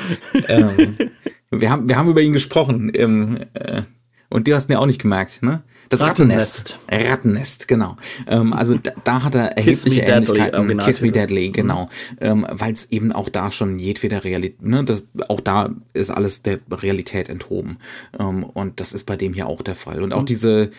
ähm, 0.47 0.97
wir, 1.51 1.69
haben, 1.69 1.87
wir 1.87 1.97
haben 1.97 2.09
über 2.09 2.21
ihn 2.21 2.33
gesprochen. 2.33 2.91
Ähm, 2.93 3.39
äh, 3.53 3.83
und 4.29 4.47
du 4.47 4.53
hast 4.53 4.69
ihn 4.69 4.73
ja 4.73 4.79
auch 4.79 4.85
nicht 4.85 5.01
gemerkt, 5.01 5.43
ne? 5.43 5.63
Das 5.89 6.01
Rattennest. 6.01 6.79
Rattennest, 6.87 7.11
Rattennest 7.11 7.67
genau. 7.67 7.97
Ähm, 8.27 8.53
also 8.53 8.75
da, 8.75 8.91
da 9.03 9.23
hat 9.23 9.35
er 9.35 9.57
erhebliche 9.57 10.01
Ähnlichkeiten 10.01 10.65
mit 10.65 10.79
Kiss 10.79 11.01
Me 11.01 11.11
Deadly, 11.11 11.49
genau. 11.49 11.89
Ähm, 12.19 12.45
Weil 12.49 12.73
es 12.73 12.91
eben 12.91 13.11
auch 13.11 13.29
da 13.29 13.51
schon 13.51 13.77
jedweder 13.77 14.23
Realität, 14.23 14.61
ne, 14.63 14.83
das, 14.83 15.03
auch 15.27 15.41
da 15.41 15.69
ist 15.93 16.09
alles 16.09 16.41
der 16.41 16.59
Realität 16.71 17.29
enthoben. 17.29 17.77
Ähm, 18.19 18.43
und 18.43 18.79
das 18.79 18.93
ist 18.93 19.03
bei 19.03 19.15
dem 19.15 19.33
hier 19.33 19.47
auch 19.47 19.61
der 19.61 19.75
Fall. 19.75 20.01
Und 20.01 20.13
auch 20.13 20.21
mhm. 20.21 20.27
diese, 20.27 20.71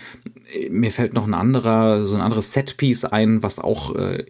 mir 0.70 0.90
fällt 0.90 1.14
noch 1.14 1.26
ein 1.26 1.34
anderer, 1.34 2.04
so 2.06 2.16
ein 2.16 2.22
anderes 2.22 2.52
Setpiece 2.52 3.04
ein, 3.04 3.42
was 3.42 3.60
auch 3.60 3.94
äh, 3.94 4.24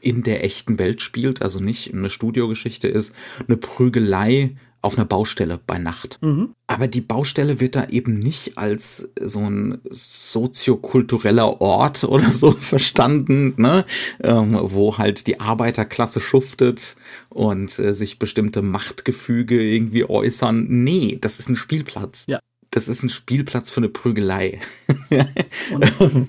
in 0.00 0.22
der 0.22 0.44
echten 0.44 0.78
Welt 0.78 1.02
spielt, 1.02 1.42
also 1.42 1.60
nicht 1.60 1.92
eine 1.92 2.10
Studiogeschichte 2.10 2.88
ist, 2.88 3.14
eine 3.46 3.56
Prügelei 3.56 4.56
auf 4.80 4.96
einer 4.96 5.04
Baustelle 5.04 5.58
bei 5.66 5.78
Nacht. 5.78 6.18
Mhm. 6.22 6.54
Aber 6.66 6.86
die 6.86 7.00
Baustelle 7.00 7.60
wird 7.60 7.74
da 7.74 7.86
eben 7.88 8.18
nicht 8.18 8.58
als 8.58 9.10
so 9.20 9.40
ein 9.40 9.80
soziokultureller 9.90 11.60
Ort 11.60 12.04
oder 12.08 12.32
so 12.32 12.52
verstanden, 12.52 13.54
ne? 13.56 13.84
Ähm, 14.22 14.56
wo 14.60 14.98
halt 14.98 15.26
die 15.26 15.40
Arbeiterklasse 15.40 16.20
schuftet 16.20 16.96
und 17.28 17.78
äh, 17.78 17.92
sich 17.92 18.18
bestimmte 18.18 18.62
Machtgefüge 18.62 19.60
irgendwie 19.60 20.08
äußern. 20.08 20.66
Nee, 20.68 21.18
das 21.20 21.38
ist 21.38 21.48
ein 21.48 21.56
Spielplatz. 21.56 22.24
Ja. 22.28 22.40
Das 22.70 22.86
ist 22.86 23.02
ein 23.02 23.08
Spielplatz 23.08 23.70
für 23.70 23.78
eine 23.78 23.88
Prügelei. 23.88 24.60
und, 25.72 26.28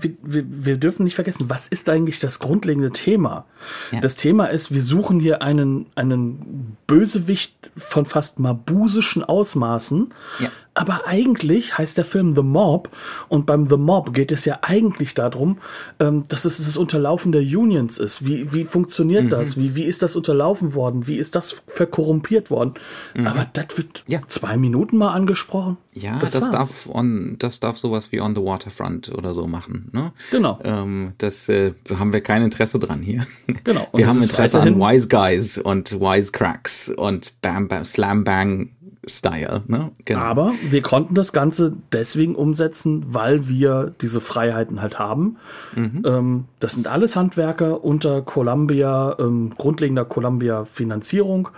wir, 0.00 0.12
wir, 0.22 0.44
wir 0.46 0.76
dürfen 0.76 1.04
nicht 1.04 1.14
vergessen, 1.14 1.50
was 1.50 1.68
ist 1.68 1.88
eigentlich 1.88 2.20
das 2.20 2.38
grundlegende 2.38 2.92
Thema? 2.92 3.44
Ja. 3.90 4.00
Das 4.00 4.16
Thema 4.16 4.46
ist, 4.46 4.72
wir 4.72 4.82
suchen 4.82 5.20
hier 5.20 5.42
einen, 5.42 5.86
einen 5.94 6.76
Bösewicht 6.86 7.70
von 7.76 8.06
fast 8.06 8.38
mabusischen 8.38 9.24
Ausmaßen, 9.24 10.12
ja. 10.38 10.50
Aber 10.74 11.06
eigentlich 11.06 11.76
heißt 11.76 11.98
der 11.98 12.06
Film 12.06 12.34
The 12.34 12.42
Mob 12.42 12.88
und 13.28 13.44
beim 13.44 13.68
The 13.68 13.76
Mob 13.76 14.14
geht 14.14 14.32
es 14.32 14.46
ja 14.46 14.60
eigentlich 14.62 15.12
darum, 15.12 15.58
ähm, 16.00 16.24
dass 16.28 16.46
es 16.46 16.64
das 16.64 16.78
Unterlaufen 16.78 17.30
der 17.30 17.42
Unions 17.42 17.98
ist. 17.98 18.24
Wie, 18.24 18.52
wie 18.54 18.64
funktioniert 18.64 19.24
mhm. 19.24 19.28
das? 19.30 19.58
Wie, 19.58 19.74
wie 19.74 19.84
ist 19.84 20.02
das 20.02 20.16
unterlaufen 20.16 20.72
worden? 20.74 21.06
Wie 21.06 21.16
ist 21.16 21.34
das 21.36 21.56
verkorrumpiert 21.66 22.50
worden? 22.50 22.74
Mhm. 23.14 23.26
Aber 23.26 23.46
das 23.52 23.76
wird 23.76 24.04
ja. 24.08 24.20
zwei 24.28 24.56
Minuten 24.56 24.96
mal 24.96 25.12
angesprochen. 25.12 25.76
Ja, 25.92 26.18
das, 26.20 26.32
das 26.32 26.50
darf 26.50 26.88
on, 26.90 27.36
das 27.38 27.60
darf 27.60 27.76
sowas 27.76 28.10
wie 28.10 28.22
On 28.22 28.34
the 28.34 28.40
Waterfront 28.40 29.12
oder 29.12 29.34
so 29.34 29.46
machen. 29.46 29.90
Ne? 29.92 30.12
Genau. 30.30 30.58
Ähm, 30.64 31.12
das 31.18 31.50
äh, 31.50 31.74
haben 31.98 32.14
wir 32.14 32.22
kein 32.22 32.42
Interesse 32.42 32.78
dran 32.78 33.02
hier. 33.02 33.26
Genau. 33.64 33.86
Und 33.92 33.98
wir 33.98 34.06
haben 34.06 34.22
Interesse 34.22 34.60
an 34.60 34.78
Wise 34.80 35.08
Guys 35.08 35.58
und 35.58 36.00
Wise 36.00 36.32
Cracks 36.32 36.88
und 36.88 37.40
Bam 37.42 37.68
Bam 37.68 37.84
Slam 37.84 38.24
Bang 38.24 38.70
Style. 39.04 39.62
Ne? 39.66 39.90
Genau. 40.04 40.20
Aber 40.20 40.52
wir 40.70 40.80
konnten 40.80 41.14
das 41.14 41.32
Ganze 41.32 41.72
deswegen 41.92 42.36
umsetzen, 42.36 43.04
weil 43.08 43.48
wir 43.48 43.92
diese 44.00 44.20
Freiheiten 44.20 44.80
halt 44.80 45.00
haben. 45.00 45.38
Mhm. 45.74 46.02
Ähm, 46.06 46.44
das 46.60 46.72
sind 46.74 46.86
alles 46.86 47.16
Handwerker 47.16 47.84
unter 47.84 48.22
Columbia, 48.22 49.16
ähm, 49.18 49.54
grundlegender 49.58 50.04
Columbia-Finanzierung. 50.04 51.48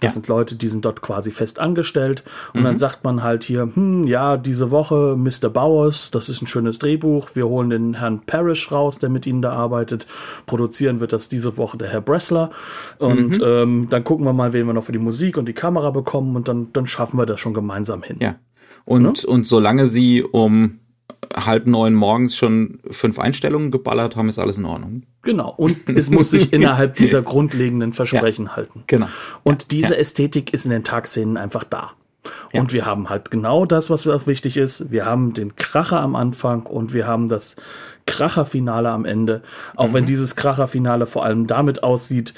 Das 0.00 0.12
ja. 0.12 0.14
sind 0.14 0.28
Leute, 0.28 0.56
die 0.56 0.68
sind 0.68 0.86
dort 0.86 1.02
quasi 1.02 1.32
fest 1.32 1.58
angestellt. 1.58 2.24
Und 2.54 2.60
mhm. 2.60 2.64
dann 2.64 2.78
sagt 2.78 3.04
man 3.04 3.22
halt 3.22 3.44
hier, 3.44 3.70
hm, 3.74 4.04
ja, 4.04 4.38
diese 4.38 4.70
Woche 4.70 5.16
Mr. 5.16 5.50
Bowers, 5.50 6.10
das 6.10 6.30
ist 6.30 6.40
ein 6.40 6.46
schönes 6.46 6.78
Drehbuch. 6.78 7.28
Wir 7.34 7.46
holen 7.46 7.68
den 7.68 7.94
Herrn 7.94 8.20
Parrish 8.20 8.72
raus, 8.72 8.98
der 8.98 9.10
mit 9.10 9.26
ihnen 9.26 9.42
da 9.42 9.52
arbeitet. 9.52 10.06
Produzieren 10.46 11.00
wird 11.00 11.12
das 11.12 11.28
diese 11.28 11.58
Woche 11.58 11.76
der 11.76 11.88
Herr 11.88 12.00
Bressler. 12.00 12.50
Und 12.98 13.38
mhm. 13.38 13.44
ähm, 13.44 13.86
dann 13.90 14.02
gucken 14.02 14.24
wir 14.24 14.32
mal, 14.32 14.54
wen 14.54 14.66
wir 14.66 14.72
noch 14.72 14.84
für 14.84 14.92
die 14.92 14.98
Musik 14.98 15.36
und 15.36 15.46
die 15.46 15.52
Kamera 15.52 15.90
bekommen. 15.90 16.36
Und 16.36 16.48
dann, 16.48 16.72
dann 16.72 16.85
schaffen 16.86 17.18
wir 17.18 17.26
das 17.26 17.40
schon 17.40 17.54
gemeinsam 17.54 18.02
hin. 18.02 18.18
Ja. 18.20 18.36
Und, 18.84 19.22
ja? 19.22 19.28
und 19.28 19.46
solange 19.46 19.86
sie 19.86 20.22
um 20.22 20.80
halb 21.34 21.66
neun 21.66 21.94
morgens 21.94 22.36
schon 22.36 22.78
fünf 22.90 23.18
Einstellungen 23.18 23.70
geballert 23.70 24.16
haben, 24.16 24.28
ist 24.28 24.38
alles 24.38 24.58
in 24.58 24.64
Ordnung. 24.64 25.02
Genau. 25.22 25.52
Und 25.56 25.88
es 25.94 26.10
muss 26.10 26.30
sich 26.30 26.52
innerhalb 26.52 26.96
dieser 26.96 27.22
grundlegenden 27.22 27.92
Versprechen 27.92 28.46
ja, 28.46 28.56
halten. 28.56 28.84
Genau. 28.86 29.08
Und 29.42 29.62
ja, 29.62 29.68
diese. 29.70 29.96
Ästhetik 29.96 30.52
ist 30.52 30.64
in 30.64 30.70
den 30.70 30.84
Tagszenen 30.84 31.36
einfach 31.36 31.64
da. 31.64 31.92
Und 32.52 32.72
wir 32.72 32.86
haben 32.86 33.08
halt 33.08 33.30
genau 33.30 33.66
das, 33.66 33.88
was 33.90 34.06
wichtig 34.26 34.56
ist. 34.56 34.90
Wir 34.90 35.06
haben 35.06 35.34
den 35.34 35.54
Kracher 35.56 36.00
am 36.00 36.16
Anfang 36.16 36.62
und 36.62 36.92
wir 36.92 37.06
haben 37.06 37.28
das 37.28 37.56
Kracherfinale 38.06 38.88
am 38.90 39.04
Ende. 39.04 39.42
Auch 39.74 39.88
mhm. 39.88 39.94
wenn 39.94 40.06
dieses 40.06 40.36
Kracherfinale 40.36 41.06
vor 41.06 41.24
allem 41.24 41.46
damit 41.46 41.82
aussieht, 41.82 42.34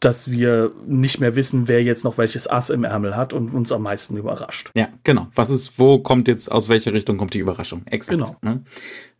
dass 0.00 0.30
wir 0.30 0.72
nicht 0.86 1.20
mehr 1.20 1.36
wissen, 1.36 1.68
wer 1.68 1.82
jetzt 1.82 2.04
noch 2.04 2.16
welches 2.16 2.48
Ass 2.48 2.70
im 2.70 2.84
Ärmel 2.84 3.16
hat 3.16 3.34
und 3.34 3.50
uns 3.50 3.70
am 3.70 3.82
meisten 3.82 4.16
überrascht. 4.16 4.70
Ja, 4.74 4.88
genau. 5.04 5.28
Was 5.34 5.50
ist, 5.50 5.78
wo 5.78 5.98
kommt 5.98 6.26
jetzt, 6.26 6.50
aus 6.50 6.70
welcher 6.70 6.94
Richtung 6.94 7.18
kommt 7.18 7.34
die 7.34 7.38
Überraschung? 7.38 7.82
Exakt. 7.84 8.18
Genau. 8.18 8.36
Ne? 8.40 8.62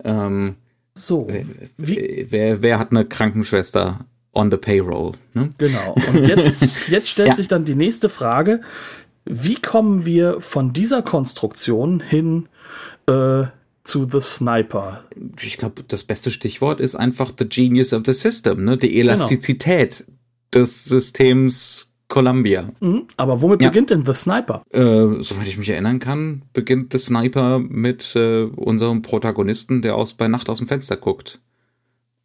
Ähm, 0.02 0.54
so. 0.94 1.28
Wie? 1.76 2.26
Wer, 2.30 2.62
wer 2.62 2.78
hat 2.78 2.90
eine 2.90 3.04
Krankenschwester 3.04 4.06
on 4.32 4.50
the 4.50 4.56
payroll? 4.56 5.12
Ne? 5.34 5.50
Genau. 5.58 5.94
Und 6.08 6.26
jetzt, 6.26 6.56
jetzt 6.88 7.08
stellt 7.08 7.28
ja. 7.28 7.36
sich 7.36 7.48
dann 7.48 7.66
die 7.66 7.74
nächste 7.74 8.08
Frage. 8.08 8.62
Wie 9.26 9.56
kommen 9.56 10.06
wir 10.06 10.40
von 10.40 10.72
dieser 10.72 11.02
Konstruktion 11.02 12.00
hin 12.00 12.48
äh, 13.06 13.44
zu 13.84 14.08
The 14.10 14.20
Sniper? 14.22 15.04
Ich 15.42 15.58
glaube, 15.58 15.84
das 15.86 16.04
beste 16.04 16.30
Stichwort 16.30 16.80
ist 16.80 16.96
einfach 16.96 17.32
the 17.38 17.46
genius 17.46 17.92
of 17.92 18.02
the 18.06 18.14
system, 18.14 18.64
ne? 18.64 18.78
Die. 18.78 18.98
Elastizität. 18.98 20.04
Genau 20.06 20.19
des 20.54 20.84
Systems 20.84 21.90
Columbia. 22.08 22.70
Mhm, 22.80 23.06
aber 23.16 23.40
womit 23.40 23.62
ja. 23.62 23.68
beginnt 23.68 23.90
denn 23.90 24.04
The 24.04 24.14
Sniper? 24.14 24.62
Äh, 24.70 25.22
soweit 25.22 25.46
ich 25.46 25.56
mich 25.56 25.70
erinnern 25.70 26.00
kann, 26.00 26.42
beginnt 26.52 26.92
The 26.92 26.98
Sniper 26.98 27.58
mit 27.60 28.14
äh, 28.16 28.42
unserem 28.42 29.00
Protagonisten, 29.00 29.80
der 29.80 29.94
aus 29.94 30.14
bei 30.14 30.28
Nacht 30.28 30.50
aus 30.50 30.58
dem 30.58 30.66
Fenster 30.66 30.96
guckt. 30.96 31.40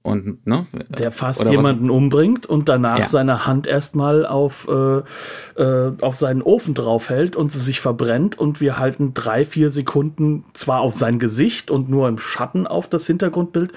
Und 0.05 0.45
ne, 0.45 0.67
der 0.87 1.11
fast 1.11 1.43
jemanden 1.49 1.89
was? 1.89 1.95
umbringt 1.95 2.45
und 2.45 2.69
danach 2.69 2.99
ja. 2.99 3.05
seine 3.07 3.47
Hand 3.47 3.65
erstmal 3.65 4.25
auf 4.25 4.67
äh, 4.69 5.01
äh, 5.59 5.93
auf 5.99 6.15
seinen 6.15 6.43
Ofen 6.43 6.75
draufhält 6.75 7.35
und 7.35 7.51
sie 7.51 7.59
sich 7.59 7.81
verbrennt 7.81 8.37
und 8.37 8.61
wir 8.61 8.77
halten 8.77 9.15
drei 9.15 9.45
vier 9.45 9.71
Sekunden 9.71 10.45
zwar 10.53 10.81
auf 10.81 10.93
sein 10.93 11.17
Gesicht 11.17 11.71
und 11.71 11.89
nur 11.89 12.07
im 12.07 12.19
Schatten 12.19 12.67
auf 12.67 12.87
das 12.87 13.07
Hintergrundbild, 13.07 13.73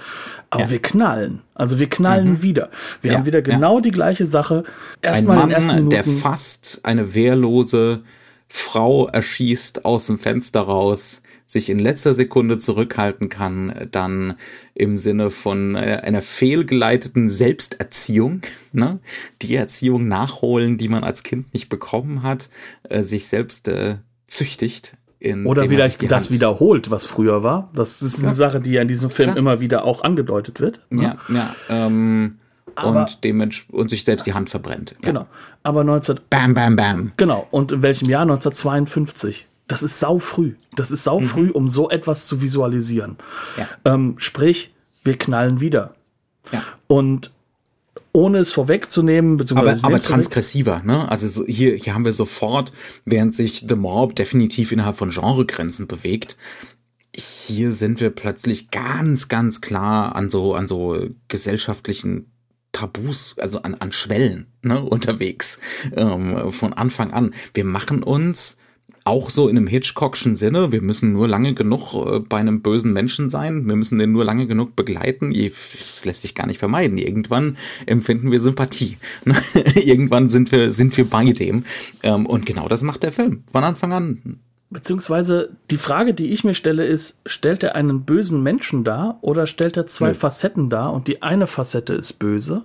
aber 0.51 0.65
ja. 0.65 0.71
wir 0.71 0.83
knallen. 0.83 1.41
Also 1.55 1.79
wir 1.79 1.89
knallen 1.89 2.33
mhm. 2.33 2.43
wieder. 2.43 2.69
Wir 3.01 3.13
ja. 3.13 3.19
haben 3.19 3.25
wieder 3.25 3.41
genau 3.41 3.81
die 3.81 3.91
gleiche 3.91 4.27
Sache. 4.27 4.65
Erstmal 5.01 5.39
in 5.39 5.43
den 5.45 5.51
ersten 5.53 5.75
Minuten, 5.77 5.91
der 5.91 6.05
fast 6.05 6.81
eine 6.83 7.15
wehrlose 7.15 8.01
Frau 8.49 9.09
erschießt 9.09 9.87
aus 9.87 10.07
dem 10.07 10.19
Fenster 10.19 10.61
raus 10.61 11.23
sich 11.49 11.71
in 11.71 11.79
letzter 11.79 12.13
Sekunde 12.13 12.59
zurückhalten 12.59 13.31
kann, 13.31 13.89
dann 13.91 14.35
im 14.75 14.99
Sinne 14.99 15.31
von 15.31 15.77
äh, 15.77 16.03
einer 16.05 16.21
fehlgeleiteten 16.21 17.31
Selbsterziehung, 17.31 18.43
ne? 18.73 18.99
die 19.41 19.57
Erziehung 19.57 20.09
nachholen, 20.09 20.77
die 20.77 20.91
man 20.91 21.05
als 21.05 21.23
Kind 21.23 21.55
nicht 21.55 21.71
bekommen 21.71 22.23
hat, 22.23 22.51
äh, 22.91 23.03
sich 23.03 23.29
selbst 23.29 23.67
äh, 23.67 23.97
züchtigt. 24.27 24.95
Oder 25.45 25.67
vielleicht 25.67 26.09
das 26.13 26.25
Hand 26.25 26.33
wiederholt, 26.33 26.93
was 26.93 27.07
früher 27.07 27.43
war. 27.43 27.71
Das 27.75 28.03
ist 28.03 28.19
eine 28.19 28.29
ja. 28.29 28.35
Sache, 28.35 28.61
die 28.61 28.73
ja 28.73 28.83
in 28.83 28.89
diesem 28.89 29.11
Film 29.11 29.31
Klar. 29.31 29.39
immer 29.39 29.59
wieder 29.59 29.85
auch 29.85 30.05
angedeutet 30.05 30.61
wird. 30.61 30.81
Ne? 30.91 31.17
Ja, 31.29 31.35
ja. 31.35 31.57
Ähm, 31.69 32.39
aber, 32.77 33.07
und, 33.25 33.65
und 33.73 33.91
sich 33.91 34.05
selbst 34.05 34.27
die 34.27 34.35
Hand 34.35 34.51
verbrennt. 34.51 34.95
Ja. 35.01 35.09
Genau. 35.09 35.27
Aber 35.65 35.83
19. 35.83 36.21
Bam, 36.31 36.55
bam, 36.55 36.77
bam. 36.77 37.13
Genau. 37.17 37.49
Und 37.51 37.73
in 37.73 37.83
welchem 37.83 38.09
Jahr? 38.09 38.23
1952 38.23 39.49
das 39.69 39.83
ist 39.83 40.01
sau 40.01 40.19
früh. 40.19 40.55
Das 40.75 40.91
ist 40.91 41.05
sau 41.05 41.21
mhm. 41.21 41.27
früh, 41.27 41.51
um 41.51 41.69
so 41.69 41.91
etwas 41.91 42.27
zu 42.27 42.41
visualisieren. 42.41 43.19
Ja. 43.57 43.69
Ähm, 43.85 44.17
sprich, 44.19 44.75
wir 45.05 45.17
knallen 45.17 45.61
wieder. 45.61 45.95
Ja. 46.51 46.65
Und 46.87 47.31
ohne 48.13 48.39
es 48.39 48.51
vorwegzunehmen, 48.51 49.37
beziehungsweise. 49.37 49.79
Aber, 49.79 49.87
aber 49.87 50.01
transgressiver, 50.01 50.83
ne? 50.85 51.09
Also 51.11 51.29
so 51.29 51.47
hier, 51.47 51.77
hier 51.77 51.95
haben 51.95 52.07
wir 52.07 52.13
sofort, 52.13 52.73
während 53.05 53.35
sich 53.35 53.67
The 53.69 53.77
Mob 53.77 54.17
definitiv 54.17 54.73
innerhalb 54.73 54.97
von 54.97 55.11
Genregrenzen 55.11 55.87
bewegt, 55.87 56.37
hier 57.15 57.73
sind 57.73 58.01
wir 58.01 58.11
plötzlich 58.11 58.71
ganz, 58.71 59.29
ganz 59.29 59.61
klar 59.61 60.17
an 60.17 60.31
so, 60.31 60.55
an 60.55 60.67
so 60.67 61.09
gesellschaftlichen 61.29 62.31
Tabus, 62.73 63.35
also 63.39 63.63
an, 63.63 63.75
an 63.75 63.93
Schwellen, 63.93 64.47
ne, 64.63 64.81
unterwegs, 64.85 65.59
ähm, 65.95 66.51
von 66.51 66.73
Anfang 66.73 67.13
an. 67.13 67.35
Wir 67.53 67.65
machen 67.65 68.03
uns 68.03 68.59
auch 69.09 69.31
so 69.31 69.49
in 69.49 69.57
einem 69.57 69.67
Hitchcockschen 69.67 70.37
Sinne. 70.37 70.71
Wir 70.71 70.83
müssen 70.83 71.15
nur 71.15 71.27
lange 71.27 71.55
genug 71.55 71.95
äh, 71.95 72.21
bei 72.21 72.37
einem 72.37 72.61
bösen 72.61 72.93
Menschen 72.93 73.31
sein. 73.31 73.67
Wir 73.67 73.75
müssen 73.75 73.99
den 73.99 74.13
nur 74.13 74.25
lange 74.25 74.47
genug 74.47 74.77
begleiten. 74.77 75.33
Das 75.33 76.05
lässt 76.05 76.23
sich 76.23 76.35
gar 76.35 76.47
nicht 76.47 76.59
vermeiden. 76.59 76.99
Irgendwann 76.99 77.57
empfinden 77.87 78.31
wir 78.31 78.39
Sympathie. 78.39 78.99
Irgendwann 79.75 80.29
sind 80.29 80.53
wir, 80.53 80.71
sind 80.73 80.97
wir 80.99 81.09
bei 81.09 81.33
dem. 81.33 81.65
Ähm, 82.03 82.27
und 82.27 82.45
genau 82.45 82.69
das 82.69 82.83
macht 82.83 83.03
der 83.03 83.13
Film 83.13 83.45
von 83.51 83.65
Anfang 83.65 83.93
an. 83.95 84.41
Beziehungsweise 84.71 85.57
die 85.71 85.79
Frage, 85.79 86.13
die 86.13 86.31
ich 86.31 86.45
mir 86.45 86.55
stelle, 86.55 86.85
ist, 86.85 87.19
stellt 87.25 87.63
er 87.63 87.75
einen 87.75 88.05
bösen 88.05 88.43
Menschen 88.43 88.85
dar 88.85 89.19
oder 89.23 89.47
stellt 89.47 89.79
er 89.79 89.87
zwei 89.87 90.09
Nö. 90.09 90.15
Facetten 90.15 90.69
dar 90.69 90.93
und 90.93 91.09
die 91.09 91.23
eine 91.23 91.47
Facette 91.47 91.95
ist 91.95 92.19
böse 92.19 92.65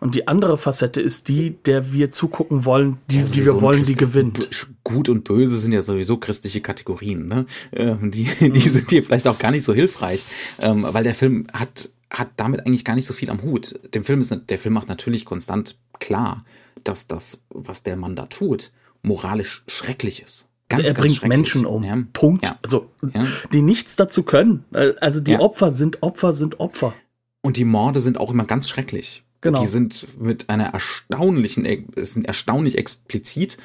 und 0.00 0.14
die 0.14 0.28
andere 0.28 0.58
Facette 0.58 1.00
ist 1.00 1.28
die, 1.28 1.56
der 1.64 1.92
wir 1.92 2.12
zugucken 2.12 2.64
wollen, 2.64 2.98
die, 3.10 3.18
also 3.18 3.32
die 3.32 3.44
wir 3.44 3.60
wollen, 3.60 3.82
die 3.82 3.94
gewinnt. 3.94 4.48
Gut 4.84 5.08
und 5.08 5.24
böse 5.24 5.56
sind 5.58 5.72
ja 5.72 5.82
sowieso 5.82 6.18
christliche 6.18 6.60
Kategorien, 6.60 7.26
ne? 7.26 7.46
Die, 7.72 8.24
die 8.40 8.48
mhm. 8.48 8.60
sind 8.60 8.90
hier 8.90 9.02
vielleicht 9.02 9.26
auch 9.26 9.38
gar 9.38 9.50
nicht 9.50 9.64
so 9.64 9.74
hilfreich, 9.74 10.24
ähm, 10.60 10.86
weil 10.88 11.04
der 11.04 11.14
Film 11.14 11.46
hat, 11.52 11.90
hat 12.10 12.28
damit 12.36 12.64
eigentlich 12.64 12.84
gar 12.84 12.94
nicht 12.94 13.06
so 13.06 13.12
viel 13.12 13.30
am 13.30 13.42
Hut. 13.42 13.78
Dem 13.94 14.04
Film 14.04 14.20
ist, 14.20 14.34
der 14.48 14.58
Film 14.58 14.74
macht 14.74 14.88
natürlich 14.88 15.24
konstant 15.24 15.76
klar, 15.98 16.44
dass 16.84 17.08
das, 17.08 17.40
was 17.50 17.82
der 17.82 17.96
Mann 17.96 18.14
da 18.14 18.26
tut, 18.26 18.70
moralisch 19.02 19.64
schrecklich 19.66 20.22
ist. 20.22 20.48
Ganz, 20.68 20.84
also 20.84 20.94
er 20.94 21.00
bringt 21.00 21.26
Menschen 21.26 21.66
um. 21.66 21.82
Ja. 21.82 21.96
Punkt. 22.12 22.44
Ja. 22.44 22.58
Also, 22.62 22.90
ja. 23.14 23.26
die 23.52 23.62
nichts 23.62 23.96
dazu 23.96 24.22
können. 24.22 24.64
Also 25.00 25.20
die 25.20 25.36
Opfer 25.36 25.72
sind 25.72 26.02
Opfer 26.02 26.34
sind 26.34 26.60
Opfer. 26.60 26.92
Und 27.40 27.56
die 27.56 27.64
Morde 27.64 28.00
sind 28.00 28.18
auch 28.18 28.30
immer 28.30 28.44
ganz 28.44 28.68
schrecklich. 28.68 29.24
Genau. 29.40 29.60
Die 29.60 29.68
sind 29.68 30.20
mit 30.20 30.48
einer 30.48 30.66
erstaunlichen, 30.66 31.64
es 31.94 32.14
sind 32.14 32.26
erstaunlich 32.26 32.76
explizit. 32.76 33.56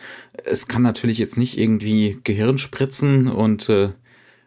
Es 0.43 0.67
kann 0.67 0.83
natürlich 0.83 1.17
jetzt 1.17 1.37
nicht 1.37 1.57
irgendwie 1.57 2.19
Gehirnspritzen 2.23 3.27
und 3.27 3.69
äh, 3.69 3.89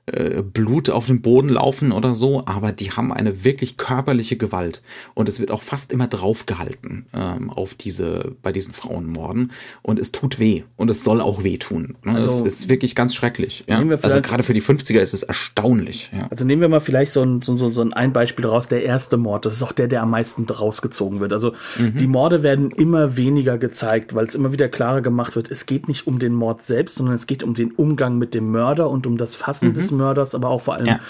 äh, 0.07 0.43
Blut 0.43 0.89
auf 0.89 1.07
den 1.07 1.21
Boden 1.21 1.49
laufen 1.49 1.91
oder 1.91 2.15
so, 2.15 2.45
aber 2.47 2.71
die 2.71 2.93
haben 2.93 3.13
eine 3.13 3.45
wirklich 3.45 3.77
körperliche 3.77 4.37
Gewalt 4.37 4.83
und 5.15 5.29
es 5.29 5.41
wird 5.41 5.51
auch 5.51 5.63
fast 5.63 5.93
immer 5.93 6.07
draufgehalten 6.07 7.07
ähm, 7.13 7.51
auf 7.51 7.75
diese 7.75 8.37
bei 8.41 8.53
diesen 8.53 8.73
Frauenmorden 8.73 9.51
und 9.83 9.99
es 9.99 10.13
tut 10.13 10.39
weh 10.39 10.63
und 10.77 10.91
es 10.91 11.03
soll 11.03 11.21
auch 11.21 11.43
weh 11.43 11.57
tun. 11.59 11.97
Ne? 12.05 12.15
Also, 12.15 12.47
es 12.47 12.61
ist 12.61 12.69
wirklich 12.69 12.95
ganz 12.95 13.17
schrecklich. 13.17 13.65
Ja? 13.67 13.83
Also 14.03 14.23
gerade 14.23 14.45
für 14.45 14.55
die 14.55 14.63
50er 14.63 15.01
ist 15.01 15.13
es 15.13 15.25
erstaunlich. 15.25 16.13
Ja. 16.17 16.29
Also 16.31 16.45
nehmen 16.45 16.63
wir 16.63 16.69
mal 16.69 16.81
vielleicht 16.81 17.11
so 17.11 17.23
ein, 17.23 17.43
so, 17.43 17.57
so 17.57 17.81
ein 17.83 18.13
Beispiel 18.13 18.47
raus, 18.47 18.69
der 18.69 18.85
erste 18.85 19.17
Mord, 19.17 19.45
das 19.45 19.55
ist 19.55 19.63
auch 19.65 19.73
der, 19.73 19.89
der 19.89 20.03
am 20.03 20.11
meisten 20.11 20.45
rausgezogen 20.45 21.19
wird. 21.19 21.33
Also 21.33 21.53
mhm. 21.79 21.97
die 21.97 22.07
Morde 22.07 22.45
werden 22.45 22.71
immer 22.71 23.17
weniger 23.17 23.59
gezeigt, 23.59 24.15
weil 24.15 24.27
es 24.27 24.37
immer 24.37 24.53
wieder 24.53 24.69
klarer 24.69 25.01
gemacht 25.01 25.35
wird, 25.35 25.51
es 25.51 25.67
geht 25.67 25.89
nicht 25.89 26.07
um 26.07 26.21
den 26.21 26.33
Mord 26.33 26.63
selbst, 26.63 26.95
sondern 26.95 27.17
es 27.17 27.27
geht 27.27 27.43
um 27.43 27.55
den 27.55 27.73
Umgang 27.73 28.19
mit 28.19 28.35
dem 28.35 28.53
Mörder 28.53 28.89
und 28.89 29.07
um 29.09 29.17
das 29.17 29.35
Fassen 29.35 29.71
mhm. 29.71 29.75
des 29.75 29.96
Mörders, 29.97 30.35
aber 30.35 30.49
auch 30.49 30.63
vor 30.63 30.75
allem, 30.75 30.87
ja. 30.87 31.01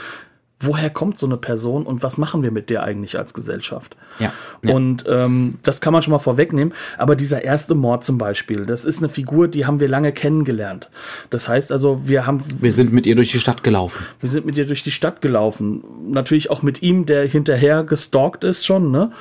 Woher 0.61 0.89
kommt 0.89 1.19
so 1.19 1.27
eine 1.27 1.37
Person 1.37 1.85
und 1.85 2.03
was 2.03 2.17
machen 2.17 2.43
wir 2.43 2.51
mit 2.51 2.71
der 2.71 2.83
eigentlich 2.83 3.19
als 3.19 3.35
Gesellschaft? 3.35 3.95
Ja. 4.19 4.33
ja. 4.63 4.75
Und 4.75 5.05
ähm, 5.07 5.59
das 5.63 5.83
kann 5.83 5.93
man 5.93 6.01
schon 6.01 6.13
mal 6.13 6.19
vorwegnehmen. 6.19 6.73
Aber 6.97 7.15
dieser 7.15 7.45
erste 7.45 7.75
Mord 7.75 8.05
zum 8.05 8.17
Beispiel, 8.17 8.65
das 8.65 8.87
ist 8.87 8.99
eine 8.99 9.11
Figur, 9.11 9.49
die 9.49 9.67
haben 9.67 9.81
wir 9.81 9.89
lange 9.89 10.13
kennengelernt. 10.13 10.89
Das 11.29 11.49
heißt 11.49 11.73
also, 11.73 12.01
wir 12.07 12.27
haben. 12.27 12.43
Wir 12.59 12.73
sind 12.73 12.93
mit 12.93 13.07
ihr 13.07 13.15
durch 13.15 13.33
die 13.33 13.39
Stadt 13.39 13.63
gelaufen. 13.63 14.03
Wir 14.21 14.31
sind 14.31 14.47
mit 14.47 14.57
ihr 14.57 14.67
durch 14.67 14.83
die 14.83 14.91
Stadt 14.91 15.21
gelaufen. 15.21 15.85
Natürlich 16.09 16.51
auch 16.51 16.63
mit 16.63 16.83
ihm, 16.83 17.05
der 17.05 17.27
hinterher 17.27 17.85
gestalkt 17.85 18.43
ist 18.43 18.65
schon, 18.65 18.91
ne? 18.91 19.13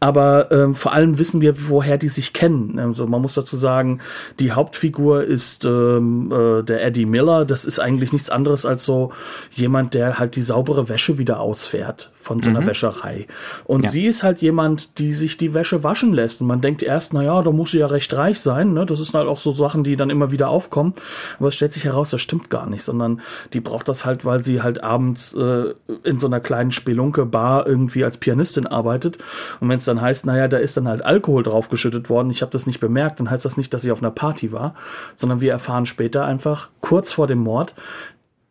Aber 0.00 0.50
ähm, 0.50 0.74
vor 0.74 0.92
allem 0.92 1.20
wissen 1.20 1.40
wir, 1.40 1.68
woher 1.68 1.98
die 1.98 2.08
sich 2.08 2.32
kennen. 2.32 2.80
Also 2.80 3.06
man 3.06 3.22
muss 3.22 3.34
dazu 3.34 3.56
sagen, 3.56 4.00
die 4.40 4.50
Hauptfigur 4.50 5.22
ist 5.22 5.64
ähm, 5.64 6.32
äh, 6.32 6.62
der 6.64 6.84
Eddie 6.84 7.06
Miller. 7.06 7.44
Das 7.44 7.64
ist 7.64 7.78
eigentlich 7.78 8.12
nichts 8.12 8.28
anderes 8.28 8.66
als 8.66 8.84
so 8.84 9.12
jemand, 9.52 9.94
der 9.94 10.18
halt 10.18 10.34
die 10.34 10.42
saubere 10.42 10.79
Wäsche 10.88 11.18
wieder 11.18 11.40
ausfährt 11.40 12.10
von 12.20 12.42
so 12.42 12.50
einer 12.50 12.60
mhm. 12.60 12.66
Wäscherei. 12.66 13.26
Und 13.64 13.84
ja. 13.84 13.90
sie 13.90 14.06
ist 14.06 14.22
halt 14.22 14.40
jemand, 14.42 14.98
die 14.98 15.14
sich 15.14 15.38
die 15.38 15.54
Wäsche 15.54 15.82
waschen 15.82 16.12
lässt. 16.12 16.40
Und 16.40 16.48
man 16.48 16.60
denkt 16.60 16.82
erst, 16.82 17.14
na 17.14 17.22
ja, 17.22 17.42
da 17.42 17.50
muss 17.50 17.70
sie 17.70 17.78
ja 17.78 17.86
recht 17.86 18.12
reich 18.14 18.40
sein. 18.40 18.74
Ne? 18.74 18.84
Das 18.84 18.98
sind 18.98 19.14
halt 19.14 19.26
auch 19.26 19.38
so 19.38 19.52
Sachen, 19.52 19.84
die 19.84 19.96
dann 19.96 20.10
immer 20.10 20.30
wieder 20.30 20.48
aufkommen. 20.48 20.94
Aber 21.38 21.48
es 21.48 21.54
stellt 21.54 21.72
sich 21.72 21.84
heraus, 21.84 22.10
das 22.10 22.20
stimmt 22.20 22.50
gar 22.50 22.68
nicht, 22.68 22.82
sondern 22.82 23.22
die 23.54 23.60
braucht 23.60 23.88
das 23.88 24.04
halt, 24.04 24.24
weil 24.24 24.42
sie 24.42 24.62
halt 24.62 24.82
abends 24.84 25.32
äh, 25.32 25.74
in 26.04 26.18
so 26.18 26.26
einer 26.26 26.40
kleinen 26.40 26.72
Spelunke-Bar 26.72 27.66
irgendwie 27.66 28.04
als 28.04 28.18
Pianistin 28.18 28.66
arbeitet. 28.66 29.18
Und 29.60 29.70
wenn 29.70 29.78
es 29.78 29.86
dann 29.86 30.00
heißt, 30.00 30.26
naja, 30.26 30.46
da 30.46 30.58
ist 30.58 30.76
dann 30.76 30.88
halt 30.88 31.02
Alkohol 31.02 31.42
draufgeschüttet 31.42 32.10
worden, 32.10 32.30
ich 32.30 32.42
habe 32.42 32.52
das 32.52 32.66
nicht 32.66 32.80
bemerkt, 32.80 33.20
dann 33.20 33.30
heißt 33.30 33.44
das 33.44 33.56
nicht, 33.56 33.72
dass 33.72 33.82
sie 33.82 33.92
auf 33.92 34.02
einer 34.02 34.10
Party 34.10 34.52
war, 34.52 34.74
sondern 35.16 35.40
wir 35.40 35.52
erfahren 35.52 35.86
später 35.86 36.26
einfach 36.26 36.68
kurz 36.80 37.12
vor 37.12 37.26
dem 37.26 37.38
Mord, 37.38 37.74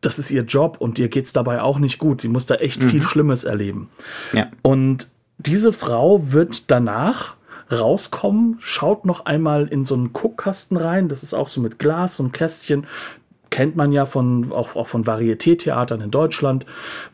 das 0.02 0.20
ist 0.20 0.32
ihr 0.32 0.44
Job 0.44 0.78
und 0.80 0.98
ihr 1.00 1.10
geht's 1.10 1.34
dabei 1.34 1.62
auch 1.62 1.80
nicht 1.80 2.00
gut. 2.00 2.22
Sie 2.22 2.30
muss 2.30 2.46
da 2.46 2.56
echt 2.56 2.82
mhm. 2.82 2.90
viel 2.90 3.02
Schlimmes 3.04 3.44
erleben. 3.44 3.90
Ja. 4.34 4.48
Und 4.62 5.10
diese 5.38 5.74
Frau 5.74 6.32
wird 6.32 6.72
danach 6.72 7.36
rauskommen, 7.72 8.58
schaut 8.60 9.06
noch 9.06 9.26
einmal 9.26 9.68
in 9.68 9.86
so 9.86 9.96
einen 9.96 10.14
Guckkasten 10.14 10.78
rein. 10.78 11.08
Das 11.08 11.24
ist 11.24 11.34
auch 11.34 11.50
so 11.50 11.62
mit 11.62 11.80
Glas 11.80 12.20
und 12.20 12.32
Kästchen 12.32 12.88
kennt 13.50 13.76
man 13.76 13.92
ja 13.92 14.06
von, 14.06 14.52
auch, 14.52 14.76
auch 14.76 14.88
von 14.88 15.06
Varieté-Theatern 15.06 16.02
in 16.02 16.12
Deutschland, 16.12 16.66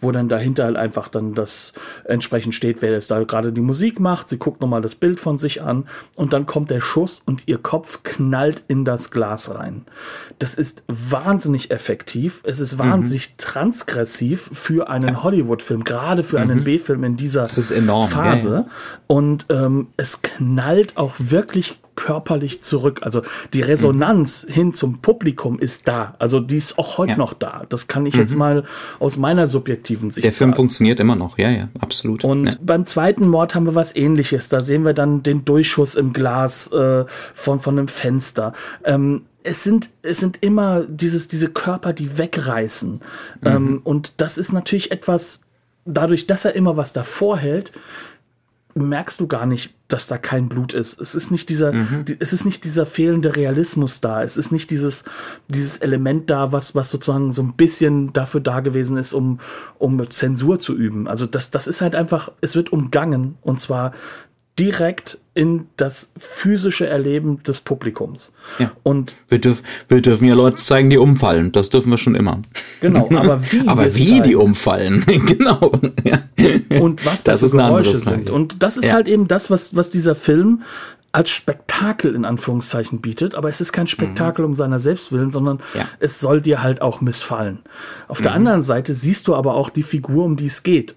wo 0.01 0.11
dann 0.11 0.29
dahinter 0.29 0.65
halt 0.65 0.77
einfach 0.77 1.07
dann 1.07 1.33
das 1.33 1.73
entsprechend 2.05 2.55
steht, 2.55 2.81
wer 2.81 2.91
jetzt 2.91 3.11
da 3.11 3.23
gerade 3.23 3.51
die 3.51 3.61
Musik 3.61 3.99
macht. 3.99 4.29
Sie 4.29 4.37
guckt 4.37 4.61
nochmal 4.61 4.81
das 4.81 4.95
Bild 4.95 5.19
von 5.19 5.37
sich 5.37 5.61
an 5.61 5.87
und 6.15 6.33
dann 6.33 6.45
kommt 6.45 6.71
der 6.71 6.81
Schuss 6.81 7.21
und 7.25 7.47
ihr 7.47 7.57
Kopf 7.57 8.03
knallt 8.03 8.63
in 8.67 8.85
das 8.85 9.11
Glas 9.11 9.53
rein. 9.53 9.85
Das 10.39 10.55
ist 10.55 10.83
wahnsinnig 10.87 11.71
effektiv. 11.71 12.41
Es 12.43 12.59
ist 12.59 12.77
wahnsinnig 12.77 13.29
mhm. 13.29 13.33
transgressiv 13.37 14.49
für 14.53 14.89
einen 14.89 15.23
Hollywood-Film, 15.23 15.83
gerade 15.83 16.23
für 16.23 16.37
mhm. 16.37 16.51
einen 16.51 16.63
B-Film 16.63 17.03
in 17.03 17.17
dieser 17.17 17.47
Phase. 17.47 18.49
Ja, 18.49 18.55
ja. 18.59 18.65
Und 19.07 19.45
ähm, 19.49 19.87
es 19.97 20.21
knallt 20.21 20.97
auch 20.97 21.13
wirklich 21.17 21.79
körperlich 21.95 22.61
zurück. 22.61 23.01
Also 23.03 23.21
die 23.53 23.61
Resonanz 23.61 24.45
mhm. 24.47 24.53
hin 24.53 24.73
zum 24.73 24.99
Publikum 24.99 25.59
ist 25.59 25.87
da. 25.87 26.15
Also 26.19 26.39
die 26.39 26.57
ist 26.57 26.77
auch 26.77 26.97
heute 26.97 27.11
ja. 27.11 27.17
noch 27.17 27.33
da. 27.33 27.65
Das 27.69 27.87
kann 27.87 28.05
ich 28.05 28.15
mhm. 28.15 28.21
jetzt 28.21 28.35
mal 28.35 28.63
aus 28.99 29.17
meiner 29.17 29.47
subjektiven 29.47 30.11
Sicht 30.11 30.25
Der 30.25 30.31
Film 30.31 30.51
sagen. 30.51 30.57
funktioniert 30.57 30.99
immer 30.99 31.15
noch, 31.15 31.37
ja, 31.37 31.49
ja, 31.49 31.69
absolut. 31.79 32.23
Und 32.23 32.45
ja. 32.45 32.53
beim 32.61 32.85
zweiten 32.85 33.27
Mord 33.27 33.55
haben 33.55 33.65
wir 33.65 33.75
was 33.75 33.95
ähnliches. 33.95 34.49
Da 34.49 34.61
sehen 34.61 34.85
wir 34.85 34.93
dann 34.93 35.23
den 35.23 35.45
Durchschuss 35.45 35.95
im 35.95 36.13
Glas 36.13 36.71
äh, 36.71 37.05
von, 37.33 37.61
von 37.61 37.77
einem 37.77 37.87
Fenster. 37.87 38.53
Ähm, 38.83 39.23
es 39.43 39.63
sind, 39.63 39.91
es 40.01 40.19
sind 40.19 40.39
immer 40.41 40.81
dieses, 40.81 41.27
diese 41.27 41.49
Körper, 41.49 41.93
die 41.93 42.17
wegreißen. 42.17 42.93
Mhm. 42.93 43.01
Ähm, 43.43 43.81
und 43.83 44.13
das 44.17 44.37
ist 44.37 44.51
natürlich 44.51 44.91
etwas, 44.91 45.39
dadurch, 45.85 46.27
dass 46.27 46.45
er 46.45 46.55
immer 46.55 46.77
was 46.77 46.93
davor 46.93 47.37
hält, 47.37 47.71
merkst 48.75 49.21
du 49.21 49.27
gar 49.27 49.45
nicht, 49.45 49.73
dass 49.87 50.07
da 50.07 50.17
kein 50.17 50.49
Blut 50.49 50.73
ist. 50.73 50.99
Es 50.99 51.15
ist 51.15 51.31
nicht 51.31 51.47
dieser, 51.47 51.71
mhm. 51.71 52.03
die, 52.05 52.17
es 52.19 52.33
ist 52.33 52.45
nicht 52.45 52.65
dieser 52.65 52.85
fehlende 52.85 53.35
Realismus 53.35 54.01
da. 54.01 54.21
Es 54.21 54.35
ist 54.35 54.51
nicht 54.51 54.69
dieses, 54.69 55.05
dieses 55.47 55.77
Element 55.77 56.29
da, 56.29 56.51
was, 56.51 56.75
was 56.75 56.91
sozusagen 56.91 57.31
so 57.31 57.41
ein 57.41 57.53
bisschen 57.53 58.11
dafür 58.11 58.41
da 58.41 58.59
gewesen 58.59 58.97
ist, 58.97 59.13
um, 59.13 59.39
um 59.79 60.09
Zensur 60.11 60.59
zu 60.59 60.75
üben. 60.75 61.07
Also 61.07 61.25
das, 61.25 61.51
das 61.51 61.67
ist 61.67 61.81
halt 61.81 61.95
einfach, 61.95 62.31
es 62.41 62.55
wird 62.55 62.73
umgangen 62.73 63.37
und 63.41 63.61
zwar 63.61 63.93
direkt 64.59 65.19
in 65.35 65.67
das 65.75 66.09
physische 66.17 66.87
Erleben 66.87 67.43
des 67.43 67.59
Publikums. 67.59 68.31
Ja. 68.57 68.71
Und 68.83 69.17
wir, 69.27 69.39
dürf, 69.39 69.61
wir 69.89 70.01
dürfen 70.01 70.27
ja 70.29 70.33
Leute 70.33 70.55
zeigen, 70.55 70.89
die 70.89 70.97
umfallen. 70.97 71.51
Das 71.51 71.69
dürfen 71.69 71.91
wir 71.91 71.97
schon 71.97 72.15
immer. 72.15 72.41
Genau, 72.79 73.09
aber 73.15 73.41
wie, 73.51 73.67
aber 73.67 73.93
wie 73.93 74.21
die 74.21 74.35
umfallen, 74.35 75.03
genau. 75.05 75.73
Ja. 76.05 76.19
Und 76.79 77.05
was 77.05 77.25
das, 77.25 77.41
das 77.41 77.51
für 77.51 77.57
Geräusche 77.57 77.97
sind. 77.97 78.29
Und 78.29 78.63
das 78.63 78.77
ist 78.77 78.85
ja. 78.85 78.93
halt 78.93 79.09
eben 79.09 79.27
das, 79.27 79.49
was, 79.49 79.75
was 79.75 79.89
dieser 79.89 80.15
Film 80.15 80.63
als 81.11 81.31
Spektakel 81.31 82.15
in 82.15 82.23
Anführungszeichen 82.23 83.01
bietet, 83.01 83.35
aber 83.35 83.49
es 83.49 83.59
ist 83.59 83.73
kein 83.73 83.87
Spektakel 83.87 84.43
mhm. 84.43 84.51
um 84.51 84.55
seiner 84.55 84.79
selbst 84.79 85.11
willen, 85.11 85.31
sondern 85.31 85.59
ja. 85.73 85.87
es 85.99 86.19
soll 86.21 86.41
dir 86.41 86.63
halt 86.63 86.81
auch 86.81 87.01
missfallen. 87.01 87.59
Auf 88.07 88.19
mhm. 88.19 88.23
der 88.23 88.33
anderen 88.33 88.63
Seite 88.63 88.93
siehst 88.93 89.27
du 89.27 89.35
aber 89.35 89.55
auch 89.55 89.69
die 89.69 89.83
Figur, 89.83 90.23
um 90.23 90.37
die 90.37 90.47
es 90.47 90.63
geht. 90.63 90.95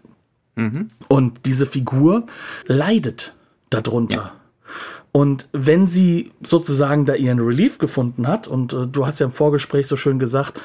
Mhm. 0.54 0.88
Und 1.08 1.46
diese 1.46 1.66
Figur 1.66 2.26
leidet 2.66 3.32
darunter. 3.70 4.16
Ja. 4.16 4.32
Und 5.12 5.48
wenn 5.52 5.86
sie 5.86 6.32
sozusagen 6.42 7.06
da 7.06 7.14
ihren 7.14 7.40
Relief 7.40 7.78
gefunden 7.78 8.26
hat, 8.26 8.46
und 8.46 8.72
äh, 8.72 8.86
du 8.86 9.06
hast 9.06 9.20
ja 9.20 9.26
im 9.26 9.32
Vorgespräch 9.32 9.86
so 9.86 9.96
schön 9.96 10.18
gesagt, 10.18 10.60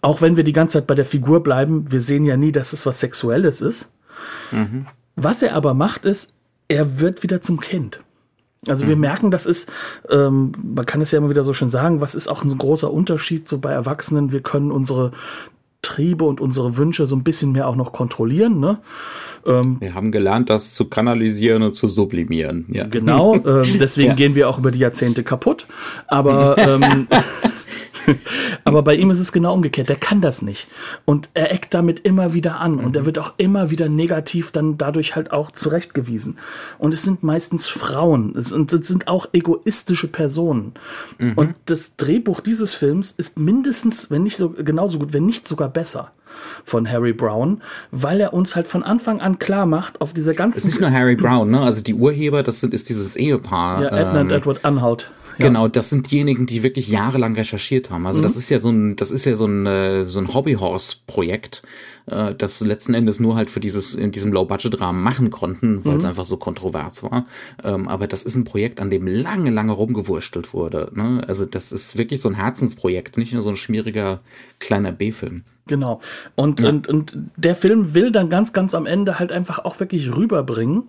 auch 0.00 0.20
wenn 0.20 0.36
wir 0.36 0.44
die 0.44 0.52
ganze 0.52 0.78
Zeit 0.78 0.86
bei 0.86 0.94
der 0.94 1.04
Figur 1.04 1.42
bleiben, 1.42 1.90
wir 1.90 2.02
sehen 2.02 2.24
ja 2.24 2.36
nie, 2.36 2.52
dass 2.52 2.72
es 2.72 2.86
was 2.86 3.00
Sexuelles 3.00 3.60
ist. 3.60 3.90
Mhm. 4.50 4.86
Was 5.16 5.42
er 5.42 5.54
aber 5.54 5.74
macht, 5.74 6.04
ist, 6.04 6.34
er 6.68 7.00
wird 7.00 7.22
wieder 7.22 7.40
zum 7.40 7.60
Kind. 7.60 8.00
Also 8.66 8.84
mhm. 8.84 8.88
wir 8.90 8.96
merken, 8.96 9.30
das 9.30 9.46
ist, 9.46 9.70
ähm, 10.10 10.52
man 10.62 10.86
kann 10.86 11.00
es 11.00 11.10
ja 11.10 11.18
immer 11.18 11.30
wieder 11.30 11.44
so 11.44 11.54
schön 11.54 11.68
sagen, 11.68 12.00
was 12.00 12.14
ist 12.14 12.28
auch 12.28 12.44
ein 12.44 12.58
großer 12.58 12.92
Unterschied 12.92 13.48
so 13.48 13.58
bei 13.58 13.72
Erwachsenen. 13.72 14.32
Wir 14.32 14.42
können 14.42 14.70
unsere 14.70 15.12
Triebe 15.82 16.24
und 16.24 16.40
unsere 16.40 16.76
Wünsche 16.76 17.06
so 17.06 17.16
ein 17.16 17.22
bisschen 17.22 17.52
mehr 17.52 17.68
auch 17.68 17.76
noch 17.76 17.92
kontrollieren. 17.92 18.58
Ne? 18.58 18.78
Ähm, 19.48 19.78
wir 19.80 19.94
haben 19.94 20.12
gelernt, 20.12 20.50
das 20.50 20.74
zu 20.74 20.84
kanalisieren 20.84 21.62
und 21.62 21.74
zu 21.74 21.88
sublimieren. 21.88 22.66
Ja. 22.70 22.86
Genau, 22.86 23.34
ähm, 23.46 23.78
deswegen 23.80 24.10
ja. 24.10 24.14
gehen 24.14 24.34
wir 24.34 24.48
auch 24.48 24.58
über 24.58 24.70
die 24.70 24.78
Jahrzehnte 24.78 25.24
kaputt. 25.24 25.66
Aber 26.06 26.56
ähm, 26.58 27.08
Aber 28.64 28.82
bei 28.82 28.94
ihm 28.94 29.10
ist 29.10 29.20
es 29.20 29.32
genau 29.32 29.54
umgekehrt. 29.54 29.88
Der 29.88 29.96
kann 29.96 30.20
das 30.20 30.42
nicht. 30.42 30.68
Und 31.04 31.28
er 31.34 31.52
eckt 31.52 31.74
damit 31.74 32.00
immer 32.00 32.34
wieder 32.34 32.60
an. 32.60 32.78
Und 32.78 32.96
er 32.96 33.02
mhm. 33.02 33.06
wird 33.06 33.18
auch 33.18 33.34
immer 33.36 33.70
wieder 33.70 33.88
negativ 33.88 34.50
dann 34.50 34.78
dadurch 34.78 35.16
halt 35.16 35.30
auch 35.30 35.50
zurechtgewiesen. 35.50 36.38
Und 36.78 36.94
es 36.94 37.02
sind 37.02 37.22
meistens 37.22 37.66
Frauen. 37.66 38.34
Es 38.36 38.48
sind, 38.50 38.72
es 38.72 38.88
sind 38.88 39.08
auch 39.08 39.28
egoistische 39.32 40.08
Personen. 40.08 40.74
Mhm. 41.18 41.32
Und 41.34 41.54
das 41.66 41.96
Drehbuch 41.96 42.40
dieses 42.40 42.74
Films 42.74 43.12
ist 43.12 43.38
mindestens, 43.38 44.10
wenn 44.10 44.22
nicht 44.22 44.36
so, 44.36 44.50
genauso 44.50 44.98
gut, 44.98 45.12
wenn 45.12 45.26
nicht 45.26 45.46
sogar 45.46 45.68
besser 45.68 46.12
von 46.64 46.88
Harry 46.88 47.12
Brown, 47.12 47.62
weil 47.90 48.20
er 48.20 48.32
uns 48.32 48.56
halt 48.56 48.68
von 48.68 48.82
Anfang 48.82 49.20
an 49.20 49.38
klar 49.38 49.66
macht, 49.66 50.00
auf 50.00 50.12
dieser 50.12 50.34
ganzen. 50.34 50.58
Es 50.58 50.64
ist 50.64 50.70
nicht 50.70 50.80
nur 50.80 50.90
Harry 50.90 51.16
Brown, 51.16 51.50
ne? 51.50 51.60
Also 51.60 51.82
die 51.82 51.94
Urheber, 51.94 52.42
das 52.42 52.60
sind, 52.60 52.74
ist 52.74 52.88
dieses 52.88 53.16
Ehepaar. 53.16 53.82
Ja, 53.82 53.88
Edna 53.88 54.20
ähm, 54.20 54.26
und 54.26 54.32
Edward 54.32 54.64
Anhalt. 54.64 55.10
Genau, 55.38 55.68
das 55.68 55.90
sind 55.90 56.10
diejenigen, 56.10 56.46
die 56.46 56.62
wirklich 56.62 56.88
jahrelang 56.88 57.34
recherchiert 57.34 57.90
haben. 57.90 58.06
Also 58.06 58.18
mhm. 58.18 58.24
das 58.24 58.36
ist 58.36 58.50
ja 58.50 58.58
so 58.58 58.70
ein, 58.70 58.96
das 58.96 59.10
ist 59.10 59.24
ja 59.24 59.34
so 59.36 59.46
ein, 59.46 59.66
äh, 59.66 60.04
so 60.04 60.18
ein 60.18 60.34
Hobbyhorse-Projekt, 60.34 61.62
äh, 62.06 62.34
das 62.34 62.60
letzten 62.60 62.94
Endes 62.94 63.20
nur 63.20 63.36
halt 63.36 63.50
für 63.50 63.60
dieses, 63.60 63.94
in 63.94 64.10
diesem 64.10 64.32
Low-Budget-Rahmen 64.32 65.02
machen 65.02 65.30
konnten, 65.30 65.84
weil 65.84 65.96
es 65.96 66.02
mhm. 66.02 66.10
einfach 66.10 66.24
so 66.24 66.36
kontrovers 66.36 67.02
war. 67.02 67.26
Ähm, 67.64 67.88
aber 67.88 68.06
das 68.06 68.22
ist 68.22 68.34
ein 68.34 68.44
Projekt, 68.44 68.80
an 68.80 68.90
dem 68.90 69.06
lange, 69.06 69.50
lange 69.50 69.72
rumgewurstelt 69.72 70.52
wurde. 70.52 70.90
Ne? 70.94 71.22
Also 71.26 71.46
das 71.46 71.72
ist 71.72 71.96
wirklich 71.96 72.20
so 72.20 72.28
ein 72.28 72.34
Herzensprojekt, 72.34 73.16
nicht 73.16 73.32
nur 73.32 73.42
so 73.42 73.50
ein 73.50 73.56
schmieriger 73.56 74.20
kleiner 74.58 74.92
B-Film. 74.92 75.44
Genau. 75.68 76.00
Und, 76.34 76.60
ja. 76.60 76.68
und, 76.68 76.88
und 76.88 77.16
der 77.36 77.54
Film 77.54 77.94
will 77.94 78.10
dann 78.10 78.28
ganz, 78.28 78.52
ganz 78.52 78.74
am 78.74 78.86
Ende 78.86 79.18
halt 79.18 79.30
einfach 79.30 79.60
auch 79.60 79.78
wirklich 79.78 80.14
rüberbringen, 80.14 80.84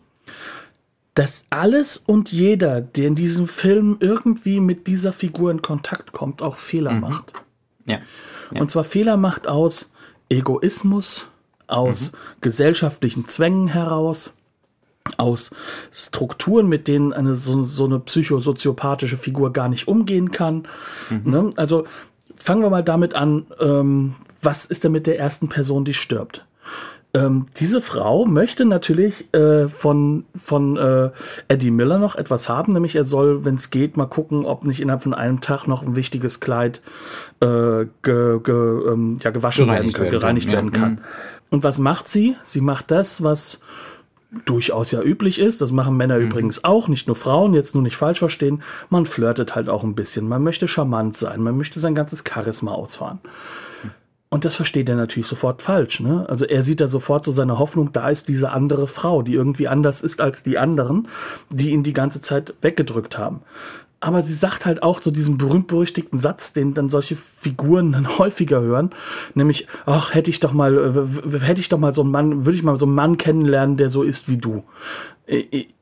dass 1.14 1.46
alles 1.50 1.98
und 1.98 2.32
jeder, 2.32 2.82
der 2.82 3.08
in 3.08 3.16
diesem 3.16 3.48
Film 3.48 3.98
irgendwie 4.00 4.60
mit 4.60 4.88
dieser 4.88 5.14
Figur 5.14 5.52
in 5.52 5.62
Kontakt 5.62 6.12
kommt, 6.12 6.42
auch 6.42 6.58
Fehler 6.58 6.94
mhm. 6.94 7.02
macht. 7.02 7.34
Ja. 7.86 8.00
ja. 8.52 8.62
Und 8.62 8.72
zwar 8.72 8.84
Fehler 8.84 9.18
macht 9.18 9.48
aus 9.48 9.92
Egoismus, 10.30 11.28
aus 11.68 12.12
mhm. 12.12 12.18
gesellschaftlichen 12.42 13.28
Zwängen 13.28 13.68
heraus, 13.68 14.34
aus 15.18 15.52
Strukturen, 15.92 16.68
mit 16.68 16.88
denen 16.88 17.14
eine 17.14 17.36
so, 17.36 17.64
so 17.64 17.86
eine 17.86 18.00
psychosoziopathische 18.00 19.18
Figur 19.18 19.52
gar 19.54 19.70
nicht 19.70 19.88
umgehen 19.88 20.32
kann. 20.32 20.68
Mhm. 21.10 21.32
Ne? 21.32 21.50
Also 21.56 21.86
fangen 22.38 22.62
wir 22.62 22.70
mal 22.70 22.84
damit 22.84 23.14
an, 23.16 23.48
ähm, 23.60 24.16
was 24.42 24.66
ist 24.66 24.84
denn 24.84 24.92
mit 24.92 25.08
der 25.08 25.20
ersten 25.20 25.50
Person, 25.50 25.86
die 25.86 25.94
stirbt? 25.94 26.46
Ähm, 27.12 27.48
diese 27.58 27.82
Frau 27.82 28.26
möchte 28.26 28.66
natürlich 28.66 29.34
äh, 29.34 29.68
von, 29.68 30.26
von 30.40 30.78
äh, 30.78 31.10
Eddie 31.48 31.72
Miller 31.72 31.98
noch 31.98 32.16
etwas 32.16 32.50
haben, 32.50 32.74
nämlich 32.74 32.96
er 32.96 33.04
soll, 33.04 33.46
wenn 33.46 33.56
es 33.56 33.72
geht, 33.72 33.98
mal 33.98 34.06
gucken, 34.06 34.46
ob 34.46 34.64
nicht 34.64 34.80
innerhalb 34.80 35.02
von 35.02 35.16
einem 35.16 35.42
Tag 35.42 35.66
noch 35.66 35.82
ein 35.82 35.96
wichtiges 35.96 36.40
Kleid 36.40 36.82
äh, 37.40 37.86
ge, 38.04 38.40
ge, 38.44 38.54
ähm, 38.54 39.18
ja, 39.24 39.32
gewaschen 39.32 39.66
gereinigt 39.66 39.98
werden, 39.98 40.04
werden, 40.04 40.20
gereinigt 40.20 40.52
werden 40.52 40.72
kann. 40.72 40.98
Ja. 40.98 41.04
Und 41.50 41.64
was 41.64 41.80
macht 41.80 42.08
sie? 42.08 42.36
Sie 42.44 42.62
macht 42.62 42.92
das, 42.92 43.24
was 43.24 43.60
durchaus 44.46 44.92
ja 44.92 45.02
üblich 45.02 45.40
ist. 45.40 45.62
Das 45.62 45.72
machen 45.72 45.98
Männer 45.98 46.20
mhm. 46.20 46.28
übrigens 46.28 46.64
auch, 46.64 46.88
nicht 46.88 47.08
nur 47.08 47.16
Frauen, 47.16 47.56
jetzt 47.56 47.74
nur 47.74 47.82
nicht 47.82 47.98
falsch 47.98 48.20
verstehen. 48.20 48.62
Man 48.92 49.08
flirtet 49.08 49.56
halt 49.56 49.68
auch 49.68 49.84
ein 49.84 49.96
bisschen. 49.96 50.28
Man 50.28 50.44
möchte 50.44 50.68
charmant 50.68 51.18
sein. 51.18 51.42
Man 51.42 51.58
möchte 51.58 51.80
sein 51.80 51.96
ganzes 51.96 52.24
Charisma 52.24 52.72
ausfahren. 52.72 53.20
Und 54.32 54.46
das 54.46 54.56
versteht 54.56 54.88
er 54.90 54.96
natürlich 54.96 55.28
sofort 55.28 55.64
falsch. 55.64 56.02
Ne? 56.02 56.26
Also 56.30 56.46
er 56.46 56.64
sieht 56.64 56.82
da 56.82 56.88
sofort 56.88 57.26
so 57.26 57.32
seine 57.32 57.58
Hoffnung, 57.58 57.92
da 57.92 58.10
ist 58.10 58.28
diese 58.28 58.52
andere 58.52 58.88
Frau, 58.88 59.24
die 59.24 59.34
irgendwie 59.34 59.68
anders 59.68 60.02
ist 60.02 60.22
als 60.22 60.44
die 60.44 60.60
anderen, 60.60 61.08
die 61.52 61.72
ihn 61.72 61.82
die 61.82 61.94
ganze 61.94 62.22
Zeit 62.22 62.54
weggedrückt 62.62 63.18
haben. 63.18 63.42
Aber 64.02 64.22
sie 64.22 64.34
sagt 64.34 64.66
halt 64.66 64.82
auch 64.82 65.02
so 65.02 65.12
diesen 65.12 65.38
berühmt-berüchtigten 65.38 66.20
Satz, 66.20 66.54
den 66.54 66.74
dann 66.74 66.90
solche 66.90 67.16
Figuren 67.16 67.92
dann 67.92 68.18
häufiger 68.20 68.62
hören, 68.62 68.92
nämlich, 69.34 69.68
ach, 69.86 70.14
hätte 70.14 70.30
ich 70.30 70.40
doch 70.40 70.54
mal, 70.54 70.78
äh, 70.78 71.40
hätte 71.40 71.60
ich 71.60 71.70
doch 71.70 71.80
mal 71.80 71.94
so 71.94 72.02
einen 72.02 72.12
Mann, 72.12 72.46
würde 72.46 72.56
ich 72.56 72.64
mal 72.64 72.78
so 72.78 72.86
einen 72.86 72.96
Mann 72.96 73.18
kennenlernen, 73.18 73.78
der 73.78 73.90
so 73.90 74.04
ist 74.04 74.30
wie 74.30 74.38
du. 74.38 74.64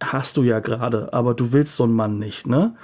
Hast 0.02 0.36
du 0.36 0.44
ja 0.44 0.60
gerade, 0.60 1.14
aber 1.14 1.34
du 1.34 1.52
willst 1.52 1.76
so 1.76 1.84
einen 1.84 1.94
Mann 1.94 2.18
nicht, 2.18 2.48
ne? 2.48 2.76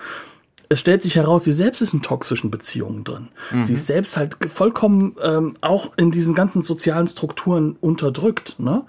Es 0.73 0.79
stellt 0.79 1.03
sich 1.03 1.15
heraus, 1.15 1.43
sie 1.43 1.53
selbst 1.53 1.81
ist 1.81 1.93
in 1.93 2.01
toxischen 2.01 2.51
Beziehungen 2.51 3.03
drin. 3.03 3.29
Mhm. 3.51 3.65
Sie 3.65 3.73
ist 3.73 3.87
selbst 3.87 4.17
halt 4.17 4.37
vollkommen 4.53 5.15
ähm, 5.21 5.55
auch 5.61 5.93
in 5.97 6.11
diesen 6.11 6.35
ganzen 6.35 6.63
sozialen 6.63 7.07
Strukturen 7.07 7.77
unterdrückt. 7.79 8.59
Ne? 8.59 8.83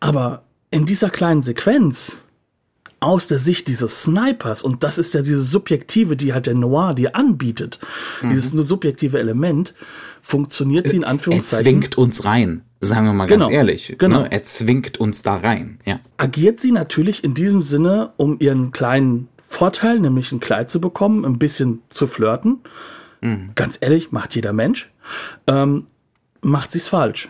Aber 0.00 0.44
in 0.70 0.86
dieser 0.86 1.10
kleinen 1.10 1.42
Sequenz 1.42 2.18
aus 3.00 3.26
der 3.26 3.38
Sicht 3.38 3.68
dieses 3.68 4.02
Snipers, 4.02 4.62
und 4.62 4.82
das 4.82 4.96
ist 4.96 5.12
ja 5.12 5.22
dieses 5.22 5.50
Subjektive, 5.50 6.16
die 6.16 6.32
halt 6.32 6.46
der 6.46 6.54
Noir 6.54 6.94
dir 6.94 7.16
anbietet, 7.16 7.78
mhm. 8.22 8.30
dieses 8.30 8.54
nur 8.54 8.64
subjektive 8.64 9.18
Element, 9.18 9.74
funktioniert 10.22 10.88
sie 10.88 10.96
in 10.96 11.04
Anführungszeichen. 11.04 11.66
Er 11.66 11.70
zwingt 11.70 11.98
uns 11.98 12.24
rein, 12.24 12.62
sagen 12.80 13.06
wir 13.06 13.12
mal 13.12 13.26
genau, 13.26 13.46
ganz 13.46 13.54
ehrlich. 13.54 13.96
Genau. 13.98 14.22
Ne? 14.22 14.32
Er 14.32 14.42
zwingt 14.42 14.98
uns 14.98 15.22
da 15.22 15.36
rein, 15.36 15.80
ja. 15.84 16.00
Agiert 16.16 16.60
sie 16.60 16.72
natürlich 16.72 17.24
in 17.24 17.34
diesem 17.34 17.60
Sinne, 17.60 18.12
um 18.16 18.38
ihren 18.38 18.72
kleinen 18.72 19.28
Vorteil, 19.48 20.00
nämlich 20.00 20.32
ein 20.32 20.40
Kleid 20.40 20.70
zu 20.70 20.80
bekommen, 20.80 21.24
ein 21.24 21.38
bisschen 21.38 21.82
zu 21.90 22.06
flirten. 22.06 22.60
Mhm. 23.20 23.50
Ganz 23.54 23.78
ehrlich, 23.80 24.12
macht 24.12 24.34
jeder 24.34 24.52
Mensch. 24.52 24.92
Ähm, 25.46 25.86
macht 26.40 26.72
sie's 26.72 26.88
falsch. 26.88 27.28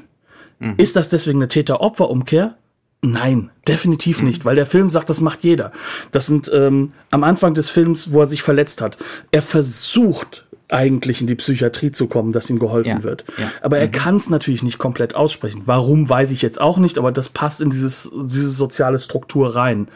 Mhm. 0.59 0.75
Ist 0.77 0.97
das 0.97 1.09
deswegen 1.09 1.39
eine 1.39 1.49
Täter-Opfer-Umkehr? 1.49 2.57
Nein, 3.03 3.51
definitiv 3.69 4.21
mhm. 4.21 4.29
nicht, 4.29 4.45
weil 4.45 4.57
der 4.57 4.67
Film 4.67 4.89
sagt, 4.89 5.11
das 5.11 5.21
macht 5.21 5.45
jeder. 5.45 5.73
Das 6.11 6.27
sind 6.27 6.51
ähm, 6.53 6.93
am 7.11 7.23
Anfang 7.23 7.55
des 7.55 7.69
Films, 7.69 8.13
wo 8.13 8.23
er 8.23 8.27
sich 8.27 8.43
verletzt 8.43 8.81
hat. 8.81 8.97
Er 9.31 9.43
versucht 9.43 10.47
eigentlich 10.69 11.21
in 11.21 11.27
die 11.27 11.35
Psychiatrie 11.35 11.93
zu 11.93 12.07
kommen, 12.07 12.33
dass 12.33 12.49
ihm 12.49 12.59
geholfen 12.59 12.89
ja, 12.89 13.03
wird. 13.03 13.25
Ja. 13.39 13.53
Aber 13.61 13.79
er 13.79 13.89
mhm. 13.89 13.93
kann 13.93 14.17
es 14.17 14.31
natürlich 14.31 14.63
nicht 14.63 14.79
komplett 14.79 15.15
aussprechen. 15.15 15.63
Warum, 15.67 16.09
weiß 16.09 16.31
ich 16.31 16.41
jetzt 16.43 16.61
auch 16.61 16.79
nicht, 16.79 16.97
aber 16.97 17.13
das 17.13 17.29
passt 17.29 17.61
in 17.61 17.71
dieses, 17.71 18.11
diese 18.15 18.51
soziale 18.51 18.99
Struktur 18.99 19.55
rein. 19.55 19.89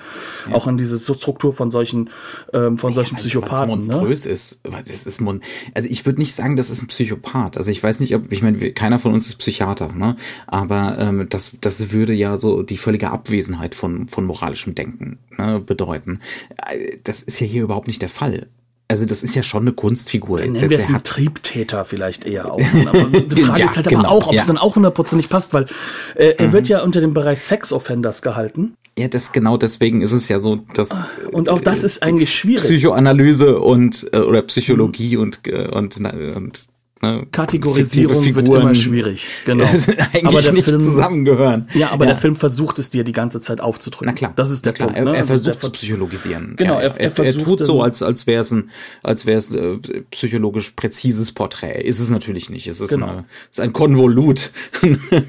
Ja. 0.49 0.55
Auch 0.55 0.67
in 0.67 0.77
diese 0.77 0.99
Struktur 0.99 1.55
von 1.55 1.71
solchen, 1.71 2.11
ähm, 2.53 2.77
von 2.77 2.93
solchen 2.93 3.17
Psychopathen. 3.17 3.71
Was 3.71 3.89
monströs 3.89 4.27
ne? 4.27 4.33
ist. 4.33 4.61
Das 4.63 5.07
ist 5.07 5.21
mon 5.21 5.41
also 5.75 5.89
ich 5.89 6.05
würde 6.05 6.21
nicht 6.21 6.35
sagen, 6.35 6.57
das 6.57 6.69
ist 6.69 6.83
ein 6.83 6.89
Psychopath. 6.89 7.57
Also 7.57 7.71
ich 7.71 7.83
weiß 7.83 8.01
nicht, 8.01 8.15
ob, 8.15 8.31
ich 8.31 8.43
meine, 8.43 8.73
keiner 8.73 8.99
von 8.99 9.15
uns 9.15 9.27
ist 9.27 9.37
Psychiater, 9.37 9.93
ne? 9.93 10.17
Aber 10.47 10.99
ähm, 10.99 11.27
das, 11.31 11.57
das 11.61 11.93
würde 11.93 12.13
ja 12.13 12.39
so 12.39 12.63
die 12.63 12.77
völlige 12.77 13.11
Abwesenheit 13.11 13.75
von, 13.75 14.09
von 14.09 14.27
moralischem 14.27 14.75
Denken 14.75 15.19
ne, 15.39 15.61
bedeuten. 15.61 16.21
Äh, 16.67 16.99
das 17.05 17.23
ist 17.23 17.41
ja 17.41 17.47
hier 17.47 17.63
überhaupt 17.63 17.87
nicht 17.87 18.03
der 18.03 18.09
Fall 18.11 18.49
also 18.91 19.05
das 19.05 19.23
ist 19.23 19.35
ja 19.35 19.43
schon 19.43 19.63
eine 19.63 19.73
Kunstfigur. 19.73 20.41
Nennen 20.41 20.55
der, 20.55 20.71
wir 20.71 20.79
es 20.79 20.87
einen 20.87 21.03
Triebtäter 21.03 21.85
vielleicht 21.85 22.25
eher 22.25 22.51
auch. 22.51 22.59
Aber 22.87 23.05
die 23.21 23.43
Frage 23.43 23.61
Ja, 23.61 23.67
ist 23.67 23.77
halt 23.77 23.89
genau, 23.89 24.01
aber 24.01 24.11
auch, 24.11 24.27
ob 24.29 24.35
ja. 24.35 24.41
es 24.41 24.47
dann 24.47 24.57
auch 24.57 24.77
hundertprozentig 24.77 25.29
passt, 25.29 25.53
weil 25.53 25.67
äh, 26.15 26.35
er 26.39 26.53
wird 26.53 26.69
ja 26.69 26.83
unter 26.83 27.01
dem 27.03 27.13
Bereich 27.13 27.43
Sex-Offenders 27.43 28.23
gehalten. 28.23 28.75
ja, 28.99 29.09
das 29.09 29.33
genau 29.33 29.59
deswegen 29.59 30.01
ist 30.01 30.13
es 30.13 30.29
ja 30.29 30.41
so, 30.41 30.57
dass 30.75 31.05
Und 31.33 31.51
auch 31.51 31.61
das 31.61 31.85
ist 31.85 32.03
eigentlich 32.03 32.35
schwierig. 32.35 32.65
Psychoanalyse 32.65 33.59
und 33.59 34.09
äh, 34.13 34.21
oder 34.21 34.41
Psychologie 34.43 35.17
und 35.19 35.47
äh, 35.47 35.69
und, 35.69 35.99
und 36.01 36.67
ne, 37.03 37.27
Kategorisierung 37.33 38.25
wird 38.35 38.49
immer 38.49 38.75
schwierig. 38.75 39.27
Genau. 39.45 39.65
eigentlich 39.65 40.25
aber 40.27 40.41
der 40.43 40.53
nicht 40.53 40.65
Film, 40.65 40.81
zusammengehören. 40.81 41.69
Ja, 41.75 41.91
aber 41.91 42.07
der 42.07 42.17
Film 42.17 42.37
versucht 42.37 42.79
es 42.79 42.91
dir 42.91 43.05
die 43.05 43.13
ganze 43.13 43.41
Zeit 43.41 43.61
aufzudrücken. 43.61 44.07
Na 44.07 44.13
klar, 44.13 44.33
Das 44.37 44.51
ist 44.51 44.67
der 44.67 44.73
klar. 44.73 44.89
Punkt. 44.89 44.99
Er, 44.99 45.05
ne? 45.05 45.11
er 45.13 45.17
Also 45.21 45.27
versucht 45.29 45.47
der 45.55 45.61
zu 45.61 45.71
psychologisieren. 45.73 46.55
Genau, 46.57 46.75
Ja, 46.75 46.81
er- 46.81 46.91
er 46.93 46.99
er, 46.99 47.05
er 47.05 47.11
versucht, 47.11 47.45
tut 47.45 47.65
so, 47.67 47.83
als 47.83 48.03
als 48.03 48.27
wäre 48.27 48.41
es 48.41 48.51
ein 48.53 48.71
als 49.03 49.27
wäre 49.27 49.39
es 49.39 49.53
äh, 49.55 49.79
psychologisch 50.11 50.71
präzises 50.71 51.33
Porträt. 51.33 51.83
Ist 51.83 51.99
es 52.01 52.11
natürlich 52.11 52.51
nicht. 52.51 52.67
Es 52.67 52.81
ist, 52.81 52.89
Genau. 52.91 53.07
eine, 53.09 53.25
ist 53.51 53.61
ein 53.61 53.73
Konvolut. 53.73 54.51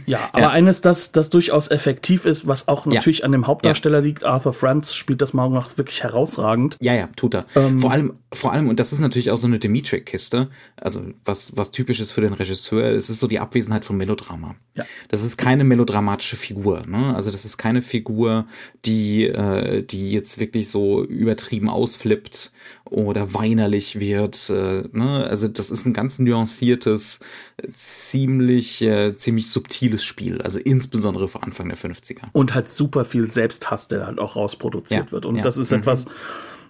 Ja, 0.05 0.19
aber 0.31 0.49
eines, 0.51 0.81
das, 0.81 1.11
das 1.11 1.29
durchaus 1.29 1.69
effektiv 1.69 2.25
ist, 2.25 2.47
was 2.47 2.67
auch 2.67 2.85
natürlich 2.85 3.23
an 3.25 3.31
dem 3.31 3.47
Hauptdarsteller 3.47 4.01
liegt. 4.01 4.23
Arthur 4.23 4.53
Franz 4.53 4.93
spielt 4.93 5.21
das 5.21 5.33
mal 5.33 5.49
noch 5.49 5.77
wirklich 5.77 6.03
herausragend. 6.03 6.77
Ja, 6.81 6.93
ja, 6.93 7.09
tut 7.15 7.33
er. 7.35 7.45
Ähm, 7.55 7.79
vor 7.79 7.91
allem, 7.91 8.13
vor 8.33 8.51
allem, 8.53 8.67
und 8.69 8.79
das 8.79 8.93
ist 8.93 8.99
natürlich 8.99 9.31
auch 9.31 9.37
so 9.37 9.47
eine 9.47 9.59
Dimitri-Kiste, 9.59 10.49
also 10.77 11.01
was, 11.25 11.55
was 11.59 11.71
typisch 11.71 11.99
ist 11.99 12.11
für 12.11 12.21
den 12.21 12.33
Regisseur, 12.33 12.85
es 12.85 13.09
ist 13.09 13.19
so 13.19 13.27
die 13.27 13.39
Abwesenheit 13.39 13.85
von 13.85 13.97
Melodrama. 13.97 14.55
Ja. 14.77 14.83
Das 15.09 15.23
ist 15.23 15.37
keine 15.37 15.63
melodramatische 15.63 16.35
Figur, 16.35 16.85
ne? 16.87 17.13
Also 17.15 17.31
das 17.31 17.45
ist 17.45 17.57
keine 17.57 17.81
Figur, 17.81 18.47
die, 18.85 19.27
äh, 19.27 19.83
die 19.83 20.11
jetzt 20.11 20.39
wirklich 20.39 20.69
so 20.69 21.03
übertrieben 21.03 21.69
ausflippt 21.69 22.51
oder 22.85 23.33
weinerlich 23.33 23.99
wird, 23.99 24.49
äh, 24.49 24.83
ne? 24.91 25.27
Also 25.29 25.47
das 25.47 25.69
ist 25.69 25.85
ein 25.85 25.93
ganz 25.93 26.17
nuanciertes, 26.17 27.19
ziemlich, 27.71 28.81
äh, 28.81 29.11
ziemlich 29.15 29.49
subtiles 29.49 30.03
Spiel, 30.03 30.41
also 30.41 30.59
insbesondere 30.59 31.27
für 31.27 31.43
Anfang 31.43 31.69
der 31.69 31.77
50er. 31.77 32.29
Und 32.31 32.55
halt 32.55 32.69
super 32.69 33.05
viel 33.05 33.31
Selbsthass, 33.31 33.87
der 33.87 34.07
halt 34.07 34.19
auch 34.19 34.35
rausproduziert 34.35 35.07
Ja, 35.07 35.11
wird. 35.11 35.25
Und 35.25 35.35
ja, 35.35 35.43
das 35.43 35.57
ist 35.57 35.71
mhm. 35.71 35.79
etwas, 35.79 36.05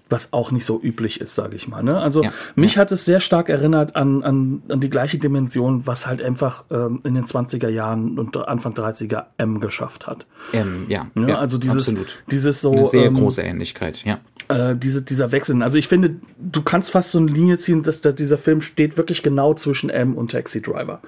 was 0.09 0.33
auch 0.33 0.51
nicht 0.51 0.65
so 0.65 0.79
üblich 0.81 1.21
ist, 1.21 1.35
sage 1.35 1.55
ich 1.55 1.67
mal. 1.67 1.83
Ne? 1.83 1.97
Also 1.99 2.23
Ja, 2.23 2.33
mich 2.55 2.77
hat 2.77 2.91
es 2.91 3.05
sehr 3.05 3.19
stark 3.19 3.49
erinnert 3.49 3.95
an, 3.95 4.23
an, 4.23 4.63
an 4.69 4.79
die 4.79 4.89
gleiche 4.89 5.17
Dimension, 5.17 5.85
was 5.85 6.07
halt 6.07 6.21
einfach 6.21 6.63
ähm, 6.71 7.01
in 7.03 7.13
den 7.13 7.25
20er 7.25 7.69
Jahren 7.69 8.17
und 8.17 8.35
Anfang 8.37 8.73
30er 8.73 9.25
M 9.37 9.59
geschafft 9.59 10.07
hat. 10.07 10.25
Ähm, 10.53 10.85
ja, 10.87 11.07
Ne? 11.15 11.29
ja, 11.29 11.37
also 11.37 11.57
dieses, 11.57 11.87
absolut. 11.87 12.17
dieses 12.31 12.61
so 12.61 12.71
Eine 12.71 12.85
sehr 12.85 13.05
ähm, 13.05 13.15
große 13.15 13.41
Ähnlichkeit, 13.41 14.03
ja. 14.05 14.19
Äh, 14.49 14.75
diese, 14.75 15.01
dieser 15.01 15.31
Wechsel. 15.31 15.61
Also 15.63 15.77
ich 15.77 15.87
finde, 15.87 16.15
du 16.37 16.61
kannst 16.61 16.91
fast 16.91 17.11
so 17.11 17.19
eine 17.19 17.31
Linie 17.31 17.57
ziehen, 17.57 17.83
dass 17.83 18.01
der, 18.01 18.13
dieser 18.13 18.37
Film 18.37 18.61
steht 18.61 18.97
wirklich 18.97 19.23
genau 19.23 19.53
zwischen 19.53 19.89
M 19.89 20.15
und 20.15 20.31
Taxi 20.31 20.61
Driver 20.61 21.01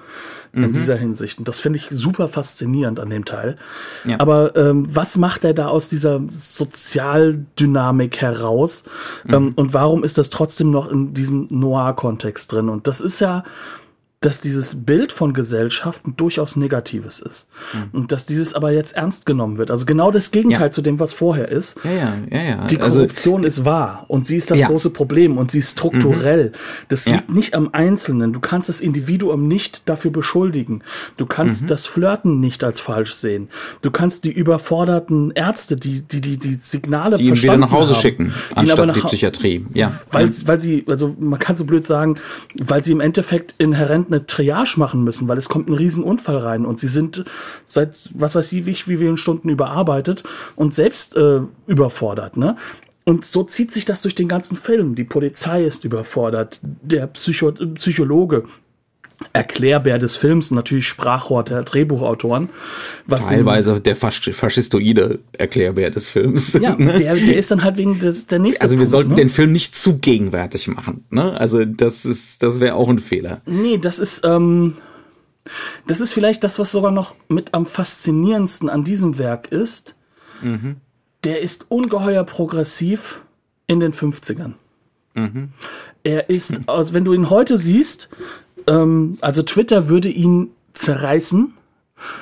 Mhm. 0.52 0.64
in 0.64 0.72
dieser 0.74 0.96
Hinsicht. 0.96 1.38
Und 1.38 1.48
das 1.48 1.60
finde 1.60 1.78
ich 1.78 1.88
super 1.90 2.28
faszinierend 2.28 3.00
an 3.00 3.08
dem 3.10 3.24
Teil. 3.24 3.56
Ja. 4.04 4.20
Aber 4.20 4.54
ähm, 4.54 4.86
was 4.90 5.16
macht 5.16 5.44
er 5.44 5.54
da 5.54 5.68
aus 5.68 5.88
dieser 5.88 6.20
Sozialdynamik 6.34 8.20
heraus? 8.20 8.84
Mhm. 9.24 9.34
Ähm, 9.34 9.52
und 9.56 9.72
warum 9.72 10.04
ist 10.04 10.18
das 10.18 10.30
trotzdem 10.30 10.70
noch 10.70 10.90
in 10.90 11.14
diesem 11.14 11.46
Noir-Kontext 11.50 12.52
drin? 12.52 12.68
Und 12.68 12.86
das 12.86 13.00
ist 13.00 13.20
ja 13.20 13.44
dass 14.22 14.40
dieses 14.40 14.84
Bild 14.84 15.12
von 15.12 15.34
Gesellschaften 15.34 16.14
durchaus 16.16 16.56
negatives 16.56 17.20
ist. 17.20 17.48
Und 17.92 18.10
dass 18.12 18.24
dieses 18.26 18.54
aber 18.54 18.70
jetzt 18.72 18.94
ernst 18.96 19.26
genommen 19.26 19.58
wird. 19.58 19.70
Also 19.70 19.84
genau 19.84 20.10
das 20.10 20.30
Gegenteil 20.30 20.60
Mhm. 20.60 20.64
Ja. 20.66 20.70
zu 20.72 20.80
dem, 20.82 20.98
was 21.00 21.12
vorher 21.14 21.48
ist. 21.50 21.76
Ja, 21.84 21.90
ja, 21.90 22.14
ja, 22.30 22.42
ja. 22.42 22.66
Die 22.66 22.80
also, 22.80 23.00
Korruption 23.00 23.44
ist 23.44 23.64
wahr 23.64 24.04
und 24.08 24.26
sie 24.26 24.36
ist 24.36 24.50
das 24.50 24.58
Ja. 24.60 24.68
Mhm. 24.68 24.72
große 24.72 24.90
Problem 24.90 25.36
und 25.38 25.50
sie 25.50 25.58
ist 25.58 25.72
strukturell. 25.72 26.52
Das 26.88 27.04
Ja. 27.04 27.12
liegt 27.16 27.30
nicht 27.30 27.54
am 27.54 27.70
Einzelnen. 27.72 28.32
Du 28.32 28.40
kannst 28.40 28.68
das 28.68 28.80
Individuum 28.80 29.46
nicht 29.48 29.82
dafür 29.86 30.10
beschuldigen. 30.10 30.82
Du 31.16 31.24
Mhm. 31.24 31.28
kannst 31.28 31.70
das 31.70 31.86
Flirten 31.86 32.40
nicht 32.40 32.64
als 32.64 32.80
falsch 32.80 33.14
sehen. 33.14 33.48
Du 33.82 33.90
kannst 33.90 34.24
die 34.24 34.32
überforderten 34.32 35.32
Ärzte, 35.32 35.76
die 35.76 36.02
die 36.02 36.20
die, 36.20 36.38
die 36.38 36.58
Signale 36.60 37.16
die 37.16 37.26
ihn 37.26 37.36
wieder 37.42 37.56
nach 37.56 37.72
Hause 37.72 37.92
haben, 37.94 38.00
schicken, 38.00 38.24
die 38.26 38.30
ihn 38.30 38.34
aber 38.52 38.60
anstatt 38.60 38.86
nach 38.86 38.94
die 38.94 39.00
Psychiatrie. 39.00 39.66
Ja. 39.74 39.92
weil, 40.10 40.30
weil 40.46 40.60
sie, 40.60 40.84
also 40.86 41.14
man 41.18 41.38
kann 41.38 41.56
so 41.56 41.64
blöd 41.64 41.86
sagen, 41.86 42.16
weil 42.56 42.84
sie 42.84 42.92
im 42.92 43.00
Endeffekt 43.00 43.54
inhärent 43.58 44.10
eine 44.12 44.26
Triage 44.26 44.74
machen 44.76 45.02
müssen, 45.04 45.28
weil 45.28 45.38
es 45.38 45.48
kommt 45.48 45.68
ein 45.68 45.74
Riesenunfall 45.74 46.36
rein 46.38 46.66
und 46.66 46.78
sie 46.78 46.88
sind 46.88 47.24
seit 47.66 48.10
was 48.14 48.34
weiß 48.34 48.52
ich 48.52 48.66
wie, 48.66 48.76
wie 48.86 48.96
vielen 48.96 49.16
Stunden 49.16 49.48
überarbeitet 49.48 50.22
und 50.56 50.74
selbst 50.74 51.16
äh, 51.16 51.40
überfordert, 51.66 52.36
ne? 52.36 52.56
Und 53.04 53.24
so 53.24 53.42
zieht 53.42 53.72
sich 53.72 53.84
das 53.84 54.00
durch 54.02 54.14
den 54.14 54.28
ganzen 54.28 54.56
Film. 54.56 54.94
Die 54.94 55.02
Polizei 55.02 55.64
ist 55.64 55.84
überfordert, 55.84 56.60
der 56.62 57.08
Psycho 57.08 57.50
Psychologe, 57.74 58.44
Erklärbär 59.32 59.98
des 59.98 60.16
Films, 60.16 60.50
natürlich 60.50 60.86
Sprachrohr 60.86 61.44
der 61.44 61.62
Drehbuchautoren. 61.62 62.48
Teilweise 63.08 63.80
der 63.80 63.96
Fasch 63.96 64.30
faschistoide 64.32 65.20
Erklärbär 65.38 65.90
des 65.90 66.06
Films. 66.06 66.54
ja, 66.54 66.76
ne? 66.76 66.92
der, 66.98 67.14
der 67.14 67.36
ist 67.36 67.50
dann 67.50 67.64
halt 67.64 67.76
wegen 67.76 67.98
des, 67.98 68.26
der 68.26 68.38
nächste 68.38 68.62
also 68.62 68.74
wir 68.74 68.78
Punkt, 68.78 68.90
sollten 68.90 69.10
ne? 69.10 69.16
den 69.16 69.28
Film 69.28 69.52
nicht 69.52 69.76
zu 69.76 69.98
gegenwärtig 69.98 70.68
machen. 70.68 71.04
Ne? 71.10 71.38
Also 71.38 71.64
das 71.64 72.04
ist, 72.04 72.42
das 72.42 72.60
wäre 72.60 72.74
auch 72.74 72.88
ein 72.88 72.98
Fehler. 72.98 73.40
Nee, 73.46 73.78
das 73.78 73.98
ist, 73.98 74.22
ähm, 74.24 74.76
das 75.86 76.00
ist 76.00 76.12
vielleicht 76.12 76.44
das, 76.44 76.58
was 76.58 76.70
sogar 76.70 76.92
noch 76.92 77.14
mit 77.28 77.54
am 77.54 77.66
faszinierendsten 77.66 78.68
an 78.68 78.84
diesem 78.84 79.18
Werk 79.18 79.50
ist. 79.50 79.94
Der 81.24 81.40
ist 81.40 81.66
ungeheuer 81.68 82.24
progressiv 82.24 83.20
in 83.66 83.78
den 83.80 83.92
50ern. 83.92 84.54
Er 86.04 86.30
ist, 86.30 86.60
also 86.66 86.94
wenn 86.94 87.04
du 87.04 87.12
ihn 87.12 87.30
heute 87.30 87.58
siehst, 87.58 88.08
ähm, 88.66 89.18
also 89.20 89.42
Twitter 89.42 89.88
würde 89.88 90.08
ihn 90.08 90.50
zerreißen, 90.74 91.54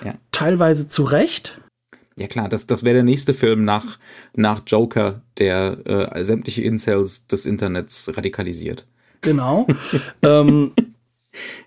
Ja. 0.04 0.14
teilweise 0.32 0.88
zu 0.88 1.04
Recht. 1.04 1.60
Ja 2.16 2.26
klar, 2.26 2.48
das, 2.48 2.66
das 2.66 2.82
wäre 2.82 2.94
der 2.94 3.02
nächste 3.02 3.32
Film 3.32 3.64
nach, 3.64 3.98
nach 4.34 4.62
Joker, 4.66 5.22
der 5.38 5.78
äh, 6.14 6.24
sämtliche 6.24 6.62
Incels 6.62 7.26
des 7.26 7.46
Internets 7.46 8.10
radikalisiert. 8.14 8.86
Genau. 9.22 9.66
ähm, 10.22 10.72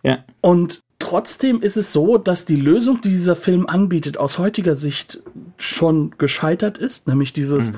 Ja. 0.03 0.23
Und 0.41 0.79
trotzdem 0.99 1.61
ist 1.61 1.77
es 1.77 1.93
so, 1.93 2.17
dass 2.17 2.45
die 2.45 2.55
Lösung, 2.57 3.01
die 3.01 3.09
dieser 3.09 3.35
Film 3.35 3.65
anbietet, 3.65 4.17
aus 4.17 4.37
heutiger 4.37 4.75
Sicht 4.75 5.19
schon 5.57 6.13
gescheitert 6.17 6.77
ist, 6.77 7.07
nämlich 7.07 7.33
dieses, 7.33 7.71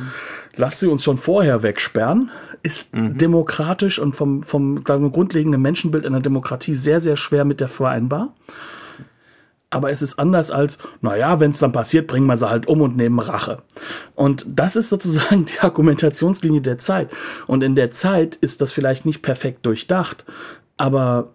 lasst 0.56 0.80
sie 0.80 0.88
uns 0.88 1.04
schon 1.04 1.18
vorher 1.18 1.62
wegsperren, 1.64 2.32
ist 2.66 2.90
demokratisch 3.20 4.00
und 4.00 4.16
vom, 4.16 4.42
vom 4.42 4.84
wir, 4.84 5.12
grundlegenden 5.12 5.62
Menschenbild 5.62 6.04
einer 6.04 6.20
Demokratie 6.20 6.74
sehr, 6.74 7.00
sehr 7.00 7.16
schwer 7.16 7.46
mit 7.46 7.62
der 7.62 7.68
vereinbar. 7.68 8.34
Aber 9.70 9.92
es 9.92 10.02
ist 10.02 10.18
anders 10.18 10.50
als, 10.50 10.80
naja, 11.02 11.40
wenn 11.40 11.52
es 11.52 11.60
dann 11.60 11.72
passiert, 11.72 12.08
bringen 12.08 12.26
wir 12.26 12.38
sie 12.38 12.50
halt 12.50 12.68
um 12.68 12.82
und 12.82 12.98
nehmen 12.98 13.20
Rache. 13.20 13.62
Und 14.16 14.46
das 14.48 14.76
ist 14.76 14.90
sozusagen 14.90 15.46
die 15.54 15.60
Argumentationslinie 15.60 16.62
der 16.62 16.80
Zeit. 16.80 17.12
Und 17.46 17.62
in 17.62 17.76
der 17.76 17.92
Zeit 17.92 18.36
ist 18.36 18.62
das 18.62 18.74
vielleicht 18.74 19.06
nicht 19.06 19.22
perfekt 19.22 19.64
durchdacht, 19.66 20.26
aber 20.78 21.34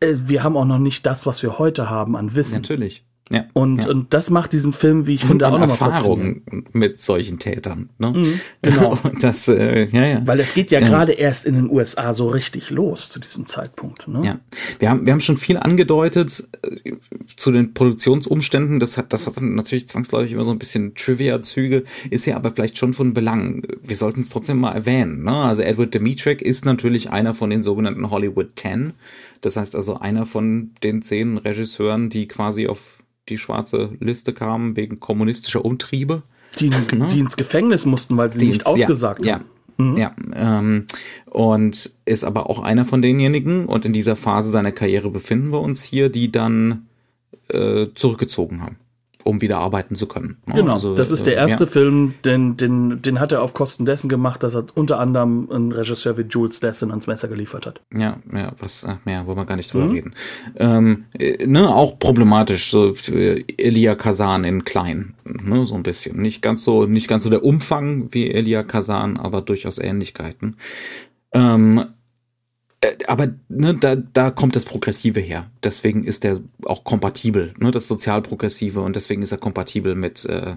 äh, 0.00 0.14
wir 0.26 0.42
haben 0.42 0.56
auch 0.56 0.66
noch 0.66 0.78
nicht 0.78 1.06
das, 1.06 1.24
was 1.24 1.42
wir 1.42 1.58
heute 1.58 1.88
haben 1.88 2.14
an 2.14 2.34
Wissen. 2.34 2.56
Natürlich. 2.56 3.04
Ja. 3.30 3.44
Und, 3.52 3.84
ja. 3.84 3.90
und 3.90 4.14
das 4.14 4.30
macht 4.30 4.52
diesen 4.52 4.72
Film, 4.72 5.06
wie 5.06 5.14
ich 5.14 5.22
und 5.22 5.28
finde, 5.28 5.48
auch 5.48 5.52
nochmal. 5.52 5.68
Erfahrung 5.68 6.42
mit 6.72 6.98
solchen 6.98 7.38
Tätern. 7.38 7.90
Ne? 7.98 8.40
genau. 8.62 8.98
Und 9.02 9.22
das, 9.22 9.48
äh, 9.48 9.84
ja, 9.86 10.06
ja. 10.06 10.26
Weil 10.26 10.40
es 10.40 10.54
geht 10.54 10.70
ja 10.70 10.80
Ja. 10.80 10.88
gerade 10.88 11.12
erst 11.12 11.44
in 11.44 11.54
den 11.54 11.70
USA 11.70 12.14
so 12.14 12.28
richtig 12.28 12.70
los 12.70 13.10
zu 13.10 13.20
diesem 13.20 13.46
Zeitpunkt. 13.46 14.08
Ne? 14.08 14.20
Ja, 14.24 14.38
wir 14.78 14.90
haben, 14.90 15.04
wir 15.06 15.12
haben 15.12 15.20
schon 15.20 15.36
viel 15.36 15.58
angedeutet 15.58 16.48
äh, 16.62 16.92
zu 17.26 17.52
den 17.52 17.74
Produktionsumständen. 17.74 18.80
Das 18.80 18.96
hat, 18.96 19.12
das 19.12 19.26
hat 19.26 19.40
natürlich 19.40 19.88
zwangsläufig 19.88 20.32
immer 20.32 20.44
so 20.44 20.52
ein 20.52 20.58
bisschen 20.58 20.94
Trivia-Züge, 20.94 21.84
ist 22.10 22.24
ja 22.26 22.36
aber 22.36 22.52
vielleicht 22.52 22.78
schon 22.78 22.94
von 22.94 23.12
Belang. 23.14 23.62
Wir 23.82 23.96
sollten 23.96 24.20
es 24.20 24.30
trotzdem 24.30 24.58
mal 24.58 24.72
erwähnen. 24.72 25.24
Ne? 25.24 25.34
Also 25.34 25.62
Edward 25.62 25.92
Dimitrek 25.94 26.40
ist 26.40 26.64
natürlich 26.64 27.10
einer 27.10 27.34
von 27.34 27.50
den 27.50 27.62
sogenannten 27.62 28.10
Hollywood 28.10 28.56
Ten. 28.56 28.94
Das 29.40 29.56
heißt 29.56 29.76
also 29.76 29.98
einer 29.98 30.26
von 30.26 30.72
den 30.82 31.02
zehn 31.02 31.38
Regisseuren, 31.38 32.10
die 32.10 32.28
quasi 32.28 32.66
auf 32.66 32.98
die 33.28 33.38
schwarze 33.38 33.90
Liste 34.00 34.32
kamen 34.32 34.76
wegen 34.76 35.00
kommunistischer 35.00 35.64
Umtriebe. 35.64 36.22
Die, 36.58 36.70
die 36.70 37.18
ins 37.18 37.36
Gefängnis 37.36 37.84
mussten, 37.84 38.16
weil 38.16 38.32
sie 38.32 38.38
nicht 38.46 38.66
Dienst, 38.66 38.66
ja, 38.66 38.72
ausgesagt 38.72 39.24
ja, 39.26 39.34
haben. 39.34 39.44
Mhm. 39.76 39.96
Ja, 39.96 40.14
ähm, 40.34 40.86
und 41.26 41.92
ist 42.04 42.24
aber 42.24 42.50
auch 42.50 42.60
einer 42.60 42.84
von 42.84 43.00
denjenigen, 43.00 43.66
und 43.66 43.84
in 43.84 43.92
dieser 43.92 44.16
Phase 44.16 44.50
seiner 44.50 44.72
Karriere 44.72 45.10
befinden 45.10 45.52
wir 45.52 45.60
uns 45.60 45.82
hier, 45.82 46.08
die 46.08 46.32
dann 46.32 46.88
äh, 47.48 47.86
zurückgezogen 47.94 48.60
haben, 48.62 48.76
um 49.28 49.42
wieder 49.42 49.58
arbeiten 49.58 49.94
zu 49.94 50.06
können. 50.08 50.38
ne? 50.46 50.54
Genau, 50.54 50.72
Also, 50.72 50.94
das 50.94 51.10
ist 51.10 51.26
der 51.26 51.34
äh, 51.34 51.40
erste 51.40 51.64
ja. 51.64 51.70
Film, 51.70 52.14
den, 52.24 52.56
den, 52.56 53.02
den 53.02 53.20
hat 53.20 53.30
er 53.30 53.42
auf 53.42 53.52
Kosten 53.52 53.84
dessen 53.84 54.08
gemacht, 54.08 54.42
dass 54.42 54.54
er 54.54 54.64
unter 54.74 54.98
anderem 54.98 55.50
einen 55.52 55.72
Regisseur 55.72 56.16
wie 56.16 56.22
Jules 56.22 56.60
Dessen 56.60 56.90
ans 56.90 57.06
Messer 57.06 57.28
geliefert 57.28 57.66
hat. 57.66 57.82
Ja, 57.92 58.16
ja, 58.32 58.52
was, 58.58 58.86
ach, 58.88 58.96
ja, 59.04 59.26
wollen 59.26 59.36
wir 59.36 59.44
gar 59.44 59.56
nicht 59.56 59.72
drüber 59.72 59.92
reden. 59.92 60.14
Ähm, 60.56 61.04
äh, 61.18 61.46
ne, 61.46 61.68
auch 61.68 61.98
problematisch, 61.98 62.70
so 62.70 62.94
äh, 63.12 63.44
Elia 63.58 63.94
Kazan 63.96 64.44
in 64.44 64.64
klein, 64.64 65.14
ne, 65.24 65.66
so 65.66 65.74
ein 65.74 65.82
bisschen. 65.82 66.20
Nicht 66.22 66.40
ganz 66.40 66.64
so, 66.64 66.86
nicht 66.86 67.06
ganz 67.06 67.24
so 67.24 67.30
der 67.30 67.44
Umfang 67.44 68.08
wie 68.12 68.30
Elia 68.30 68.62
Kazan, 68.62 69.18
aber 69.18 69.42
durchaus 69.42 69.78
Ähnlichkeiten. 69.78 70.56
Ähm, 71.32 71.78
Äh, 71.78 71.97
aber 73.06 73.28
ne, 73.48 73.74
da, 73.74 73.96
da 73.96 74.30
kommt 74.30 74.54
das 74.54 74.64
Progressive 74.64 75.20
her. 75.20 75.50
Deswegen 75.62 76.04
ist 76.04 76.24
der 76.24 76.38
auch 76.64 76.84
kompatibel, 76.84 77.52
ne, 77.58 77.70
das 77.70 77.88
Sozialprogressive 77.88 78.80
und 78.80 78.94
deswegen 78.94 79.22
ist 79.22 79.32
er 79.32 79.38
kompatibel 79.38 79.94
mit 79.94 80.24
äh, 80.26 80.56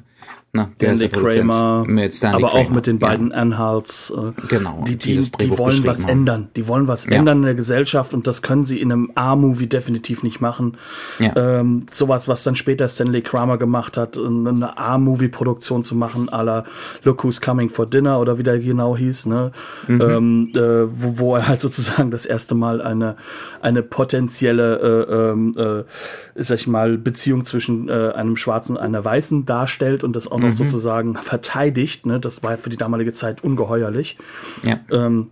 na, 0.53 0.67
Stanley 0.75 1.07
Kramer, 1.07 1.85
mit 1.87 2.13
Stanley 2.13 2.43
aber 2.43 2.49
Kramer. 2.51 2.65
auch 2.65 2.69
mit 2.71 2.85
den 2.85 2.99
beiden 2.99 3.29
ja. 3.29 3.37
Anhalts. 3.37 4.11
Äh, 4.11 4.33
genau. 4.49 4.83
Die, 4.85 4.97
die, 4.97 5.17
die, 5.17 5.31
die 5.31 5.57
wollen 5.57 5.85
was 5.85 6.03
haben. 6.03 6.09
ändern. 6.09 6.49
Die 6.57 6.67
wollen 6.67 6.89
was 6.89 7.05
ja. 7.05 7.11
ändern 7.13 7.37
in 7.37 7.43
der 7.43 7.55
Gesellschaft 7.55 8.13
und 8.13 8.27
das 8.27 8.41
können 8.41 8.65
sie 8.65 8.81
in 8.81 8.91
einem 8.91 9.11
A-Movie 9.15 9.67
definitiv 9.67 10.23
nicht 10.23 10.41
machen. 10.41 10.75
Ja. 11.19 11.33
Ähm, 11.37 11.85
sowas, 11.89 12.27
was 12.27 12.43
dann 12.43 12.57
später 12.57 12.89
Stanley 12.89 13.21
Kramer 13.21 13.57
gemacht 13.57 13.95
hat, 13.95 14.17
eine 14.17 14.77
A-Movie-Produktion 14.77 15.85
zu 15.85 15.95
machen, 15.95 16.27
à 16.27 16.43
la 16.43 16.65
Look 17.03 17.23
Who's 17.23 17.39
Coming 17.39 17.69
for 17.69 17.85
Dinner 17.85 18.19
oder 18.19 18.37
wie 18.37 18.43
der 18.43 18.59
genau 18.59 18.97
hieß, 18.97 19.27
ne? 19.27 19.53
Mhm. 19.87 20.01
Ähm, 20.01 20.51
äh, 20.53 20.59
wo, 20.59 21.19
wo 21.19 21.35
er 21.37 21.47
halt 21.47 21.61
sozusagen 21.61 22.11
das 22.11 22.25
erste 22.25 22.55
Mal 22.55 22.81
eine, 22.81 23.15
eine 23.61 23.83
potenzielle, 23.83 25.07
äh, 25.07 25.31
ähm, 25.31 25.55
äh, 25.57 26.43
sag 26.43 26.59
ich 26.59 26.67
mal, 26.67 26.97
Beziehung 26.97 27.45
zwischen 27.45 27.87
äh, 27.87 28.11
einem 28.13 28.35
Schwarzen 28.35 28.75
und 28.75 28.81
einer 28.81 29.05
Weißen 29.05 29.45
darstellt 29.45 30.03
und 30.03 30.13
das 30.13 30.29
auch 30.29 30.40
noch 30.41 30.49
mhm. 30.49 30.53
sozusagen 30.53 31.15
verteidigt. 31.15 32.05
Ne? 32.05 32.19
Das 32.19 32.43
war 32.43 32.57
für 32.57 32.69
die 32.69 32.77
damalige 32.77 33.13
Zeit 33.13 33.43
ungeheuerlich. 33.43 34.17
Ja. 34.63 34.79
Ähm, 34.91 35.27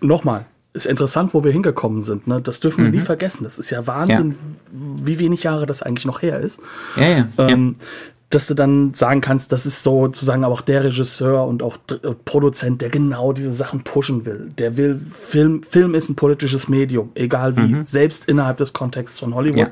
Nochmal, 0.00 0.46
ist 0.74 0.86
interessant, 0.86 1.32
wo 1.32 1.42
wir 1.42 1.52
hingekommen 1.52 2.02
sind. 2.02 2.26
Ne? 2.26 2.40
Das 2.40 2.60
dürfen 2.60 2.84
wir 2.84 2.90
nie 2.90 2.98
mhm. 2.98 3.02
vergessen. 3.02 3.44
Das 3.44 3.58
ist 3.58 3.70
ja 3.70 3.86
Wahnsinn, 3.86 4.32
ja. 4.32 5.06
wie 5.06 5.18
wenig 5.18 5.42
Jahre 5.42 5.66
das 5.66 5.82
eigentlich 5.82 6.04
noch 6.04 6.22
her 6.22 6.40
ist. 6.40 6.60
Ja, 6.96 7.08
ja, 7.08 7.28
ähm, 7.38 7.76
ja. 7.78 7.86
Dass 8.28 8.48
du 8.48 8.54
dann 8.54 8.92
sagen 8.92 9.20
kannst, 9.20 9.52
das 9.52 9.66
ist 9.66 9.84
sozusagen 9.84 10.44
auch 10.44 10.60
der 10.60 10.82
Regisseur 10.82 11.46
und 11.46 11.62
auch 11.62 11.78
Produzent, 12.24 12.82
der 12.82 12.90
genau 12.90 13.32
diese 13.32 13.52
Sachen 13.52 13.84
pushen 13.84 14.26
will. 14.26 14.50
Der 14.58 14.76
will, 14.76 15.00
Film, 15.24 15.62
Film 15.62 15.94
ist 15.94 16.08
ein 16.10 16.16
politisches 16.16 16.68
Medium, 16.68 17.10
egal 17.14 17.56
wie, 17.56 17.74
mhm. 17.74 17.84
selbst 17.84 18.24
innerhalb 18.26 18.56
des 18.56 18.72
Kontexts 18.72 19.20
von 19.20 19.34
Hollywood. 19.34 19.70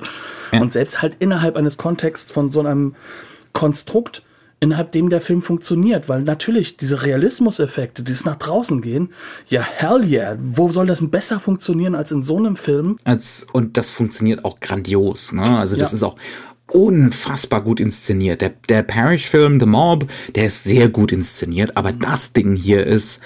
Und 0.52 0.72
selbst 0.72 1.02
halt 1.02 1.16
innerhalb 1.18 1.56
eines 1.56 1.78
Kontexts 1.78 2.30
von 2.30 2.50
so 2.50 2.60
einem 2.60 2.94
Konstrukt, 3.52 4.22
innerhalb 4.64 4.92
dem 4.92 5.10
der 5.10 5.20
Film 5.20 5.42
funktioniert, 5.42 6.08
weil 6.08 6.22
natürlich 6.22 6.76
diese 6.76 7.02
Realismuseffekte, 7.02 8.02
die 8.02 8.12
es 8.12 8.24
nach 8.24 8.36
draußen 8.36 8.80
gehen, 8.80 9.10
ja 9.46 9.62
hell 9.62 10.02
yeah, 10.04 10.36
wo 10.40 10.70
soll 10.70 10.86
das 10.86 11.06
besser 11.08 11.38
funktionieren 11.38 11.94
als 11.94 12.10
in 12.10 12.22
so 12.22 12.38
einem 12.38 12.56
Film? 12.56 12.96
Als 13.04 13.46
und 13.52 13.76
das 13.76 13.90
funktioniert 13.90 14.44
auch 14.44 14.60
grandios, 14.60 15.32
ne? 15.32 15.58
Also 15.58 15.76
das 15.76 15.92
ja. 15.92 15.96
ist 15.96 16.02
auch 16.02 16.16
unfassbar 16.66 17.62
gut 17.62 17.78
inszeniert. 17.78 18.40
Der, 18.40 18.54
der 18.68 18.82
Parish-Film 18.82 19.60
The 19.60 19.66
Mob, 19.66 20.06
der 20.34 20.46
ist 20.46 20.64
sehr 20.64 20.88
gut 20.88 21.12
inszeniert, 21.12 21.76
aber 21.76 21.92
das 21.92 22.32
Ding 22.32 22.56
hier 22.56 22.86
ist 22.86 23.20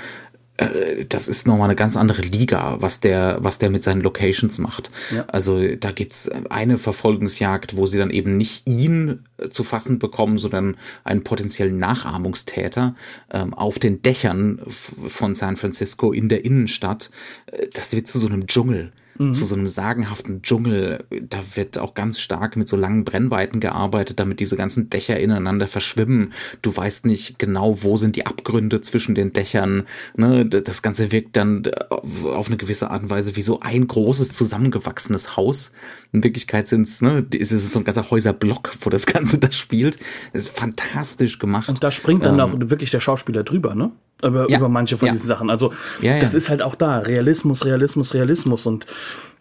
das 1.08 1.28
ist 1.28 1.46
nochmal 1.46 1.68
eine 1.68 1.76
ganz 1.76 1.96
andere 1.96 2.22
Liga, 2.22 2.78
was 2.80 2.98
der, 2.98 3.38
was 3.40 3.58
der 3.58 3.70
mit 3.70 3.84
seinen 3.84 4.00
Locations 4.00 4.58
macht. 4.58 4.90
Ja. 5.14 5.24
Also 5.28 5.76
da 5.76 5.92
gibt's 5.92 6.28
eine 6.50 6.78
Verfolgungsjagd, 6.78 7.76
wo 7.76 7.86
sie 7.86 7.96
dann 7.96 8.10
eben 8.10 8.36
nicht 8.36 8.68
ihn 8.68 9.24
äh, 9.38 9.50
zu 9.50 9.62
fassen 9.62 10.00
bekommen, 10.00 10.36
sondern 10.36 10.76
einen 11.04 11.22
potenziellen 11.22 11.78
Nachahmungstäter 11.78 12.96
ähm, 13.32 13.54
auf 13.54 13.78
den 13.78 14.02
Dächern 14.02 14.60
von 14.66 15.36
San 15.36 15.56
Francisco 15.56 16.12
in 16.12 16.28
der 16.28 16.44
Innenstadt. 16.44 17.10
Äh, 17.46 17.68
das 17.72 17.92
wird 17.92 18.08
zu 18.08 18.18
so 18.18 18.26
einem 18.26 18.48
Dschungel 18.48 18.92
mhm. 19.18 19.32
zu 19.32 19.44
so 19.44 19.54
einem 19.54 19.66
sagenhaften 19.66 20.42
Dschungel. 20.42 21.04
Da 21.28 21.38
wird 21.54 21.78
auch 21.78 21.94
ganz 21.94 22.18
stark 22.20 22.56
mit 22.56 22.68
so 22.68 22.76
langen 22.76 23.04
Brennweiten 23.04 23.60
gearbeitet, 23.60 24.20
damit 24.20 24.40
diese 24.40 24.56
ganzen 24.56 24.90
Dächer 24.90 25.18
ineinander 25.18 25.68
verschwimmen. 25.68 26.32
Du 26.62 26.74
weißt 26.74 27.06
nicht 27.06 27.38
genau, 27.38 27.82
wo 27.82 27.96
sind 27.96 28.16
die 28.16 28.26
Abgründe 28.26 28.80
zwischen 28.80 29.14
den 29.14 29.32
Dächern. 29.32 29.84
Ne? 30.16 30.46
Das 30.46 30.82
Ganze 30.82 31.12
wirkt 31.12 31.36
dann 31.36 31.64
auf 31.88 32.48
eine 32.48 32.56
gewisse 32.56 32.90
Art 32.90 33.02
und 33.02 33.10
Weise 33.10 33.36
wie 33.36 33.42
so 33.42 33.60
ein 33.60 33.86
großes 33.86 34.32
zusammengewachsenes 34.32 35.36
Haus. 35.36 35.72
In 36.12 36.24
Wirklichkeit 36.24 36.68
sind 36.68 36.82
es, 36.82 37.02
ne, 37.02 37.26
ist 37.32 37.52
es 37.52 37.72
so 37.72 37.78
ein 37.78 37.84
ganzer 37.84 38.10
Häuserblock, 38.10 38.72
wo 38.80 38.90
das 38.90 39.06
Ganze 39.06 39.38
da 39.38 39.50
spielt. 39.52 39.98
Das 40.32 40.44
ist 40.44 40.58
fantastisch 40.58 41.38
gemacht. 41.38 41.68
Und 41.68 41.84
da 41.84 41.90
springt 41.90 42.24
dann 42.24 42.34
ähm, 42.34 42.40
auch 42.40 42.52
wirklich 42.70 42.90
der 42.90 43.00
Schauspieler 43.00 43.44
drüber, 43.44 43.74
ne? 43.74 43.92
Über, 44.22 44.50
ja. 44.50 44.58
über 44.58 44.68
manche 44.68 44.96
von 44.98 45.06
ja. 45.06 45.12
diesen 45.12 45.26
Sachen. 45.26 45.50
Also 45.50 45.72
ja, 46.00 46.18
das 46.18 46.34
ist 46.34 46.48
halt 46.48 46.62
auch 46.62 46.74
da. 46.74 46.98
Realismus, 46.98 47.64
Realismus, 47.64 48.14
Realismus. 48.14 48.66
Und 48.66 48.86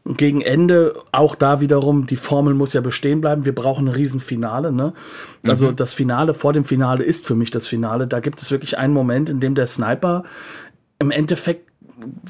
gegen 0.05 0.41
Ende 0.41 0.95
auch 1.11 1.36
da 1.36 1.59
wiederum, 1.59 2.07
die 2.07 2.15
Formel 2.15 2.53
muss 2.53 2.73
ja 2.73 2.82
bestehen 2.82 3.21
bleiben. 3.21 3.45
Wir 3.45 3.53
brauchen 3.53 3.88
ein 3.88 3.93
Riesenfinale. 3.93 4.71
Ne? 4.71 4.93
Also 5.43 5.71
mhm. 5.71 5.75
das 5.75 5.93
Finale 5.93 6.34
vor 6.34 6.53
dem 6.53 6.63
Finale 6.63 7.03
ist 7.03 7.25
für 7.25 7.36
mich 7.36 7.51
das 7.51 7.67
Finale. 7.67 8.07
Da 8.07 8.19
gibt 8.19 8.41
es 8.41 8.51
wirklich 8.51 8.78
einen 8.78 8.93
Moment, 8.93 9.30
in 9.30 9.39
dem 9.39 9.55
der 9.55 9.67
Sniper 9.67 10.23
im 10.99 11.11
Endeffekt 11.11 11.69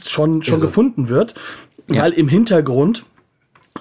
schon, 0.01 0.43
schon 0.43 0.61
gefunden 0.61 1.09
wird. 1.09 1.35
Weil 1.89 2.11
im 2.11 2.27
Hintergrund 2.27 3.05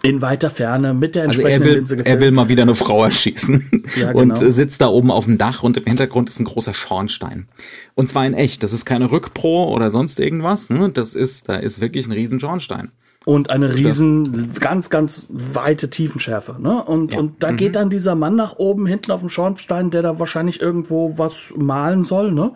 in 0.09 0.23
weiter 0.23 0.51
Ferne 0.51 0.95
mit 0.95 1.15
der 1.15 1.25
entsprechenden 1.25 1.53
also 1.53 1.65
er 1.65 1.69
will, 1.69 1.77
Linse 1.77 1.97
gefilmt. 1.97 2.17
Er 2.17 2.21
will 2.21 2.31
mal 2.31 2.49
wieder 2.49 2.63
eine 2.63 2.75
Frau 2.75 3.05
erschießen 3.05 3.83
ja, 4.01 4.13
genau. 4.13 4.19
und 4.19 4.37
sitzt 4.37 4.81
da 4.81 4.89
oben 4.89 5.11
auf 5.11 5.25
dem 5.25 5.39
Dach 5.39 5.63
und 5.63 5.77
im 5.77 5.85
Hintergrund 5.85 6.29
ist 6.29 6.41
ein 6.41 6.45
großer 6.45 6.75
Schornstein. 6.75 7.49
Und 7.95 8.09
zwar 8.09 8.27
in 8.27 8.35
echt. 8.35 8.63
Das 8.63 8.73
ist 8.73 8.85
keine 8.85 9.11
Rückpro 9.11 9.73
oder 9.75 9.91
sonst 9.91 10.21
irgendwas. 10.21 10.71
Ne? 10.71 10.91
Das 10.91 11.15
ist, 11.15 11.49
da 11.49 11.57
ist 11.57 11.81
wirklich 11.81 12.07
ein 12.07 12.13
riesen 12.13 12.41
Schornstein 12.41 12.91
und 13.27 13.51
eine 13.51 13.75
riesen, 13.75 14.53
ganz, 14.61 14.89
ganz 14.89 15.29
weite 15.33 15.91
Tiefenschärfe. 15.91 16.55
Ne? 16.61 16.85
Und, 16.85 17.13
ja. 17.13 17.19
und 17.19 17.43
da 17.43 17.51
mhm. 17.51 17.57
geht 17.57 17.75
dann 17.75 17.91
dieser 17.91 18.15
Mann 18.15 18.37
nach 18.37 18.57
oben, 18.59 18.87
hinten 18.87 19.11
auf 19.11 19.19
dem 19.19 19.31
Schornstein, 19.31 19.91
der 19.91 20.03
da 20.03 20.21
wahrscheinlich 20.21 20.61
irgendwo 20.61 21.19
was 21.19 21.53
malen 21.57 22.05
soll. 22.05 22.31
Ne? 22.31 22.53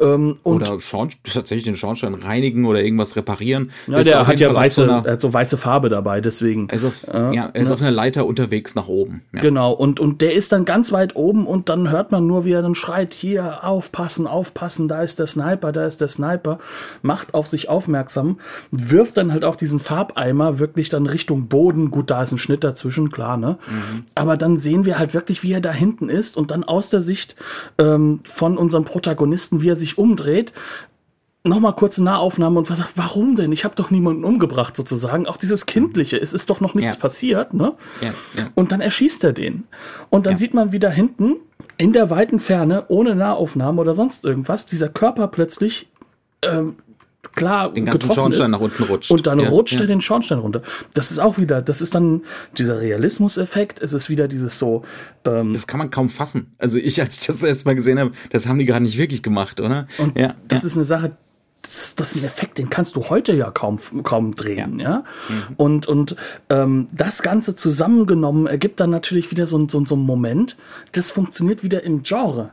Ähm, 0.00 0.38
und 0.42 0.68
oder 0.68 0.80
Schorn, 0.80 1.10
tatsächlich 1.22 1.62
den 1.62 1.76
Schornstein 1.76 2.14
reinigen 2.14 2.66
oder 2.66 2.82
irgendwas 2.82 3.14
reparieren. 3.14 3.70
Ja, 3.86 4.02
der 4.02 4.26
hat 4.26 4.40
ja 4.40 4.52
weiße, 4.52 4.86
so 4.86 4.92
hat 4.92 5.20
so 5.20 5.32
weiße 5.32 5.56
Farbe 5.56 5.88
dabei, 5.88 6.20
deswegen. 6.20 6.68
Er 6.68 6.74
ist 6.74 6.84
auf, 6.84 7.06
äh, 7.06 7.36
ja, 7.36 7.50
er 7.52 7.62
ist 7.62 7.68
ne? 7.68 7.74
auf 7.74 7.80
einer 7.80 7.92
Leiter 7.92 8.26
unterwegs 8.26 8.74
nach 8.74 8.88
oben. 8.88 9.22
Ja. 9.32 9.42
Genau, 9.42 9.70
und, 9.70 10.00
und 10.00 10.20
der 10.20 10.34
ist 10.34 10.50
dann 10.50 10.64
ganz 10.64 10.90
weit 10.90 11.14
oben 11.14 11.46
und 11.46 11.68
dann 11.68 11.92
hört 11.92 12.10
man 12.10 12.26
nur, 12.26 12.44
wie 12.44 12.54
er 12.54 12.62
dann 12.62 12.74
schreit, 12.74 13.14
hier, 13.14 13.62
aufpassen, 13.62 14.26
aufpassen, 14.26 14.88
da 14.88 15.00
ist 15.00 15.20
der 15.20 15.28
Sniper, 15.28 15.70
da 15.70 15.86
ist 15.86 16.00
der 16.00 16.08
Sniper, 16.08 16.58
macht 17.02 17.34
auf 17.34 17.46
sich 17.46 17.68
aufmerksam, 17.68 18.40
wirft 18.72 19.16
dann 19.16 19.32
halt 19.32 19.44
auch 19.44 19.54
diesen 19.54 19.78
Farb 19.78 20.07
Farbeimer 20.08 20.58
wirklich 20.58 20.88
dann 20.88 21.06
Richtung 21.06 21.48
Boden. 21.48 21.90
Gut, 21.90 22.10
da 22.10 22.22
ist 22.22 22.32
ein 22.32 22.38
Schnitt 22.38 22.64
dazwischen, 22.64 23.10
klar, 23.10 23.36
ne? 23.36 23.58
Mhm. 23.68 24.04
Aber 24.14 24.36
dann 24.36 24.58
sehen 24.58 24.84
wir 24.84 24.98
halt 24.98 25.14
wirklich, 25.14 25.42
wie 25.42 25.52
er 25.52 25.60
da 25.60 25.72
hinten 25.72 26.08
ist 26.08 26.36
und 26.36 26.50
dann 26.50 26.64
aus 26.64 26.90
der 26.90 27.02
Sicht 27.02 27.36
ähm, 27.78 28.20
von 28.24 28.56
unserem 28.58 28.84
Protagonisten, 28.84 29.60
wie 29.60 29.68
er 29.68 29.76
sich 29.76 29.98
umdreht, 29.98 30.52
nochmal 31.44 31.74
kurze 31.74 32.02
Nahaufnahme 32.02 32.58
und 32.58 32.66
sagt, 32.66 32.92
warum 32.96 33.36
denn? 33.36 33.52
Ich 33.52 33.64
habe 33.64 33.74
doch 33.74 33.90
niemanden 33.90 34.24
umgebracht 34.24 34.76
sozusagen. 34.76 35.26
Auch 35.26 35.36
dieses 35.36 35.66
Kindliche, 35.66 36.20
es 36.20 36.32
ist 36.32 36.50
doch 36.50 36.60
noch 36.60 36.74
nichts 36.74 36.96
ja. 36.96 37.00
passiert, 37.00 37.54
ne? 37.54 37.74
Ja, 38.00 38.12
ja. 38.36 38.50
Und 38.54 38.72
dann 38.72 38.80
erschießt 38.80 39.24
er 39.24 39.32
den. 39.32 39.64
Und 40.10 40.26
dann 40.26 40.36
sieht 40.36 40.54
man 40.54 40.72
wieder 40.72 40.90
hinten 40.90 41.36
in 41.76 41.92
der 41.92 42.10
weiten 42.10 42.40
Ferne, 42.40 42.86
ohne 42.88 43.14
Nahaufnahme 43.14 43.80
oder 43.80 43.94
sonst 43.94 44.24
irgendwas, 44.24 44.66
dieser 44.66 44.88
Körper 44.88 45.28
plötzlich 45.28 45.88
ähm, 46.42 46.76
klar 47.38 47.72
den 47.72 47.84
ganzen 47.84 48.12
Schornstein 48.12 48.46
ist, 48.46 48.50
nach 48.50 48.60
unten 48.60 48.82
rutscht. 48.84 49.10
Und 49.10 49.26
dann 49.26 49.40
ja, 49.40 49.48
rutscht 49.48 49.74
ja. 49.74 49.80
er 49.80 49.86
den 49.86 50.00
Schornstein 50.00 50.38
runter. 50.38 50.62
Das 50.94 51.10
ist 51.10 51.18
auch 51.18 51.38
wieder, 51.38 51.62
das 51.62 51.80
ist 51.80 51.94
dann 51.94 52.22
dieser 52.56 52.80
Realismus-Effekt. 52.80 53.80
Es 53.80 53.92
ist 53.92 54.08
wieder 54.08 54.28
dieses 54.28 54.58
so. 54.58 54.84
Ähm, 55.24 55.52
das 55.52 55.66
kann 55.66 55.78
man 55.78 55.90
kaum 55.90 56.08
fassen. 56.08 56.54
Also 56.58 56.78
ich, 56.78 57.00
als 57.00 57.18
ich 57.18 57.26
das 57.26 57.42
erstmal 57.42 57.74
gesehen 57.74 57.98
habe, 57.98 58.12
das 58.30 58.46
haben 58.46 58.58
die 58.58 58.66
gar 58.66 58.80
nicht 58.80 58.98
wirklich 58.98 59.22
gemacht, 59.22 59.60
oder? 59.60 59.86
Und 59.98 60.18
ja, 60.18 60.34
das 60.46 60.64
ist 60.64 60.76
eine 60.76 60.84
Sache, 60.84 61.16
das, 61.62 61.94
das, 61.96 62.12
ist 62.12 62.22
ein 62.22 62.24
Effekt, 62.24 62.58
den 62.58 62.70
kannst 62.70 62.96
du 62.96 63.04
heute 63.10 63.34
ja 63.34 63.50
kaum, 63.50 63.78
kaum 64.02 64.36
drehen, 64.36 64.78
ja. 64.78 64.90
ja? 64.90 65.04
Mhm. 65.28 65.54
Und, 65.56 65.86
und 65.86 66.16
ähm, 66.50 66.88
das 66.92 67.22
Ganze 67.22 67.56
zusammengenommen 67.56 68.46
ergibt 68.46 68.80
dann 68.80 68.90
natürlich 68.90 69.30
wieder 69.30 69.46
so, 69.46 69.68
so, 69.68 69.84
so 69.84 69.94
einen 69.94 70.04
Moment, 70.04 70.56
das 70.92 71.10
funktioniert 71.10 71.62
wieder 71.62 71.82
im 71.82 72.02
Genre. 72.02 72.52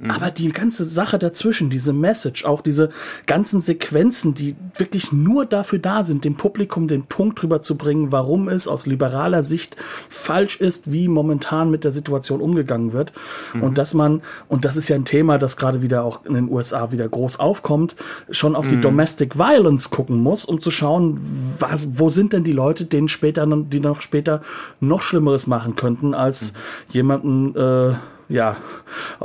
Mhm. 0.00 0.10
Aber 0.10 0.30
die 0.30 0.50
ganze 0.50 0.84
Sache 0.84 1.18
dazwischen, 1.18 1.70
diese 1.70 1.92
Message, 1.92 2.44
auch 2.44 2.62
diese 2.62 2.90
ganzen 3.26 3.60
Sequenzen, 3.60 4.34
die 4.34 4.56
wirklich 4.74 5.12
nur 5.12 5.44
dafür 5.44 5.78
da 5.78 6.04
sind, 6.04 6.24
dem 6.24 6.36
Publikum 6.36 6.88
den 6.88 7.04
Punkt 7.04 7.40
drüber 7.40 7.62
zu 7.62 7.76
bringen, 7.76 8.10
warum 8.10 8.48
es 8.48 8.66
aus 8.66 8.86
liberaler 8.86 9.44
Sicht 9.44 9.76
falsch 10.08 10.60
ist, 10.60 10.90
wie 10.90 11.08
momentan 11.08 11.70
mit 11.70 11.84
der 11.84 11.92
Situation 11.92 12.40
umgegangen 12.40 12.92
wird. 12.92 13.12
Mhm. 13.54 13.62
Und 13.62 13.78
dass 13.78 13.92
man, 13.92 14.22
und 14.48 14.64
das 14.64 14.76
ist 14.76 14.88
ja 14.88 14.96
ein 14.96 15.04
Thema, 15.04 15.38
das 15.38 15.56
gerade 15.56 15.82
wieder 15.82 16.04
auch 16.04 16.24
in 16.24 16.34
den 16.34 16.50
USA 16.50 16.92
wieder 16.92 17.08
groß 17.08 17.38
aufkommt, 17.38 17.94
schon 18.30 18.56
auf 18.56 18.66
die 18.66 18.76
mhm. 18.76 18.82
Domestic 18.82 19.38
Violence 19.38 19.90
gucken 19.90 20.18
muss, 20.18 20.44
um 20.44 20.62
zu 20.62 20.70
schauen, 20.70 21.20
was, 21.58 21.98
wo 21.98 22.08
sind 22.08 22.32
denn 22.32 22.44
die 22.44 22.52
Leute, 22.52 22.86
denen 22.86 23.08
später, 23.08 23.46
die 23.46 23.80
noch 23.80 24.00
später 24.00 24.40
noch 24.80 25.02
Schlimmeres 25.02 25.46
machen 25.46 25.76
könnten, 25.76 26.14
als 26.14 26.52
mhm. 26.52 26.56
jemanden, 26.92 27.56
äh, 27.56 27.94
ja, 28.30 28.56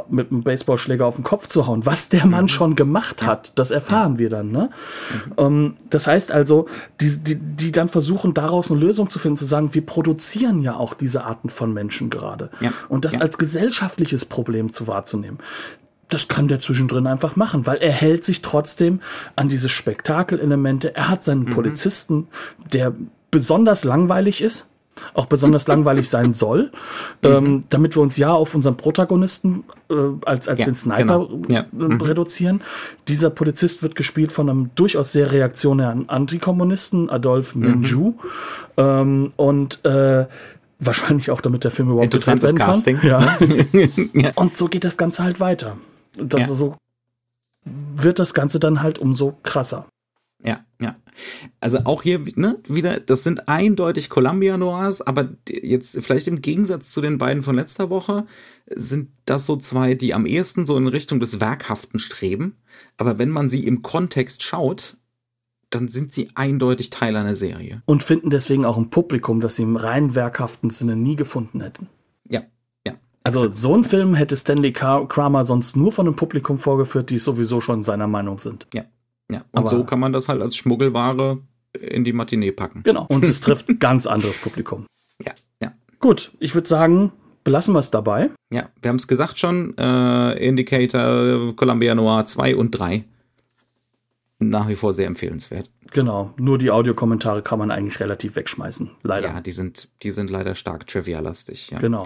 mit 0.10 0.32
einem 0.32 0.44
Baseballschläger 0.44 1.06
auf 1.06 1.16
den 1.16 1.24
Kopf 1.24 1.48
zu 1.48 1.68
hauen. 1.68 1.86
Was 1.86 2.10
der 2.10 2.26
Mann 2.26 2.46
mhm. 2.46 2.50
schon 2.50 2.76
gemacht 2.76 3.26
hat, 3.26 3.54
das 3.56 3.72
erfahren 3.72 4.14
ja. 4.14 4.20
wir 4.20 4.30
dann. 4.32 4.52
Ne? 4.52 4.70
Mhm. 5.28 5.34
Ähm, 5.38 5.74
das 5.90 6.08
heißt 6.08 6.32
also, 6.32 6.68
die, 7.00 7.18
die, 7.18 7.36
die 7.36 7.72
dann 7.72 7.88
versuchen, 7.88 8.34
daraus 8.34 8.72
eine 8.72 8.80
Lösung 8.80 9.10
zu 9.10 9.20
finden, 9.20 9.38
zu 9.38 9.46
sagen, 9.46 9.74
wir 9.74 9.86
produzieren 9.86 10.62
ja 10.62 10.76
auch 10.76 10.96
diese 10.96 11.24
Arten 11.24 11.50
von 11.50 11.72
Menschen 11.74 12.10
gerade. 12.10 12.50
Ja. 12.60 12.74
Und 12.90 13.06
das 13.06 13.14
ja. 13.14 13.22
als 13.22 13.38
gesellschaftliches 13.38 14.26
Problem 14.26 14.74
zu 14.74 14.88
wahrzunehmen 14.88 15.40
das 16.08 16.28
kann 16.28 16.48
der 16.48 16.60
zwischendrin 16.60 17.08
einfach 17.08 17.36
machen, 17.36 17.66
weil 17.66 17.78
er 17.78 17.92
hält 17.92 18.26
sich 18.26 18.44
trotzdem 18.44 19.02
an 19.36 19.50
diese 19.50 19.70
Spektakelelemente. 19.70 20.96
Er 20.96 21.10
hat 21.10 21.24
seinen 21.24 21.46
mhm. 21.46 21.50
Polizisten, 21.50 22.28
der 22.72 22.94
besonders 23.32 23.84
langweilig 23.84 24.42
ist, 24.42 24.68
auch 25.14 25.26
besonders 25.26 25.68
langweilig 25.68 26.10
sein 26.10 26.34
soll, 26.34 26.72
mhm. 27.22 27.30
ähm, 27.30 27.64
damit 27.70 27.96
wir 27.96 28.02
uns 28.02 28.18
ja 28.18 28.32
auf 28.32 28.56
unseren 28.56 28.78
Protagonisten 28.78 29.64
äh, 29.90 29.96
als, 30.26 30.48
als 30.48 30.60
ja, 30.60 30.66
den 30.66 30.76
Sniper 30.76 31.28
genau. 31.28 31.42
ja. 31.50 31.62
äh, 31.62 31.66
mhm. 31.72 32.02
reduzieren. 32.02 32.62
Dieser 33.08 33.30
Polizist 33.30 33.84
wird 33.84 33.96
gespielt 33.96 34.32
von 34.32 34.50
einem 34.50 34.72
durchaus 34.76 35.12
sehr 35.12 35.32
reaktionären 35.32 36.10
Antikommunisten, 36.10 37.10
Adolf 37.10 37.56
mhm. 37.56 37.62
Menjou. 37.62 38.14
Ähm, 38.78 39.34
und 39.36 39.84
äh, 39.86 40.26
wahrscheinlich 40.80 41.32
auch, 41.32 41.42
damit 41.42 41.64
der 41.64 41.72
Film 41.72 41.90
überhaupt 41.90 42.06
Interessantes 42.06 42.56
werden 42.56 42.58
Casting. 42.58 42.98
kann. 43.00 43.10
Ja. 43.10 43.38
ja. 44.14 44.32
Und 44.36 44.58
so 44.58 44.68
geht 44.68 44.84
das 44.84 44.98
Ganze 44.98 45.24
halt 45.24 45.40
weiter. 45.40 45.78
Das 46.18 46.48
so 46.48 46.76
wird 47.66 48.20
das 48.20 48.34
Ganze 48.34 48.60
dann 48.60 48.82
halt 48.82 49.00
umso 49.00 49.38
krasser. 49.44 49.88
Ja, 50.46 50.66
ja. 50.80 50.96
Also 51.60 51.80
auch 51.86 52.04
hier, 52.04 52.22
ne, 52.36 52.60
wieder, 52.68 53.00
das 53.00 53.24
sind 53.24 53.48
eindeutig 53.48 54.10
Columbia 54.10 54.58
Noirs, 54.58 55.02
aber 55.02 55.30
jetzt 55.50 55.98
vielleicht 56.02 56.28
im 56.28 56.42
Gegensatz 56.42 56.90
zu 56.92 57.02
den 57.02 57.18
beiden 57.18 57.42
von 57.42 57.56
letzter 57.56 57.90
Woche 57.90 58.26
sind 58.68 59.10
das 59.26 59.46
so 59.46 59.56
zwei, 59.56 59.94
die 59.94 60.14
am 60.14 60.26
ehesten 60.26 60.66
so 60.66 60.78
in 60.78 60.88
Richtung 60.88 61.20
des 61.20 61.40
Werkhaften 61.40 62.00
streben. 62.00 62.58
Aber 62.98 63.18
wenn 63.18 63.30
man 63.30 63.50
sie 63.50 63.66
im 63.66 63.82
Kontext 63.82 64.44
schaut, 64.44 64.98
dann 65.70 65.88
sind 65.88 66.14
sie 66.14 66.30
eindeutig 66.36 66.90
Teil 66.90 67.16
einer 67.16 67.36
Serie. 67.36 67.82
Und 67.86 68.04
finden 68.04 68.30
deswegen 68.30 68.66
auch 68.66 68.78
ein 68.78 68.90
Publikum, 68.90 69.42
das 69.42 69.56
sie 69.56 69.64
im 69.64 69.76
rein 69.76 70.16
werkhaften 70.16 70.70
Sinne 70.70 70.96
nie 70.96 71.16
gefunden 71.16 71.62
hätten. 71.62 71.90
Ja, 72.30 72.44
ja. 72.86 72.94
Also 73.24 73.50
so 73.50 73.74
einen 73.74 73.84
Film 73.84 74.16
hätte 74.16 74.38
Stanley 74.38 74.72
Kramer 74.72 75.46
sonst 75.46 75.76
nur 75.76 75.92
von 75.92 76.08
einem 76.08 76.16
Publikum 76.16 76.60
vorgeführt, 76.60 77.10
die 77.10 77.18
sowieso 77.18 77.62
schon 77.62 77.84
seiner 77.84 78.08
Meinung 78.08 78.40
sind. 78.40 78.68
Ja. 78.74 78.86
Ja, 79.32 79.40
und 79.52 79.60
Aber 79.60 79.70
so 79.70 79.84
kann 79.84 80.00
man 80.00 80.14
das 80.14 80.30
halt 80.30 80.42
als 80.42 80.56
Schmuggelware 80.56 81.40
in 81.80 82.04
die 82.04 82.14
Matinee 82.14 82.52
packen. 82.52 82.84
Genau. 82.84 83.06
Und 83.10 83.26
es 83.26 83.42
trifft 83.42 83.80
ganz 83.80 84.08
anderes 84.08 84.38
Publikum. 84.38 84.86
Ja, 85.26 85.34
ja. 85.62 85.74
Gut, 86.00 86.32
ich 86.40 86.54
würde 86.54 86.68
sagen, 86.68 87.12
belassen 87.44 87.74
wir 87.74 87.80
es 87.80 87.92
dabei. 87.92 88.30
Ja, 88.52 88.70
wir 88.82 88.90
haben 88.90 88.98
es 88.98 89.08
gesagt 89.08 89.40
schon, 89.40 89.76
äh, 89.78 90.48
Indicator, 90.48 91.56
Columbia 91.56 91.96
Noir 91.96 92.26
2 92.26 92.56
und 92.56 92.72
3 92.72 93.06
nach 94.40 94.68
wie 94.68 94.76
vor 94.76 94.94
sehr 94.94 95.08
empfehlenswert. 95.08 95.70
Genau, 95.92 96.34
nur 96.36 96.58
die 96.58 96.72
Audiokommentare 96.72 97.42
kann 97.42 97.58
man 97.58 97.72
eigentlich 97.72 98.00
relativ 98.00 98.36
wegschmeißen, 98.36 98.92
leider. 99.04 99.30
Ja, 99.30 99.42
die 99.42 99.52
sind, 99.52 99.88
die 100.04 100.12
sind 100.12 100.30
leider 100.30 100.56
stark 100.56 100.88
trivialastig. 100.88 101.70
Ja. 101.70 101.80
Genau. 101.80 102.06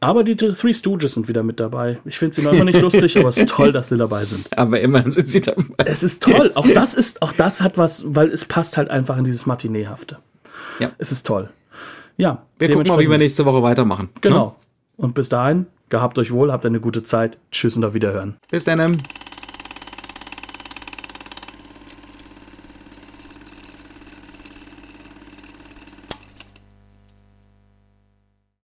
Aber 0.00 0.24
die 0.24 0.36
Three 0.36 0.74
Stooges 0.74 1.14
sind 1.14 1.28
wieder 1.28 1.44
mit 1.44 1.60
dabei. 1.60 2.00
Ich 2.04 2.18
finde 2.18 2.34
sie 2.34 2.42
noch 2.42 2.52
immer 2.52 2.64
nicht 2.64 2.80
lustig, 2.80 3.16
aber 3.16 3.28
es 3.28 3.36
ist 3.36 3.50
toll, 3.50 3.70
dass 3.72 3.90
sie 3.90 3.96
dabei 3.96 4.24
sind. 4.24 4.48
Aber 4.58 4.80
immerhin 4.80 5.12
sind 5.12 5.30
sie 5.30 5.40
dabei. 5.40 5.62
Es 5.78 6.02
ist 6.02 6.22
toll. 6.22 6.50
Auch 6.54 6.66
das 6.68 6.94
ist, 6.94 7.22
auch 7.22 7.32
das 7.32 7.60
hat 7.60 7.78
was, 7.78 8.04
weil 8.08 8.28
es 8.28 8.44
passt 8.44 8.76
halt 8.76 8.90
einfach 8.90 9.16
in 9.16 9.24
dieses 9.24 9.46
Matineehafte. 9.46 10.18
Ja. 10.80 10.92
Es 10.98 11.12
ist 11.12 11.26
toll. 11.26 11.50
Ja. 12.16 12.42
Wir 12.58 12.72
gucken 12.72 12.88
mal, 12.88 12.98
wie 12.98 13.08
wir 13.08 13.18
nächste 13.18 13.44
Woche 13.44 13.62
weitermachen. 13.62 14.08
Genau. 14.20 14.46
Ne? 14.46 14.54
Und 14.96 15.14
bis 15.14 15.28
dahin, 15.28 15.66
gehabt 15.90 16.18
euch 16.18 16.32
wohl, 16.32 16.50
habt 16.50 16.66
eine 16.66 16.80
gute 16.80 17.04
Zeit. 17.04 17.38
Tschüss 17.52 17.76
und 17.76 17.84
auf 17.84 17.94
Wiederhören. 17.94 18.36
Bis 18.50 18.64
dann. 18.64 18.96